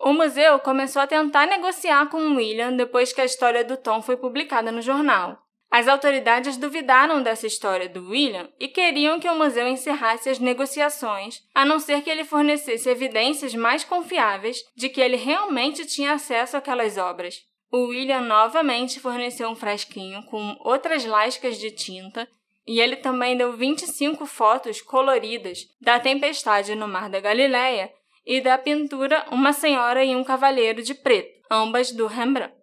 O 0.00 0.12
museu 0.12 0.58
começou 0.58 1.00
a 1.00 1.06
tentar 1.06 1.46
negociar 1.46 2.10
com 2.10 2.34
William 2.34 2.72
depois 2.72 3.12
que 3.12 3.20
a 3.20 3.24
história 3.24 3.64
do 3.64 3.76
Tom 3.76 4.02
foi 4.02 4.16
publicada 4.16 4.72
no 4.72 4.82
jornal. 4.82 5.41
As 5.72 5.88
autoridades 5.88 6.58
duvidaram 6.58 7.22
dessa 7.22 7.46
história 7.46 7.88
do 7.88 8.10
William 8.10 8.46
e 8.60 8.68
queriam 8.68 9.18
que 9.18 9.26
o 9.26 9.34
museu 9.34 9.66
encerrasse 9.66 10.28
as 10.28 10.38
negociações, 10.38 11.42
a 11.54 11.64
não 11.64 11.78
ser 11.78 12.02
que 12.02 12.10
ele 12.10 12.24
fornecesse 12.24 12.90
evidências 12.90 13.54
mais 13.54 13.82
confiáveis 13.82 14.62
de 14.76 14.90
que 14.90 15.00
ele 15.00 15.16
realmente 15.16 15.86
tinha 15.86 16.12
acesso 16.12 16.58
àquelas 16.58 16.98
obras. 16.98 17.36
O 17.70 17.86
William 17.86 18.20
novamente 18.20 19.00
forneceu 19.00 19.48
um 19.48 19.54
frasquinho 19.54 20.22
com 20.24 20.54
outras 20.60 21.06
lascas 21.06 21.58
de 21.58 21.70
tinta 21.70 22.28
e 22.66 22.78
ele 22.78 22.96
também 22.96 23.34
deu 23.34 23.54
25 23.54 24.26
fotos 24.26 24.82
coloridas 24.82 25.66
da 25.80 25.98
tempestade 25.98 26.74
no 26.74 26.86
Mar 26.86 27.08
da 27.08 27.18
Galileia 27.18 27.90
e 28.26 28.42
da 28.42 28.58
pintura 28.58 29.24
Uma 29.30 29.54
Senhora 29.54 30.04
e 30.04 30.14
um 30.14 30.22
Cavaleiro 30.22 30.82
de 30.82 30.92
Preto, 30.92 31.32
ambas 31.50 31.92
do 31.92 32.06
Rembrandt. 32.06 32.61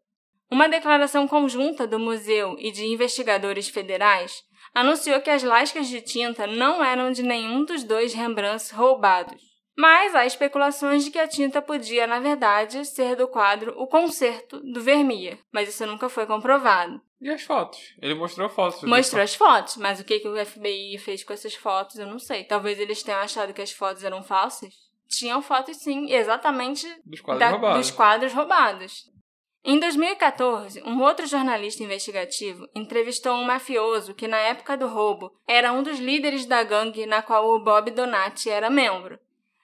Uma 0.52 0.68
declaração 0.68 1.28
conjunta 1.28 1.86
do 1.86 2.00
museu 2.00 2.56
e 2.58 2.72
de 2.72 2.86
investigadores 2.86 3.70
federais 3.70 4.43
anunciou 4.74 5.22
que 5.22 5.30
as 5.30 5.43
lascas 5.43 5.88
de 5.88 6.02
tinta 6.02 6.47
não 6.47 6.84
eram 6.84 7.12
de 7.12 7.24
nenhum 7.24 7.64
dos 7.64 7.84
dois 7.84 8.14
Rembrandts 8.14 8.72
roubados. 8.72 9.41
Mas 9.78 10.14
há 10.14 10.26
especulações 10.26 11.06
de 11.06 11.12
que 11.12 11.20
a 11.20 11.28
tinta 11.28 11.62
podia, 11.62 12.06
na 12.06 12.20
verdade, 12.20 12.84
ser 12.84 13.16
do 13.16 13.28
quadro 13.28 13.74
O 13.78 13.88
Concerto 13.88 14.60
do 14.60 14.82
Vermeer, 14.82 15.39
mas 15.54 15.70
isso 15.70 15.86
nunca 15.86 16.10
foi 16.10 16.26
comprovado. 16.26 17.00
E 17.22 17.30
as 17.30 17.43
fotos? 17.43 17.80
Ele 18.02 18.14
mostrou 18.14 18.50
fotos. 18.50 18.84
Mostrou 18.84 19.24
as 19.24 19.36
fotos, 19.36 19.78
mas 19.78 20.00
o 20.00 20.04
que, 20.04 20.20
que 20.20 20.28
o 20.28 20.45
FBI 20.45 20.97
fez 20.97 21.24
com 21.24 21.32
essas 21.32 21.54
fotos 21.54 21.97
eu 21.97 22.08
não 22.08 22.20
sei. 22.20 22.43
Talvez 22.43 22.80
eles 22.80 23.04
tenham 23.04 23.22
achado 23.22 23.54
que 23.54 23.62
as 23.62 23.72
fotos 23.72 24.04
eram 24.04 24.24
falsas. 24.24 24.74
Tinham 25.08 25.41
fotos, 25.41 25.78
sim, 25.78 26.12
exatamente 26.12 26.86
dos 27.06 27.22
quadros, 27.22 27.39
da, 27.39 27.50
roubados. 27.50 27.78
Dos 27.78 27.91
quadros 27.91 28.34
roubados. 28.34 29.04
Em 29.64 29.78
2014, 29.78 30.82
um 30.84 31.01
outro 31.01 31.28
jornalista 31.28 31.84
investigativo 31.84 32.68
entrevistou 32.74 33.34
um 33.34 33.43
mafioso 33.43 34.14
que, 34.14 34.28
na 34.28 34.38
época 34.38 34.78
do 34.78 34.88
roubo, 34.88 35.34
era 35.45 35.74
um 35.74 35.84
dos 35.84 35.99
líderes 35.99 36.45
da 36.45 36.64
gangue 36.64 37.05
na 37.05 37.22
qual 37.22 37.49
o 37.49 37.60
Bob 37.60 37.91
Donati 37.91 38.49
era 38.49 38.70
membro. 38.70 39.20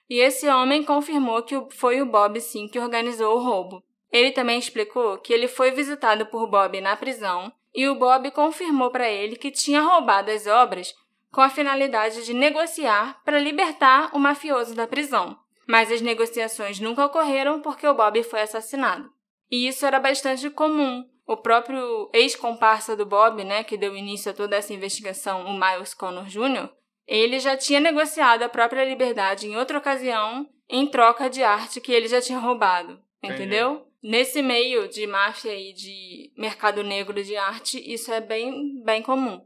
E 0.08 0.20
esse 0.20 0.46
homem 0.48 0.84
confirmou 0.84 1.42
que 1.42 1.60
foi 1.70 2.00
o 2.02 2.06
Bob 2.06 2.40
sim 2.40 2.68
que 2.68 2.78
organizou 2.78 3.36
o 3.36 3.42
roubo. 3.42 3.82
Ele 4.12 4.30
também 4.30 4.58
explicou 4.58 5.18
que 5.18 5.32
ele 5.32 5.48
foi 5.48 5.70
visitado 5.70 6.26
por 6.26 6.46
Bob 6.46 6.80
na 6.80 6.94
prisão 6.94 7.50
e 7.74 7.88
o 7.88 7.94
Bob 7.94 8.30
confirmou 8.30 8.90
para 8.90 9.08
ele 9.08 9.34
que 9.34 9.50
tinha 9.50 9.80
roubado 9.80 10.30
as 10.30 10.46
obras 10.46 10.94
com 11.32 11.40
a 11.40 11.50
finalidade 11.50 12.24
de 12.24 12.32
negociar 12.32 13.20
para 13.24 13.38
libertar 13.38 14.10
o 14.14 14.18
mafioso 14.18 14.74
da 14.74 14.86
prisão. 14.86 15.36
Mas 15.66 15.90
as 15.90 16.00
negociações 16.00 16.78
nunca 16.78 17.04
ocorreram 17.04 17.60
porque 17.60 17.86
o 17.86 17.94
Bob 17.94 18.22
foi 18.22 18.42
assassinado. 18.42 19.15
E 19.50 19.68
isso 19.68 19.86
era 19.86 20.00
bastante 20.00 20.48
comum. 20.50 21.04
O 21.26 21.36
próprio 21.36 22.08
ex-comparsa 22.12 22.96
do 22.96 23.04
Bob, 23.04 23.42
né, 23.42 23.64
que 23.64 23.76
deu 23.76 23.96
início 23.96 24.30
a 24.30 24.34
toda 24.34 24.56
essa 24.56 24.72
investigação, 24.72 25.44
o 25.44 25.58
Miles 25.58 25.92
Connor 25.92 26.26
Jr., 26.26 26.68
ele 27.06 27.38
já 27.38 27.56
tinha 27.56 27.80
negociado 27.80 28.42
a 28.42 28.48
própria 28.48 28.84
liberdade 28.84 29.46
em 29.46 29.56
outra 29.56 29.78
ocasião 29.78 30.48
em 30.68 30.86
troca 30.86 31.30
de 31.30 31.42
arte 31.42 31.80
que 31.80 31.92
ele 31.92 32.08
já 32.08 32.20
tinha 32.20 32.38
roubado, 32.38 33.00
entendeu? 33.22 33.72
Entendi. 33.72 33.86
Nesse 34.02 34.42
meio 34.42 34.88
de 34.88 35.06
máfia 35.06 35.54
e 35.54 35.72
de 35.72 36.32
mercado 36.36 36.82
negro 36.82 37.22
de 37.22 37.36
arte, 37.36 37.82
isso 37.92 38.12
é 38.12 38.20
bem, 38.20 38.82
bem 38.84 39.02
comum. 39.02 39.44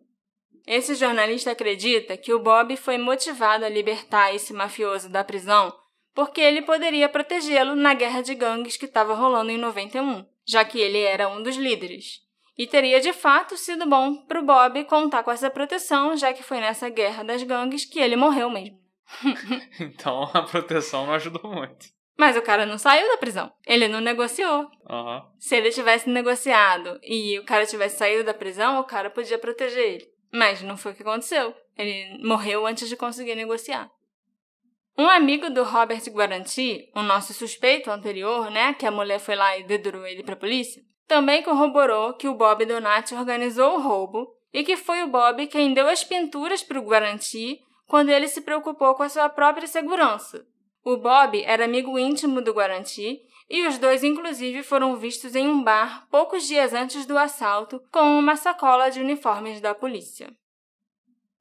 Esse 0.66 0.94
jornalista 0.94 1.50
acredita 1.50 2.16
que 2.16 2.32
o 2.32 2.38
Bob 2.38 2.76
foi 2.76 2.98
motivado 2.98 3.64
a 3.64 3.68
libertar 3.68 4.34
esse 4.34 4.52
mafioso 4.52 5.08
da 5.08 5.24
prisão 5.24 5.72
porque 6.20 6.42
ele 6.42 6.60
poderia 6.60 7.08
protegê-lo 7.08 7.74
na 7.74 7.94
guerra 7.94 8.20
de 8.20 8.34
gangues 8.34 8.76
que 8.76 8.84
estava 8.84 9.14
rolando 9.14 9.50
em 9.50 9.56
91, 9.56 10.26
já 10.46 10.62
que 10.62 10.78
ele 10.78 10.98
era 11.00 11.30
um 11.30 11.42
dos 11.42 11.56
líderes. 11.56 12.20
E 12.58 12.66
teria 12.66 13.00
de 13.00 13.10
fato 13.10 13.56
sido 13.56 13.88
bom 13.88 14.16
para 14.26 14.38
o 14.38 14.44
Bob 14.44 14.84
contar 14.84 15.22
com 15.22 15.30
essa 15.30 15.48
proteção, 15.48 16.14
já 16.18 16.34
que 16.34 16.42
foi 16.42 16.60
nessa 16.60 16.90
guerra 16.90 17.22
das 17.22 17.42
gangues 17.42 17.86
que 17.86 17.98
ele 17.98 18.16
morreu 18.16 18.50
mesmo. 18.50 18.78
então 19.80 20.24
a 20.34 20.42
proteção 20.42 21.06
não 21.06 21.14
ajudou 21.14 21.50
muito. 21.50 21.86
Mas 22.18 22.36
o 22.36 22.42
cara 22.42 22.66
não 22.66 22.76
saiu 22.76 23.08
da 23.08 23.16
prisão. 23.16 23.50
Ele 23.66 23.88
não 23.88 24.02
negociou. 24.02 24.70
Uhum. 24.90 25.22
Se 25.38 25.56
ele 25.56 25.70
tivesse 25.70 26.10
negociado 26.10 27.00
e 27.02 27.38
o 27.38 27.46
cara 27.46 27.64
tivesse 27.64 27.96
saído 27.96 28.24
da 28.24 28.34
prisão, 28.34 28.78
o 28.78 28.84
cara 28.84 29.08
podia 29.08 29.38
proteger 29.38 29.94
ele. 29.94 30.08
Mas 30.30 30.60
não 30.60 30.76
foi 30.76 30.92
o 30.92 30.94
que 30.94 31.00
aconteceu. 31.00 31.54
Ele 31.78 32.22
morreu 32.22 32.66
antes 32.66 32.90
de 32.90 32.96
conseguir 32.96 33.36
negociar. 33.36 33.90
Um 35.00 35.08
amigo 35.08 35.48
do 35.48 35.64
Robert 35.64 36.02
Guaranti, 36.10 36.90
o 36.94 37.00
nosso 37.00 37.32
suspeito 37.32 37.90
anterior, 37.90 38.50
né, 38.50 38.74
que 38.74 38.84
a 38.84 38.90
mulher 38.90 39.18
foi 39.18 39.34
lá 39.34 39.56
e 39.56 39.62
dedurou 39.62 40.06
ele 40.06 40.22
para 40.22 40.34
a 40.34 40.36
polícia, 40.36 40.82
também 41.08 41.42
corroborou 41.42 42.12
que 42.12 42.28
o 42.28 42.34
Bob 42.34 42.66
Donati 42.66 43.14
organizou 43.14 43.76
o 43.76 43.80
roubo 43.80 44.28
e 44.52 44.62
que 44.62 44.76
foi 44.76 45.02
o 45.02 45.08
Bob 45.08 45.46
quem 45.46 45.72
deu 45.72 45.88
as 45.88 46.04
pinturas 46.04 46.62
para 46.62 46.78
o 46.78 46.82
Guaranti 46.82 47.60
quando 47.86 48.10
ele 48.10 48.28
se 48.28 48.42
preocupou 48.42 48.94
com 48.94 49.02
a 49.02 49.08
sua 49.08 49.30
própria 49.30 49.66
segurança. 49.66 50.44
O 50.84 50.98
Bob 50.98 51.42
era 51.44 51.64
amigo 51.64 51.98
íntimo 51.98 52.42
do 52.42 52.52
Guaranti 52.52 53.22
e 53.48 53.66
os 53.66 53.78
dois, 53.78 54.04
inclusive, 54.04 54.62
foram 54.62 54.96
vistos 54.96 55.34
em 55.34 55.48
um 55.48 55.62
bar 55.62 56.06
poucos 56.10 56.46
dias 56.46 56.74
antes 56.74 57.06
do 57.06 57.16
assalto 57.16 57.80
com 57.90 58.18
uma 58.18 58.36
sacola 58.36 58.90
de 58.90 59.00
uniformes 59.00 59.62
da 59.62 59.74
polícia. 59.74 60.30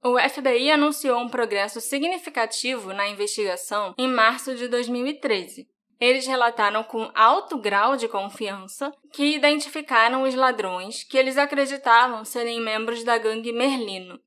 O 0.02 0.18
FBI 0.18 0.72
anunciou 0.72 1.20
um 1.20 1.28
progresso 1.28 1.82
significativo 1.82 2.94
na 2.94 3.10
investigação 3.10 3.94
em 3.98 4.08
março 4.08 4.56
de 4.56 4.70
2013. 4.70 5.68
Eles 6.00 6.26
relataram 6.26 6.84
com 6.84 7.12
alto 7.14 7.58
grau 7.58 7.98
de 7.98 8.08
confiança 8.08 8.94
que 9.12 9.36
identificaram 9.36 10.24
os 10.24 10.34
ladrões 10.34 11.04
que 11.04 11.18
eles 11.18 11.38
acreditavam 11.38 12.24
serem 12.24 12.62
membros 12.62 13.04
da 13.04 13.18
gangue 13.18 13.52
Merlino. 13.52 14.18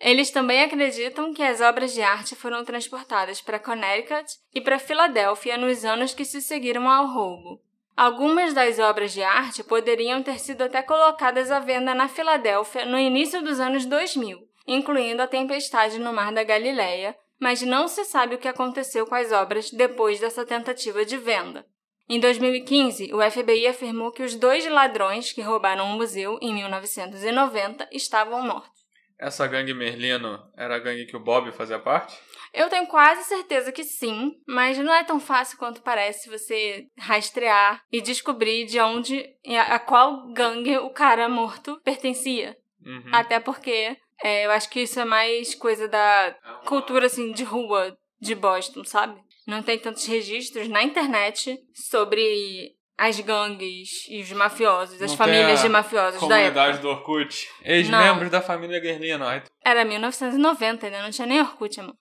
Eles 0.00 0.30
também 0.30 0.62
acreditam 0.62 1.34
que 1.34 1.42
as 1.42 1.60
obras 1.60 1.92
de 1.92 2.00
arte 2.00 2.34
foram 2.34 2.64
transportadas 2.64 3.42
para 3.42 3.58
Connecticut 3.58 4.32
e 4.54 4.62
para 4.62 4.78
Filadélfia 4.78 5.58
nos 5.58 5.84
anos 5.84 6.14
que 6.14 6.24
se 6.24 6.40
seguiram 6.40 6.88
ao 6.88 7.06
roubo. 7.06 7.60
Algumas 7.94 8.54
das 8.54 8.78
obras 8.78 9.12
de 9.12 9.22
arte 9.22 9.62
poderiam 9.62 10.22
ter 10.22 10.38
sido 10.38 10.62
até 10.62 10.80
colocadas 10.82 11.50
à 11.50 11.58
venda 11.58 11.94
na 11.94 12.08
Filadélfia 12.08 12.86
no 12.86 12.96
início 12.96 13.42
dos 13.42 13.60
anos 13.60 13.84
2000, 13.84 14.47
incluindo 14.68 15.22
a 15.22 15.26
tempestade 15.26 15.98
no 15.98 16.12
Mar 16.12 16.32
da 16.32 16.44
Galileia, 16.44 17.16
mas 17.40 17.62
não 17.62 17.88
se 17.88 18.04
sabe 18.04 18.34
o 18.34 18.38
que 18.38 18.46
aconteceu 18.46 19.06
com 19.06 19.14
as 19.14 19.32
obras 19.32 19.70
depois 19.70 20.20
dessa 20.20 20.44
tentativa 20.44 21.04
de 21.04 21.16
venda. 21.16 21.64
Em 22.08 22.20
2015, 22.20 23.12
o 23.12 23.30
FBI 23.30 23.66
afirmou 23.66 24.12
que 24.12 24.22
os 24.22 24.34
dois 24.34 24.66
ladrões 24.66 25.32
que 25.32 25.42
roubaram 25.42 25.86
o 25.86 25.96
museu 25.96 26.38
em 26.40 26.54
1990 26.54 27.88
estavam 27.92 28.42
mortos. 28.42 28.78
Essa 29.18 29.46
gangue 29.46 29.74
Merlino 29.74 30.38
era 30.56 30.76
a 30.76 30.78
gangue 30.78 31.06
que 31.06 31.16
o 31.16 31.20
Bob 31.20 31.50
fazia 31.50 31.78
parte? 31.78 32.16
Eu 32.54 32.68
tenho 32.68 32.86
quase 32.86 33.24
certeza 33.24 33.72
que 33.72 33.84
sim, 33.84 34.32
mas 34.46 34.78
não 34.78 34.94
é 34.94 35.04
tão 35.04 35.20
fácil 35.20 35.58
quanto 35.58 35.82
parece 35.82 36.30
você 36.30 36.86
rastrear 36.96 37.82
e 37.92 38.00
descobrir 38.00 38.64
de 38.64 38.80
onde, 38.80 39.26
a 39.68 39.78
qual 39.78 40.32
gangue 40.32 40.78
o 40.78 40.90
cara 40.90 41.28
morto 41.28 41.80
pertencia. 41.84 42.56
Uhum. 42.84 43.10
Até 43.12 43.38
porque 43.40 43.98
é, 44.22 44.46
eu 44.46 44.50
acho 44.50 44.68
que 44.68 44.80
isso 44.80 44.98
é 44.98 45.04
mais 45.04 45.54
coisa 45.54 45.88
da 45.88 46.34
cultura, 46.66 47.06
assim, 47.06 47.32
de 47.32 47.44
rua 47.44 47.96
de 48.20 48.34
Boston, 48.34 48.84
sabe? 48.84 49.20
Não 49.46 49.62
tem 49.62 49.78
tantos 49.78 50.04
registros 50.04 50.68
na 50.68 50.82
internet 50.82 51.58
sobre 51.72 52.76
as 52.98 53.20
gangues 53.20 54.06
e 54.08 54.20
os 54.20 54.32
mafiosos, 54.32 55.00
as 55.00 55.12
Não 55.12 55.16
famílias 55.16 55.62
de 55.62 55.68
mafiosos 55.68 56.28
da 56.28 56.38
época. 56.38 56.60
Comunidade 56.60 56.78
do 56.80 56.88
Orkut. 56.88 57.48
Ex-membros 57.62 58.30
da 58.30 58.42
família 58.42 58.80
Guerlino. 58.80 59.24
Era 59.64 59.84
1990, 59.84 60.86
ainda 60.86 61.02
não 61.02 61.10
tinha 61.10 61.26
nem 61.26 61.40
Orkut, 61.40 61.78
amor. 61.78 61.94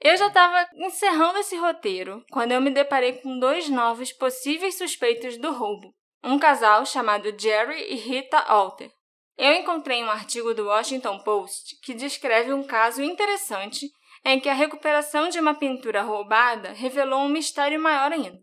Eu 0.00 0.16
já 0.16 0.28
estava 0.28 0.68
encerrando 0.74 1.38
esse 1.38 1.56
roteiro 1.56 2.24
quando 2.30 2.52
eu 2.52 2.60
me 2.60 2.70
deparei 2.70 3.14
com 3.14 3.38
dois 3.38 3.68
novos 3.68 4.12
possíveis 4.12 4.78
suspeitos 4.78 5.36
do 5.38 5.52
roubo. 5.52 5.92
Um 6.22 6.38
casal 6.38 6.84
chamado 6.86 7.34
Jerry 7.36 7.92
e 7.92 7.96
Rita 7.96 8.38
Alter. 8.38 8.90
Eu 9.38 9.52
encontrei 9.52 10.02
um 10.02 10.10
artigo 10.10 10.54
do 10.54 10.66
Washington 10.66 11.18
Post 11.18 11.78
que 11.82 11.92
descreve 11.92 12.52
um 12.52 12.62
caso 12.62 13.02
interessante 13.02 13.90
em 14.24 14.40
que 14.40 14.48
a 14.48 14.54
recuperação 14.54 15.28
de 15.28 15.38
uma 15.38 15.54
pintura 15.54 16.02
roubada 16.02 16.72
revelou 16.72 17.20
um 17.20 17.28
mistério 17.28 17.78
maior 17.78 18.12
ainda. 18.12 18.38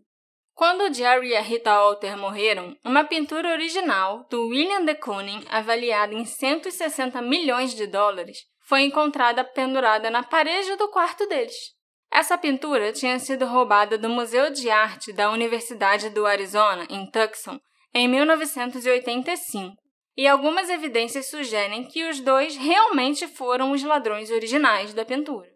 Quando 0.54 0.94
Jerry 0.94 1.30
e 1.30 1.36
a 1.36 1.40
Rita 1.40 1.72
Alter 1.72 2.16
morreram, 2.16 2.76
uma 2.84 3.02
pintura 3.02 3.50
original 3.50 4.24
do 4.30 4.46
William 4.46 4.84
de 4.84 4.94
Kooning, 4.94 5.44
avaliada 5.50 6.14
em 6.14 6.24
160 6.24 7.20
milhões 7.20 7.74
de 7.74 7.88
dólares, 7.88 8.38
foi 8.60 8.82
encontrada 8.82 9.42
pendurada 9.42 10.08
na 10.10 10.22
parede 10.22 10.76
do 10.76 10.88
quarto 10.88 11.26
deles. 11.26 11.74
Essa 12.08 12.38
pintura 12.38 12.92
tinha 12.92 13.18
sido 13.18 13.44
roubada 13.46 13.98
do 13.98 14.08
Museu 14.08 14.48
de 14.50 14.70
Arte 14.70 15.12
da 15.12 15.28
Universidade 15.32 16.08
do 16.10 16.24
Arizona, 16.24 16.86
em 16.88 17.10
Tucson, 17.10 17.58
em 17.92 18.06
1985 18.06 19.83
e 20.16 20.28
algumas 20.28 20.70
evidências 20.70 21.28
sugerem 21.28 21.84
que 21.84 22.04
os 22.04 22.20
dois 22.20 22.56
realmente 22.56 23.26
foram 23.26 23.72
os 23.72 23.82
ladrões 23.82 24.30
originais 24.30 24.94
da 24.94 25.04
pintura. 25.04 25.48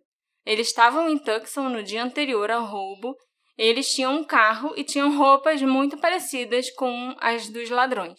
Eles 0.44 0.68
estavam 0.68 1.08
em 1.08 1.18
Tucson 1.18 1.68
no 1.68 1.82
dia 1.82 2.02
anterior 2.02 2.50
ao 2.50 2.64
roubo, 2.64 3.16
eles 3.56 3.92
tinham 3.92 4.16
um 4.16 4.24
carro 4.24 4.72
e 4.76 4.84
tinham 4.84 5.16
roupas 5.16 5.60
muito 5.62 5.98
parecidas 5.98 6.70
com 6.70 7.14
as 7.20 7.48
dos 7.48 7.70
ladrões. 7.70 8.18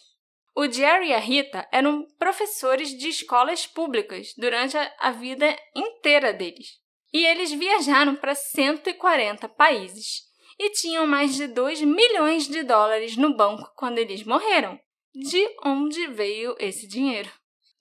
O 0.54 0.70
Jerry 0.70 1.08
e 1.08 1.14
a 1.14 1.18
Rita 1.18 1.66
eram 1.72 2.06
professores 2.18 2.90
de 2.90 3.08
escolas 3.08 3.66
públicas 3.66 4.34
durante 4.36 4.76
a 4.98 5.10
vida 5.10 5.56
inteira 5.74 6.32
deles. 6.32 6.78
E 7.12 7.24
eles 7.26 7.52
viajaram 7.52 8.16
para 8.16 8.34
140 8.34 9.48
países 9.48 10.22
e 10.58 10.70
tinham 10.70 11.06
mais 11.06 11.34
de 11.34 11.46
2 11.46 11.82
milhões 11.82 12.46
de 12.46 12.62
dólares 12.62 13.16
no 13.16 13.34
banco 13.34 13.72
quando 13.76 13.98
eles 13.98 14.22
morreram 14.24 14.78
de 15.14 15.48
onde 15.64 16.06
veio 16.08 16.54
esse 16.58 16.86
dinheiro. 16.86 17.30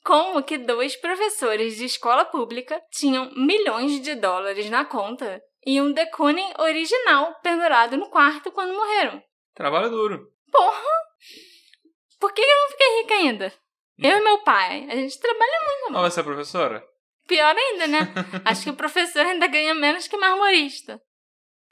Como 0.04 0.44
que 0.44 0.58
dois 0.58 0.96
professores 0.96 1.78
de 1.78 1.86
escola 1.86 2.26
pública 2.26 2.82
tinham 2.92 3.32
milhões 3.36 4.02
de 4.02 4.16
dólares 4.16 4.70
na 4.70 4.86
conta 4.86 5.42
e 5.66 5.82
um 5.82 5.92
decune 5.92 6.44
original 6.58 7.36
pendurado 7.44 7.98
no 7.98 8.10
quarto 8.10 8.52
quando 8.52 8.74
morreram? 8.74 9.22
Trabalho 9.54 9.90
duro. 9.90 10.28
Porra! 10.52 11.00
Por 12.20 12.34
que 12.34 12.42
eu 12.42 12.48
não 12.48 12.70
fiquei 12.70 13.02
rica 13.02 13.14
ainda? 13.16 13.54
Eu 13.98 14.18
e 14.18 14.24
meu 14.24 14.40
pai, 14.40 14.88
a 14.90 14.96
gente 14.96 15.20
trabalha 15.20 15.60
muito. 15.66 15.94
Não 15.94 16.02
vai 16.02 16.12
ser 16.12 16.24
professora? 16.24 16.84
Pior 17.28 17.56
ainda, 17.56 17.88
né? 17.88 18.00
Acho 18.46 18.64
que 18.64 18.70
o 18.70 18.76
professor 18.76 19.26
ainda 19.26 19.48
ganha 19.48 19.76
menos 19.76 20.08
que 20.08 20.18
marmorista. 20.18 21.02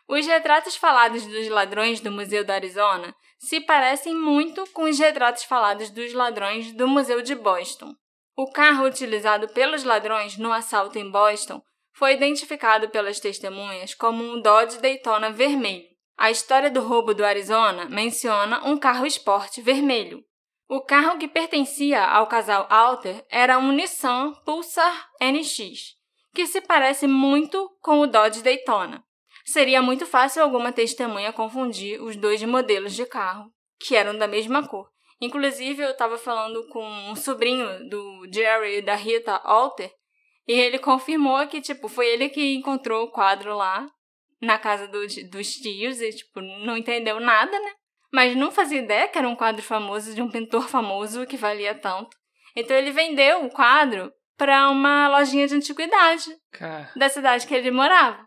Os 0.07 0.25
retratos 0.25 0.75
falados 0.75 1.25
dos 1.25 1.47
ladrões 1.49 1.99
do 1.99 2.11
Museu 2.11 2.45
do 2.45 2.51
Arizona 2.51 3.15
se 3.37 3.61
parecem 3.61 4.15
muito 4.15 4.65
com 4.71 4.83
os 4.83 4.97
retratos 4.97 5.43
falados 5.43 5.89
dos 5.89 6.13
ladrões 6.13 6.71
do 6.73 6.87
Museu 6.87 7.21
de 7.21 7.35
Boston. 7.35 7.93
O 8.35 8.51
carro 8.51 8.85
utilizado 8.85 9.47
pelos 9.49 9.83
ladrões 9.83 10.37
no 10.37 10.51
assalto 10.51 10.97
em 10.97 11.09
Boston 11.09 11.61
foi 11.93 12.13
identificado 12.13 12.89
pelas 12.89 13.19
testemunhas 13.19 13.93
como 13.93 14.23
um 14.23 14.41
Dodge 14.41 14.79
Daytona 14.79 15.31
vermelho. 15.31 15.85
A 16.17 16.31
história 16.31 16.69
do 16.69 16.81
roubo 16.81 17.13
do 17.13 17.25
Arizona 17.25 17.85
menciona 17.85 18.67
um 18.67 18.77
carro 18.77 19.05
esporte 19.05 19.61
vermelho. 19.61 20.23
O 20.69 20.81
carro 20.81 21.17
que 21.17 21.27
pertencia 21.27 22.03
ao 22.03 22.27
casal 22.27 22.67
Alter 22.69 23.25
era 23.29 23.57
um 23.57 23.71
Nissan 23.71 24.33
Pulsar 24.45 25.09
NX, 25.21 25.95
que 26.33 26.45
se 26.45 26.59
parece 26.59 27.07
muito 27.07 27.69
com 27.81 27.99
o 27.99 28.07
Dodge 28.07 28.43
Daytona 28.43 29.06
seria 29.47 29.81
muito 29.81 30.05
fácil 30.05 30.43
alguma 30.43 30.71
testemunha 30.71 31.31
confundir 31.31 32.01
os 32.01 32.15
dois 32.15 32.43
modelos 32.43 32.93
de 32.93 33.05
carro, 33.05 33.49
que 33.79 33.95
eram 33.95 34.17
da 34.17 34.27
mesma 34.27 34.67
cor. 34.67 34.89
Inclusive, 35.19 35.81
eu 35.81 35.91
estava 35.91 36.17
falando 36.17 36.67
com 36.67 36.85
um 36.85 37.15
sobrinho 37.15 37.89
do 37.89 38.27
Jerry 38.31 38.77
e 38.77 38.81
da 38.81 38.93
Rita 38.93 39.33
Alter, 39.37 39.91
e 40.47 40.53
ele 40.53 40.77
confirmou 40.77 41.45
que, 41.47 41.61
tipo, 41.61 41.87
foi 41.87 42.07
ele 42.07 42.29
que 42.29 42.55
encontrou 42.55 43.05
o 43.05 43.11
quadro 43.11 43.55
lá 43.55 43.87
na 44.41 44.59
casa 44.59 44.87
do, 44.87 44.99
dos 45.29 45.53
tios 45.53 46.01
e, 46.01 46.11
tipo, 46.11 46.41
não 46.41 46.77
entendeu 46.77 47.19
nada, 47.19 47.51
né? 47.59 47.71
Mas 48.13 48.35
não 48.35 48.51
fazia 48.51 48.79
ideia 48.79 49.07
que 49.07 49.17
era 49.17 49.27
um 49.27 49.35
quadro 49.35 49.61
famoso 49.61 50.13
de 50.13 50.21
um 50.21 50.29
pintor 50.29 50.67
famoso 50.69 51.25
que 51.25 51.35
valia 51.35 51.73
tanto. 51.73 52.15
Então 52.55 52.75
ele 52.75 52.91
vendeu 52.91 53.45
o 53.45 53.49
quadro 53.49 54.11
para 54.37 54.69
uma 54.69 55.07
lojinha 55.09 55.47
de 55.47 55.55
antiguidade 55.55 56.29
Cara. 56.51 56.91
da 56.95 57.09
cidade 57.09 57.45
que 57.45 57.53
ele 57.53 57.71
morava. 57.71 58.26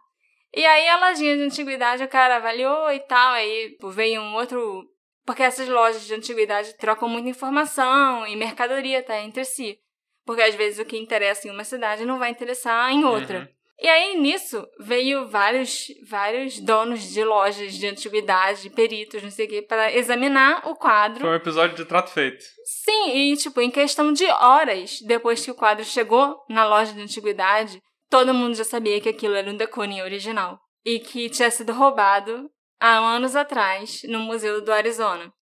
E 0.55 0.65
aí 0.65 0.89
a 0.89 1.09
lojinha 1.09 1.37
de 1.37 1.45
antiguidade 1.45 2.03
o 2.03 2.09
cara 2.09 2.37
avaliou 2.37 2.91
e 2.93 3.01
tal, 3.01 3.33
aí 3.35 3.77
veio 3.93 4.21
um 4.21 4.35
outro. 4.35 4.85
Porque 5.25 5.43
essas 5.43 5.69
lojas 5.69 6.07
de 6.07 6.15
antiguidade 6.15 6.77
trocam 6.77 7.09
muita 7.09 7.29
informação 7.29 8.27
e 8.27 8.35
mercadoria 8.35 9.03
tá, 9.03 9.21
entre 9.21 9.45
si. 9.45 9.79
Porque 10.25 10.43
às 10.43 10.55
vezes 10.55 10.79
o 10.79 10.85
que 10.85 10.99
interessa 10.99 11.47
em 11.47 11.51
uma 11.51 11.65
cidade 11.65 12.05
não 12.05 12.19
vai 12.19 12.31
interessar 12.31 12.91
em 12.93 13.05
outra. 13.05 13.41
Uhum. 13.41 13.61
E 13.83 13.89
aí, 13.89 14.21
nisso, 14.21 14.63
veio 14.79 15.27
vários, 15.27 15.87
vários 16.07 16.61
donos 16.61 17.01
de 17.01 17.25
lojas 17.25 17.73
de 17.73 17.87
antiguidade, 17.87 18.69
peritos, 18.69 19.23
não 19.23 19.31
sei 19.31 19.47
o 19.47 19.49
quê, 19.49 19.63
para 19.63 19.91
examinar 19.91 20.69
o 20.69 20.75
quadro. 20.75 21.21
Foi 21.21 21.31
um 21.31 21.35
episódio 21.35 21.75
de 21.77 21.87
trato 21.87 22.11
feito. 22.11 22.45
Sim, 22.63 23.11
e 23.11 23.37
tipo, 23.39 23.59
em 23.59 23.71
questão 23.71 24.13
de 24.13 24.27
horas 24.27 25.01
depois 25.01 25.43
que 25.43 25.51
o 25.51 25.55
quadro 25.55 25.83
chegou 25.83 26.45
na 26.47 26.67
loja 26.67 26.93
de 26.93 27.01
antiguidade, 27.01 27.83
todo 28.11 28.35
mundo 28.35 28.55
já 28.55 28.65
sabia 28.65 29.01
que 29.01 29.09
aquilo 29.09 29.35
era 29.35 29.51
um 29.51 29.57
deconinho 29.57 30.05
original. 30.05 30.61
E 30.85 30.99
que 30.99 31.31
tinha 31.31 31.51
sido 31.51 31.73
roubado 31.73 32.51
há 32.81 32.99
anos 32.99 33.37
atrás 33.37 34.03
no 34.05 34.19
Museu 34.19 34.63
do 34.63 34.73
Arizona. 34.73 35.33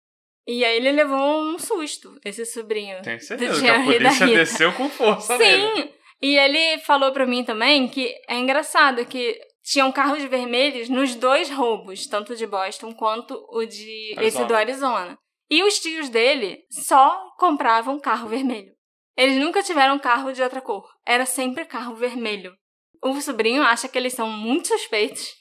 E 0.46 0.64
aí 0.64 0.76
ele 0.76 0.92
levou 0.92 1.42
um 1.42 1.58
susto, 1.58 2.18
esse 2.24 2.44
sobrinho. 2.46 2.98
Do 3.02 3.20
certeza 3.20 3.38
que 3.38 3.68
a 3.68 3.78
Jerry 3.78 3.96
e 3.96 3.98
da 3.98 4.08
polícia 4.08 4.26
desceu 4.26 4.72
com 4.72 4.88
força 4.88 5.36
nele. 5.36 5.82
Sim! 5.82 5.90
E 6.20 6.36
ele 6.36 6.78
falou 6.80 7.12
pra 7.12 7.26
mim 7.26 7.44
também 7.44 7.86
que 7.86 8.14
é 8.26 8.36
engraçado 8.36 9.04
que 9.06 9.38
tinham 9.62 9.92
carros 9.92 10.24
vermelhos 10.24 10.88
nos 10.88 11.14
dois 11.14 11.50
roubos, 11.50 12.06
tanto 12.06 12.34
de 12.34 12.46
Boston 12.46 12.92
quanto 12.94 13.34
o 13.50 13.64
de 13.64 14.12
esse 14.12 14.18
Arizona. 14.18 14.46
do 14.46 14.54
Arizona. 14.54 15.18
E 15.50 15.62
os 15.62 15.78
tios 15.78 16.08
dele 16.08 16.64
só 16.70 17.34
compravam 17.38 18.00
carro 18.00 18.28
vermelho. 18.28 18.72
Eles 19.18 19.36
nunca 19.36 19.64
tiveram 19.64 19.98
carro 19.98 20.32
de 20.32 20.40
outra 20.40 20.60
cor. 20.60 20.88
Era 21.04 21.26
sempre 21.26 21.64
carro 21.64 21.96
vermelho. 21.96 22.56
O 23.02 23.20
sobrinho 23.20 23.64
acha 23.64 23.88
que 23.88 23.98
eles 23.98 24.12
são 24.12 24.30
muito 24.30 24.68
suspeitos. 24.68 25.34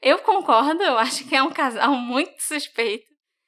Eu 0.00 0.20
concordo, 0.20 0.82
eu 0.82 0.96
acho 0.96 1.28
que 1.28 1.36
é 1.36 1.42
um 1.42 1.50
casal 1.50 1.92
muito 1.92 2.40
suspeito. 2.40 3.04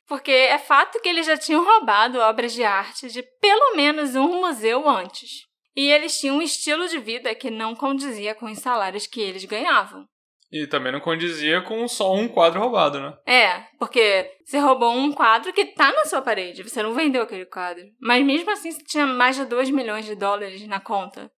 Porque 0.06 0.30
é 0.30 0.58
fato 0.58 1.00
que 1.00 1.08
eles 1.08 1.24
já 1.24 1.38
tinham 1.38 1.64
roubado 1.64 2.18
obras 2.18 2.52
de 2.52 2.62
arte 2.62 3.08
de 3.08 3.22
pelo 3.40 3.74
menos 3.74 4.14
um 4.14 4.42
museu 4.42 4.86
antes. 4.86 5.46
E 5.74 5.90
eles 5.90 6.20
tinham 6.20 6.36
um 6.36 6.42
estilo 6.42 6.86
de 6.86 6.98
vida 6.98 7.34
que 7.34 7.50
não 7.50 7.74
condizia 7.74 8.34
com 8.34 8.50
os 8.50 8.58
salários 8.58 9.06
que 9.06 9.22
eles 9.22 9.46
ganhavam. 9.46 10.06
E 10.52 10.66
também 10.66 10.90
não 10.90 11.00
condizia 11.00 11.62
com 11.62 11.86
só 11.86 12.12
um 12.12 12.26
quadro 12.26 12.60
roubado, 12.60 13.00
né? 13.00 13.16
É, 13.24 13.60
porque 13.78 14.38
você 14.44 14.58
roubou 14.58 14.90
um 14.90 15.12
quadro 15.12 15.52
que 15.52 15.66
tá 15.66 15.92
na 15.92 16.04
sua 16.04 16.20
parede, 16.20 16.64
você 16.64 16.82
não 16.82 16.92
vendeu 16.92 17.22
aquele 17.22 17.46
quadro. 17.46 17.84
Mas 18.00 18.24
mesmo 18.24 18.50
assim 18.50 18.72
você 18.72 18.82
tinha 18.82 19.06
mais 19.06 19.36
de 19.36 19.44
2 19.44 19.70
milhões 19.70 20.04
de 20.04 20.16
dólares 20.16 20.66
na 20.66 20.80
conta. 20.80 21.30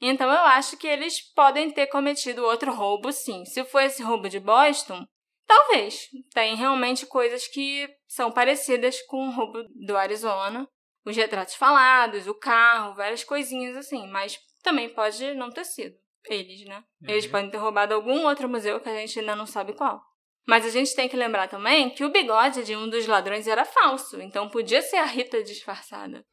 Então 0.00 0.28
eu 0.28 0.40
acho 0.40 0.76
que 0.76 0.86
eles 0.86 1.20
podem 1.34 1.70
ter 1.70 1.86
cometido 1.86 2.44
outro 2.44 2.72
roubo, 2.72 3.12
sim. 3.12 3.44
Se 3.44 3.64
for 3.64 3.80
esse 3.80 4.02
roubo 4.02 4.28
de 4.28 4.40
Boston, 4.40 5.06
talvez. 5.46 6.08
Tem 6.32 6.56
realmente 6.56 7.06
coisas 7.06 7.46
que 7.46 7.88
são 8.08 8.30
parecidas 8.30 9.00
com 9.02 9.28
o 9.28 9.30
roubo 9.30 9.64
do 9.86 9.96
Arizona. 9.96 10.68
Os 11.06 11.16
retratos 11.16 11.54
falados, 11.54 12.26
o 12.26 12.34
carro, 12.34 12.94
várias 12.94 13.22
coisinhas 13.22 13.76
assim. 13.76 14.08
Mas 14.08 14.36
também 14.62 14.88
pode 14.88 15.34
não 15.34 15.50
ter 15.50 15.64
sido 15.64 15.94
eles, 16.26 16.64
né? 16.66 16.82
Eles 17.06 17.24
Uhum. 17.26 17.30
podem 17.30 17.50
ter 17.50 17.56
roubado 17.58 17.94
algum 17.94 18.26
outro 18.26 18.48
museu 18.48 18.80
que 18.80 18.88
a 18.88 18.94
gente 18.94 19.18
ainda 19.20 19.36
não 19.36 19.46
sabe 19.46 19.72
qual. 19.72 20.00
Mas 20.46 20.64
a 20.64 20.70
gente 20.70 20.94
tem 20.94 21.08
que 21.08 21.16
lembrar 21.16 21.46
também 21.48 21.90
que 21.90 22.04
o 22.04 22.10
bigode 22.10 22.64
de 22.64 22.74
um 22.74 22.88
dos 22.88 23.06
ladrões 23.06 23.46
era 23.46 23.64
falso, 23.64 24.20
então 24.20 24.48
podia 24.48 24.80
ser 24.80 24.96
a 24.96 25.04
Rita 25.04 25.42
disfarçada. 25.42 26.24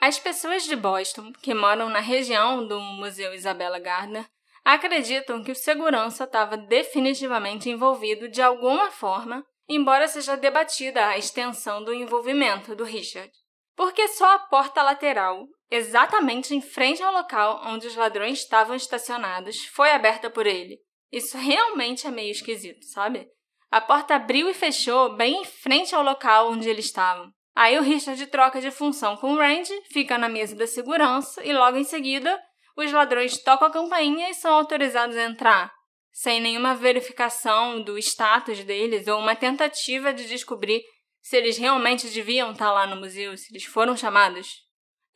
As 0.00 0.18
pessoas 0.18 0.64
de 0.64 0.74
Boston, 0.74 1.32
que 1.42 1.54
moram 1.54 1.88
na 1.88 2.00
região 2.00 2.66
do 2.66 2.80
Museu 2.80 3.32
Isabella 3.34 3.78
Gardner, 3.78 4.26
acreditam 4.64 5.42
que 5.44 5.52
o 5.52 5.56
segurança 5.56 6.24
estava 6.24 6.56
definitivamente 6.56 7.68
envolvido 7.70 8.28
de 8.28 8.42
alguma 8.42 8.90
forma, 8.90 9.44
embora 9.68 10.08
seja 10.08 10.36
debatida 10.36 11.06
a 11.06 11.18
extensão 11.18 11.84
do 11.84 11.94
envolvimento 11.94 12.74
do 12.74 12.84
Richard. 12.84 13.30
Porque 13.76 14.08
só 14.08 14.34
a 14.34 14.38
porta 14.38 14.82
lateral, 14.82 15.46
exatamente 15.70 16.54
em 16.54 16.60
frente 16.60 17.02
ao 17.02 17.12
local 17.12 17.62
onde 17.66 17.86
os 17.86 17.96
ladrões 17.96 18.40
estavam 18.40 18.76
estacionados, 18.76 19.64
foi 19.66 19.90
aberta 19.90 20.28
por 20.28 20.46
ele. 20.46 20.78
Isso 21.10 21.36
realmente 21.36 22.06
é 22.06 22.10
meio 22.10 22.30
esquisito, 22.30 22.84
sabe? 22.86 23.28
A 23.70 23.80
porta 23.80 24.14
abriu 24.14 24.48
e 24.50 24.54
fechou 24.54 25.16
bem 25.16 25.40
em 25.40 25.44
frente 25.44 25.94
ao 25.94 26.02
local 26.02 26.50
onde 26.50 26.68
eles 26.68 26.86
estavam. 26.86 27.30
Aí 27.54 27.78
o 27.78 27.82
Richard 27.82 28.26
troca 28.26 28.60
de 28.60 28.70
função 28.70 29.16
com 29.16 29.32
o 29.32 29.36
Randy, 29.36 29.72
fica 29.90 30.16
na 30.16 30.28
mesa 30.28 30.56
da 30.56 30.66
segurança 30.66 31.44
e 31.44 31.52
logo 31.52 31.76
em 31.76 31.84
seguida 31.84 32.38
os 32.76 32.90
ladrões 32.90 33.36
tocam 33.42 33.68
a 33.68 33.70
campainha 33.70 34.30
e 34.30 34.34
são 34.34 34.54
autorizados 34.54 35.16
a 35.16 35.24
entrar, 35.24 35.72
sem 36.10 36.40
nenhuma 36.40 36.74
verificação 36.74 37.82
do 37.82 37.98
status 37.98 38.64
deles 38.64 39.06
ou 39.06 39.18
uma 39.18 39.36
tentativa 39.36 40.12
de 40.12 40.26
descobrir 40.26 40.82
se 41.22 41.36
eles 41.36 41.56
realmente 41.56 42.08
deviam 42.08 42.52
estar 42.52 42.70
lá 42.72 42.86
no 42.86 42.96
museu, 42.96 43.36
se 43.38 43.50
eles 43.52 43.64
foram 43.64 43.96
chamados. 43.96 44.60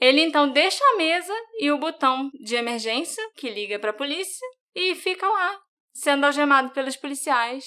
Ele 0.01 0.21
então 0.23 0.49
deixa 0.51 0.83
a 0.85 0.97
mesa 0.97 1.35
e 1.59 1.71
o 1.71 1.79
botão 1.79 2.31
de 2.43 2.55
emergência, 2.55 3.23
que 3.37 3.51
liga 3.51 3.79
para 3.79 3.91
a 3.91 3.95
polícia, 3.95 4.47
e 4.75 4.95
fica 4.95 5.27
lá, 5.27 5.59
sendo 5.93 6.25
algemado 6.25 6.71
pelos 6.71 6.97
policiais. 6.97 7.65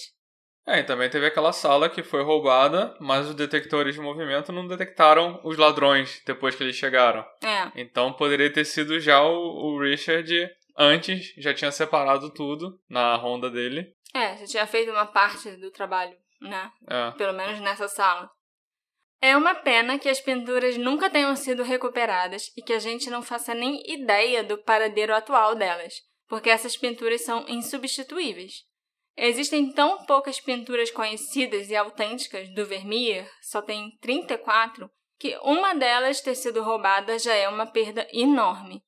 É, 0.68 0.80
e 0.80 0.84
também 0.84 1.10
teve 1.10 1.26
aquela 1.26 1.52
sala 1.52 1.90
que 1.90 2.04
foi 2.04 2.22
roubada, 2.24 2.96
mas 3.00 3.28
os 3.28 3.34
detectores 3.34 3.96
de 3.96 4.02
movimento 4.02 4.52
não 4.52 4.68
detectaram 4.68 5.42
os 5.44 5.58
ladrões 5.58 6.22
depois 6.26 6.56
que 6.56 6.62
eles 6.62 6.76
chegaram. 6.76 7.26
É, 7.44 7.72
Então 7.82 8.14
poderia 8.14 8.54
ter 8.54 8.66
sido 8.66 9.00
já 9.00 9.20
o, 9.24 9.34
o 9.34 9.82
Richard 9.82 10.32
antes, 10.78 11.34
já 11.38 11.54
tinha 11.54 11.72
separado 11.72 12.30
tudo 12.32 12.80
na 12.88 13.16
ronda 13.16 13.50
dele. 13.50 13.92
é, 14.14 14.38
já 14.38 14.46
tinha 14.46 14.68
feito 14.68 14.92
uma 14.92 15.08
parte 15.08 15.50
do 15.58 15.72
trabalho, 15.72 16.16
né? 16.42 16.72
É. 16.88 17.12
pelo 17.12 17.34
menos 17.34 17.60
nessa 17.60 17.88
sala. 17.88 18.30
É 19.22 19.36
uma 19.36 19.54
pena 19.54 20.00
que 20.00 20.08
as 20.08 20.22
pinturas 20.22 20.78
nunca 20.78 21.10
tenham 21.10 21.36
sido 21.36 21.62
recuperadas 21.62 22.52
e 22.56 22.62
que 22.62 22.72
a 22.72 22.80
gente 22.80 23.10
não 23.10 23.22
faça 23.22 23.54
nem 23.54 23.82
ideia 23.86 24.44
do 24.44 24.58
paradeiro 24.58 25.14
atual 25.14 25.56
delas, 25.56 25.96
porque 26.28 26.50
essas 26.50 26.78
pinturas 26.78 27.26
são 27.26 27.46
insubstituíveis. 27.50 28.64
Existem 29.18 29.74
tão 29.74 30.06
poucas 30.06 30.40
pinturas 30.40 30.90
conhecidas 30.90 31.70
e 31.70 31.76
autênticas 31.76 32.50
do 32.54 32.66
Vermeer, 32.66 33.30
só 33.42 33.62
tem 33.62 33.98
34, 34.00 34.90
que 35.20 35.38
uma 35.44 35.76
delas 35.76 36.22
ter 36.22 36.36
sido 36.36 36.64
roubada 36.64 37.20
já 37.20 37.34
é 37.34 37.50
uma 37.50 37.66
perda 37.66 38.08
enorme. 38.14 38.82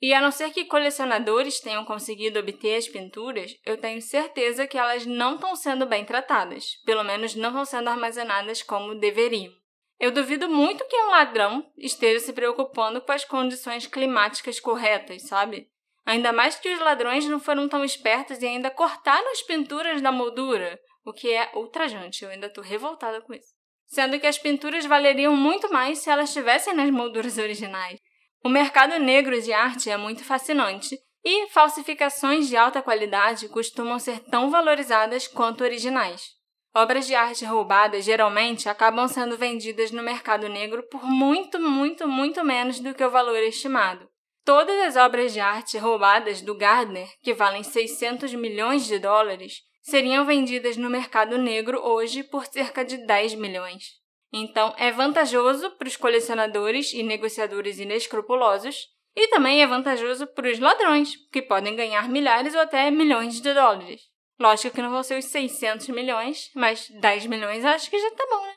E 0.00 0.12
a 0.12 0.20
não 0.20 0.30
ser 0.30 0.50
que 0.50 0.66
colecionadores 0.66 1.60
tenham 1.60 1.84
conseguido 1.84 2.38
obter 2.38 2.76
as 2.76 2.86
pinturas, 2.86 3.56
eu 3.64 3.78
tenho 3.78 4.00
certeza 4.02 4.66
que 4.66 4.76
elas 4.76 5.06
não 5.06 5.36
estão 5.36 5.56
sendo 5.56 5.86
bem 5.86 6.04
tratadas, 6.04 6.76
pelo 6.84 7.02
menos 7.02 7.34
não 7.34 7.48
estão 7.48 7.64
sendo 7.64 7.88
armazenadas 7.88 8.62
como 8.62 8.94
deveriam. 8.94 9.52
Eu 9.98 10.10
duvido 10.10 10.48
muito 10.48 10.84
que 10.86 11.00
um 11.00 11.10
ladrão 11.10 11.64
esteja 11.78 12.20
se 12.20 12.32
preocupando 12.32 13.00
com 13.00 13.12
as 13.12 13.24
condições 13.24 13.86
climáticas 13.86 14.60
corretas, 14.60 15.22
sabe? 15.22 15.68
Ainda 16.04 16.32
mais 16.32 16.56
que 16.56 16.72
os 16.72 16.78
ladrões 16.78 17.26
não 17.26 17.40
foram 17.40 17.66
tão 17.66 17.82
espertos 17.82 18.42
e 18.42 18.46
ainda 18.46 18.70
cortaram 18.70 19.32
as 19.32 19.42
pinturas 19.42 20.02
da 20.02 20.12
moldura, 20.12 20.78
o 21.04 21.12
que 21.12 21.32
é 21.32 21.50
ultrajante, 21.54 22.24
eu 22.24 22.30
ainda 22.30 22.48
estou 22.48 22.62
revoltada 22.62 23.20
com 23.22 23.32
isso. 23.32 23.54
Sendo 23.86 24.20
que 24.20 24.26
as 24.26 24.38
pinturas 24.38 24.84
valeriam 24.84 25.34
muito 25.34 25.72
mais 25.72 25.98
se 26.00 26.10
elas 26.10 26.28
estivessem 26.28 26.74
nas 26.74 26.90
molduras 26.90 27.38
originais. 27.38 27.98
O 28.44 28.48
mercado 28.48 28.98
negro 28.98 29.40
de 29.40 29.52
arte 29.52 29.90
é 29.90 29.96
muito 29.96 30.24
fascinante 30.24 30.98
e 31.24 31.48
falsificações 31.48 32.48
de 32.48 32.56
alta 32.56 32.80
qualidade 32.80 33.48
costumam 33.48 33.98
ser 33.98 34.20
tão 34.20 34.50
valorizadas 34.50 35.26
quanto 35.26 35.64
originais. 35.64 36.36
Obras 36.76 37.06
de 37.06 37.14
arte 37.14 37.44
roubadas 37.44 38.04
geralmente 38.04 38.68
acabam 38.68 39.08
sendo 39.08 39.36
vendidas 39.36 39.90
no 39.90 40.02
mercado 40.02 40.48
negro 40.48 40.82
por 40.90 41.02
muito, 41.04 41.58
muito, 41.58 42.06
muito 42.06 42.44
menos 42.44 42.78
do 42.78 42.94
que 42.94 43.02
o 43.02 43.10
valor 43.10 43.38
estimado. 43.38 44.06
Todas 44.44 44.78
as 44.82 44.96
obras 44.96 45.32
de 45.32 45.40
arte 45.40 45.76
roubadas 45.78 46.40
do 46.40 46.54
Gardner, 46.54 47.08
que 47.22 47.34
valem 47.34 47.64
600 47.64 48.32
milhões 48.34 48.86
de 48.86 48.98
dólares, 48.98 49.62
seriam 49.82 50.24
vendidas 50.24 50.76
no 50.76 50.88
mercado 50.88 51.38
negro 51.38 51.80
hoje 51.82 52.22
por 52.22 52.46
cerca 52.46 52.84
de 52.84 52.98
10 52.98 53.34
milhões. 53.34 53.84
Então, 54.32 54.74
é 54.76 54.90
vantajoso 54.90 55.70
para 55.72 55.88
os 55.88 55.96
colecionadores 55.96 56.92
e 56.92 57.02
negociadores 57.02 57.78
inescrupulosos, 57.78 58.88
e 59.14 59.28
também 59.28 59.62
é 59.62 59.66
vantajoso 59.66 60.26
para 60.26 60.50
os 60.50 60.58
ladrões, 60.58 61.16
que 61.32 61.40
podem 61.40 61.74
ganhar 61.74 62.08
milhares 62.08 62.54
ou 62.54 62.60
até 62.60 62.90
milhões 62.90 63.40
de 63.40 63.54
dólares. 63.54 64.02
Lógico 64.38 64.74
que 64.74 64.82
não 64.82 64.90
vão 64.90 65.02
ser 65.02 65.18
os 65.18 65.24
600 65.26 65.88
milhões, 65.88 66.50
mas 66.54 66.88
10 67.00 67.26
milhões 67.26 67.64
acho 67.64 67.88
que 67.88 67.98
já 67.98 68.10
tá 68.10 68.26
bom, 68.28 68.44
né? 68.44 68.54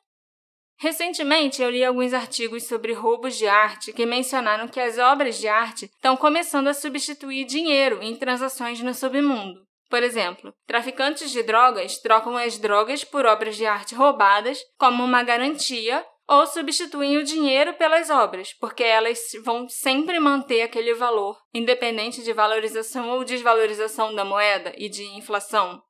Recentemente, 0.81 1.61
eu 1.61 1.69
li 1.69 1.83
alguns 1.83 2.13
artigos 2.13 2.63
sobre 2.63 2.93
roubos 2.93 3.37
de 3.37 3.47
arte 3.47 3.91
que 3.91 4.05
mencionaram 4.05 4.67
que 4.67 4.79
as 4.79 4.97
obras 4.97 5.37
de 5.37 5.47
arte 5.47 5.85
estão 5.85 6.15
começando 6.15 6.67
a 6.67 6.73
substituir 6.73 7.45
dinheiro 7.45 8.01
em 8.01 8.15
transações 8.15 8.79
no 8.81 8.93
submundo. 8.93 9.68
Por 9.89 10.03
exemplo, 10.03 10.53
traficantes 10.67 11.31
de 11.31 11.41
drogas 11.41 11.97
trocam 11.97 12.37
as 12.37 12.59
drogas 12.59 13.03
por 13.03 13.25
obras 13.25 13.57
de 13.57 13.65
arte 13.65 13.95
roubadas 13.95 14.59
como 14.77 15.03
uma 15.03 15.23
garantia 15.23 16.05
ou 16.27 16.45
substituem 16.45 17.17
o 17.17 17.23
dinheiro 17.23 17.73
pelas 17.73 18.11
obras, 18.11 18.53
porque 18.53 18.83
elas 18.83 19.19
vão 19.43 19.67
sempre 19.67 20.19
manter 20.19 20.61
aquele 20.61 20.93
valor, 20.93 21.35
independente 21.51 22.23
de 22.23 22.31
valorização 22.31 23.09
ou 23.09 23.23
desvalorização 23.23 24.13
da 24.13 24.23
moeda 24.23 24.71
e 24.77 24.87
de 24.87 25.03
inflação. 25.17 25.81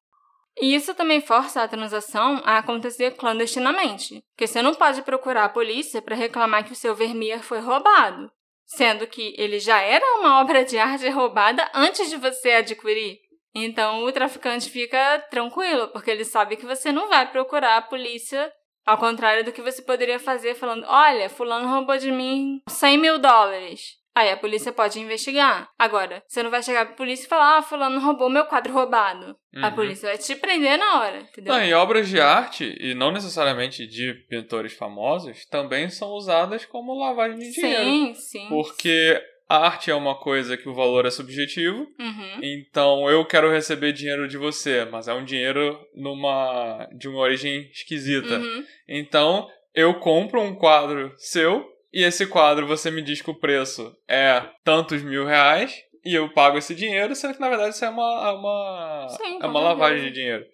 E 0.62 0.74
isso 0.74 0.94
também 0.94 1.20
força 1.20 1.62
a 1.62 1.68
transação 1.68 2.42
a 2.46 2.58
acontecer 2.58 3.12
clandestinamente, 3.18 4.24
porque 4.32 4.48
você 4.48 4.62
não 4.62 4.74
pode 4.74 5.02
procurar 5.02 5.44
a 5.44 5.50
polícia 5.50 6.02
para 6.02 6.16
reclamar 6.16 6.64
que 6.66 6.72
o 6.72 6.76
seu 6.76 6.96
Vermeer 6.96 7.44
foi 7.44 7.60
roubado, 7.60 8.32
sendo 8.66 9.08
que 9.08 9.36
ele 9.38 9.60
já 9.60 9.82
era 9.82 10.06
uma 10.20 10.40
obra 10.40 10.64
de 10.64 10.78
arte 10.78 11.10
roubada 11.10 11.70
antes 11.74 12.10
de 12.10 12.16
você 12.16 12.52
adquirir. 12.52 13.20
Então 13.54 14.04
o 14.04 14.12
traficante 14.12 14.70
fica 14.70 15.20
tranquilo, 15.30 15.88
porque 15.90 16.12
ele 16.12 16.26
sabe 16.26 16.56
que 16.56 16.66
você 16.66 16.92
não 16.92 17.10
vai 17.10 17.30
procurar 17.32 17.78
a 17.78 17.82
polícia 17.82 18.52
ao 18.86 18.98
contrário 18.98 19.44
do 19.44 19.52
que 19.52 19.62
você 19.62 19.82
poderia 19.82 20.20
fazer 20.20 20.56
falando: 20.56 20.86
olha, 20.88 21.30
Fulano 21.30 21.68
roubou 21.68 21.98
de 21.98 22.12
mim 22.12 22.62
100 22.68 22.98
mil 22.98 23.20
dólares. 23.20 24.00
Aí 24.16 24.32
a 24.32 24.38
polícia 24.38 24.74
pode 24.74 25.00
investigar. 25.00 25.70
Agora, 25.78 26.22
você 26.28 26.44
não 26.44 26.50
vai 26.50 26.62
chegar 26.62 26.86
pra 26.86 26.96
polícia 26.96 27.26
e 27.26 27.30
falar: 27.30 27.58
ah, 27.58 27.62
Fulano 27.62 28.02
roubou 28.02 28.30
meu 28.30 28.46
quadro 28.46 28.74
roubado. 28.74 29.38
Uhum. 29.54 29.64
A 29.64 29.72
polícia 29.72 30.10
vai 30.10 30.18
te 30.18 30.36
prender 30.36 30.78
na 30.78 31.00
hora, 31.00 31.22
entendeu? 31.22 31.54
Não, 31.54 31.64
e 31.64 31.74
obras 31.74 32.10
de 32.10 32.20
arte, 32.20 32.76
e 32.80 32.94
não 32.94 33.12
necessariamente 33.12 33.88
de 33.88 34.14
pintores 34.28 34.74
famosos, 34.74 35.46
também 35.46 35.90
são 35.90 36.10
usadas 36.10 36.66
como 36.66 37.00
lavagem 37.00 37.38
de 37.38 37.52
dinheiro. 37.52 37.84
Sim, 37.84 38.14
sim. 38.16 38.50
Porque 38.50 39.22
a 39.50 39.66
arte 39.66 39.90
é 39.90 39.96
uma 39.96 40.14
coisa 40.14 40.56
que 40.56 40.70
o 40.70 40.76
valor 40.76 41.08
é 41.08 41.10
subjetivo. 41.10 41.80
Uhum. 42.00 42.40
Então 42.44 43.10
eu 43.10 43.26
quero 43.26 43.52
receber 43.52 43.92
dinheiro 43.92 44.28
de 44.28 44.38
você, 44.38 44.86
mas 44.86 45.08
é 45.08 45.14
um 45.14 45.26
dinheiro 45.26 45.84
numa 45.96 46.88
de 46.96 47.10
uma 47.10 47.20
origem 47.20 47.68
esquisita. 47.72 48.38
Uhum. 48.38 48.64
Então 48.88 49.48
eu 49.74 49.96
compro 49.96 50.40
um 50.40 50.56
quadro 50.56 51.12
seu 51.18 51.68
e 51.92 52.04
esse 52.04 52.28
quadro 52.28 52.68
você 52.68 52.92
me 52.92 53.02
diz 53.02 53.24
que 53.24 53.32
o 53.32 53.40
preço 53.40 53.92
é 54.08 54.48
tantos 54.64 55.02
mil 55.02 55.26
reais 55.26 55.74
e 56.06 56.14
eu 56.14 56.32
pago 56.32 56.60
esse 56.60 56.76
dinheiro, 56.76 57.16
sendo 57.16 57.34
que 57.34 57.42
na 57.42 57.50
verdade 57.50 57.74
isso 57.74 57.84
é 57.84 57.90
uma, 57.90 58.30
é 58.30 58.32
uma, 58.32 59.08
Sim, 59.10 59.40
é 59.42 59.48
uma 59.48 59.60
lavagem 59.60 60.04
de 60.06 60.12
dinheiro. 60.12 60.46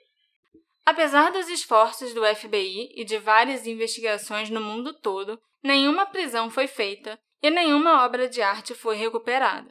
Apesar 0.85 1.31
dos 1.31 1.49
esforços 1.49 2.13
do 2.13 2.23
FBI 2.23 2.93
e 2.95 3.03
de 3.03 3.17
várias 3.17 3.67
investigações 3.67 4.49
no 4.49 4.61
mundo 4.61 4.93
todo, 4.93 5.37
nenhuma 5.61 6.05
prisão 6.05 6.49
foi 6.49 6.67
feita 6.67 7.19
e 7.45 7.51
nenhuma 7.51 8.03
obra 8.03 8.27
de 8.27 8.41
arte 8.41 8.73
foi 8.73 8.95
recuperada. 8.95 9.69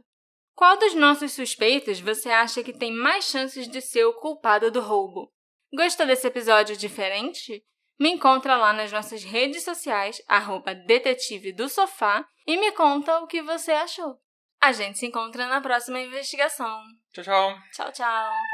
Qual 0.55 0.79
dos 0.79 0.95
nossos 0.95 1.33
suspeitos 1.33 1.99
você 1.99 2.31
acha 2.31 2.63
que 2.63 2.73
tem 2.73 2.93
mais 2.93 3.25
chances 3.25 3.67
de 3.67 3.81
ser 3.81 4.05
o 4.05 4.15
culpado 4.15 4.71
do 4.71 4.81
roubo? 4.81 5.29
Gostou 5.75 6.07
desse 6.07 6.25
episódio 6.29 6.77
diferente? 6.77 7.65
Me 7.99 8.11
encontra 8.11 8.57
lá 8.57 8.73
nas 8.73 8.93
nossas 8.93 9.25
redes 9.25 9.65
sociais, 9.65 10.23
arroba 10.29 10.73
detetive 10.73 11.53
do 11.53 11.69
sofá, 11.69 12.25
e 12.47 12.57
me 12.57 12.71
conta 12.71 13.19
o 13.19 13.27
que 13.27 13.43
você 13.43 13.73
achou. 13.73 14.19
A 14.61 14.71
gente 14.71 14.99
se 14.99 15.07
encontra 15.07 15.49
na 15.49 15.61
próxima 15.61 15.99
investigação. 15.99 16.81
Tchau, 17.13 17.25
tchau. 17.25 17.59
Tchau, 17.73 17.93
tchau. 17.93 18.54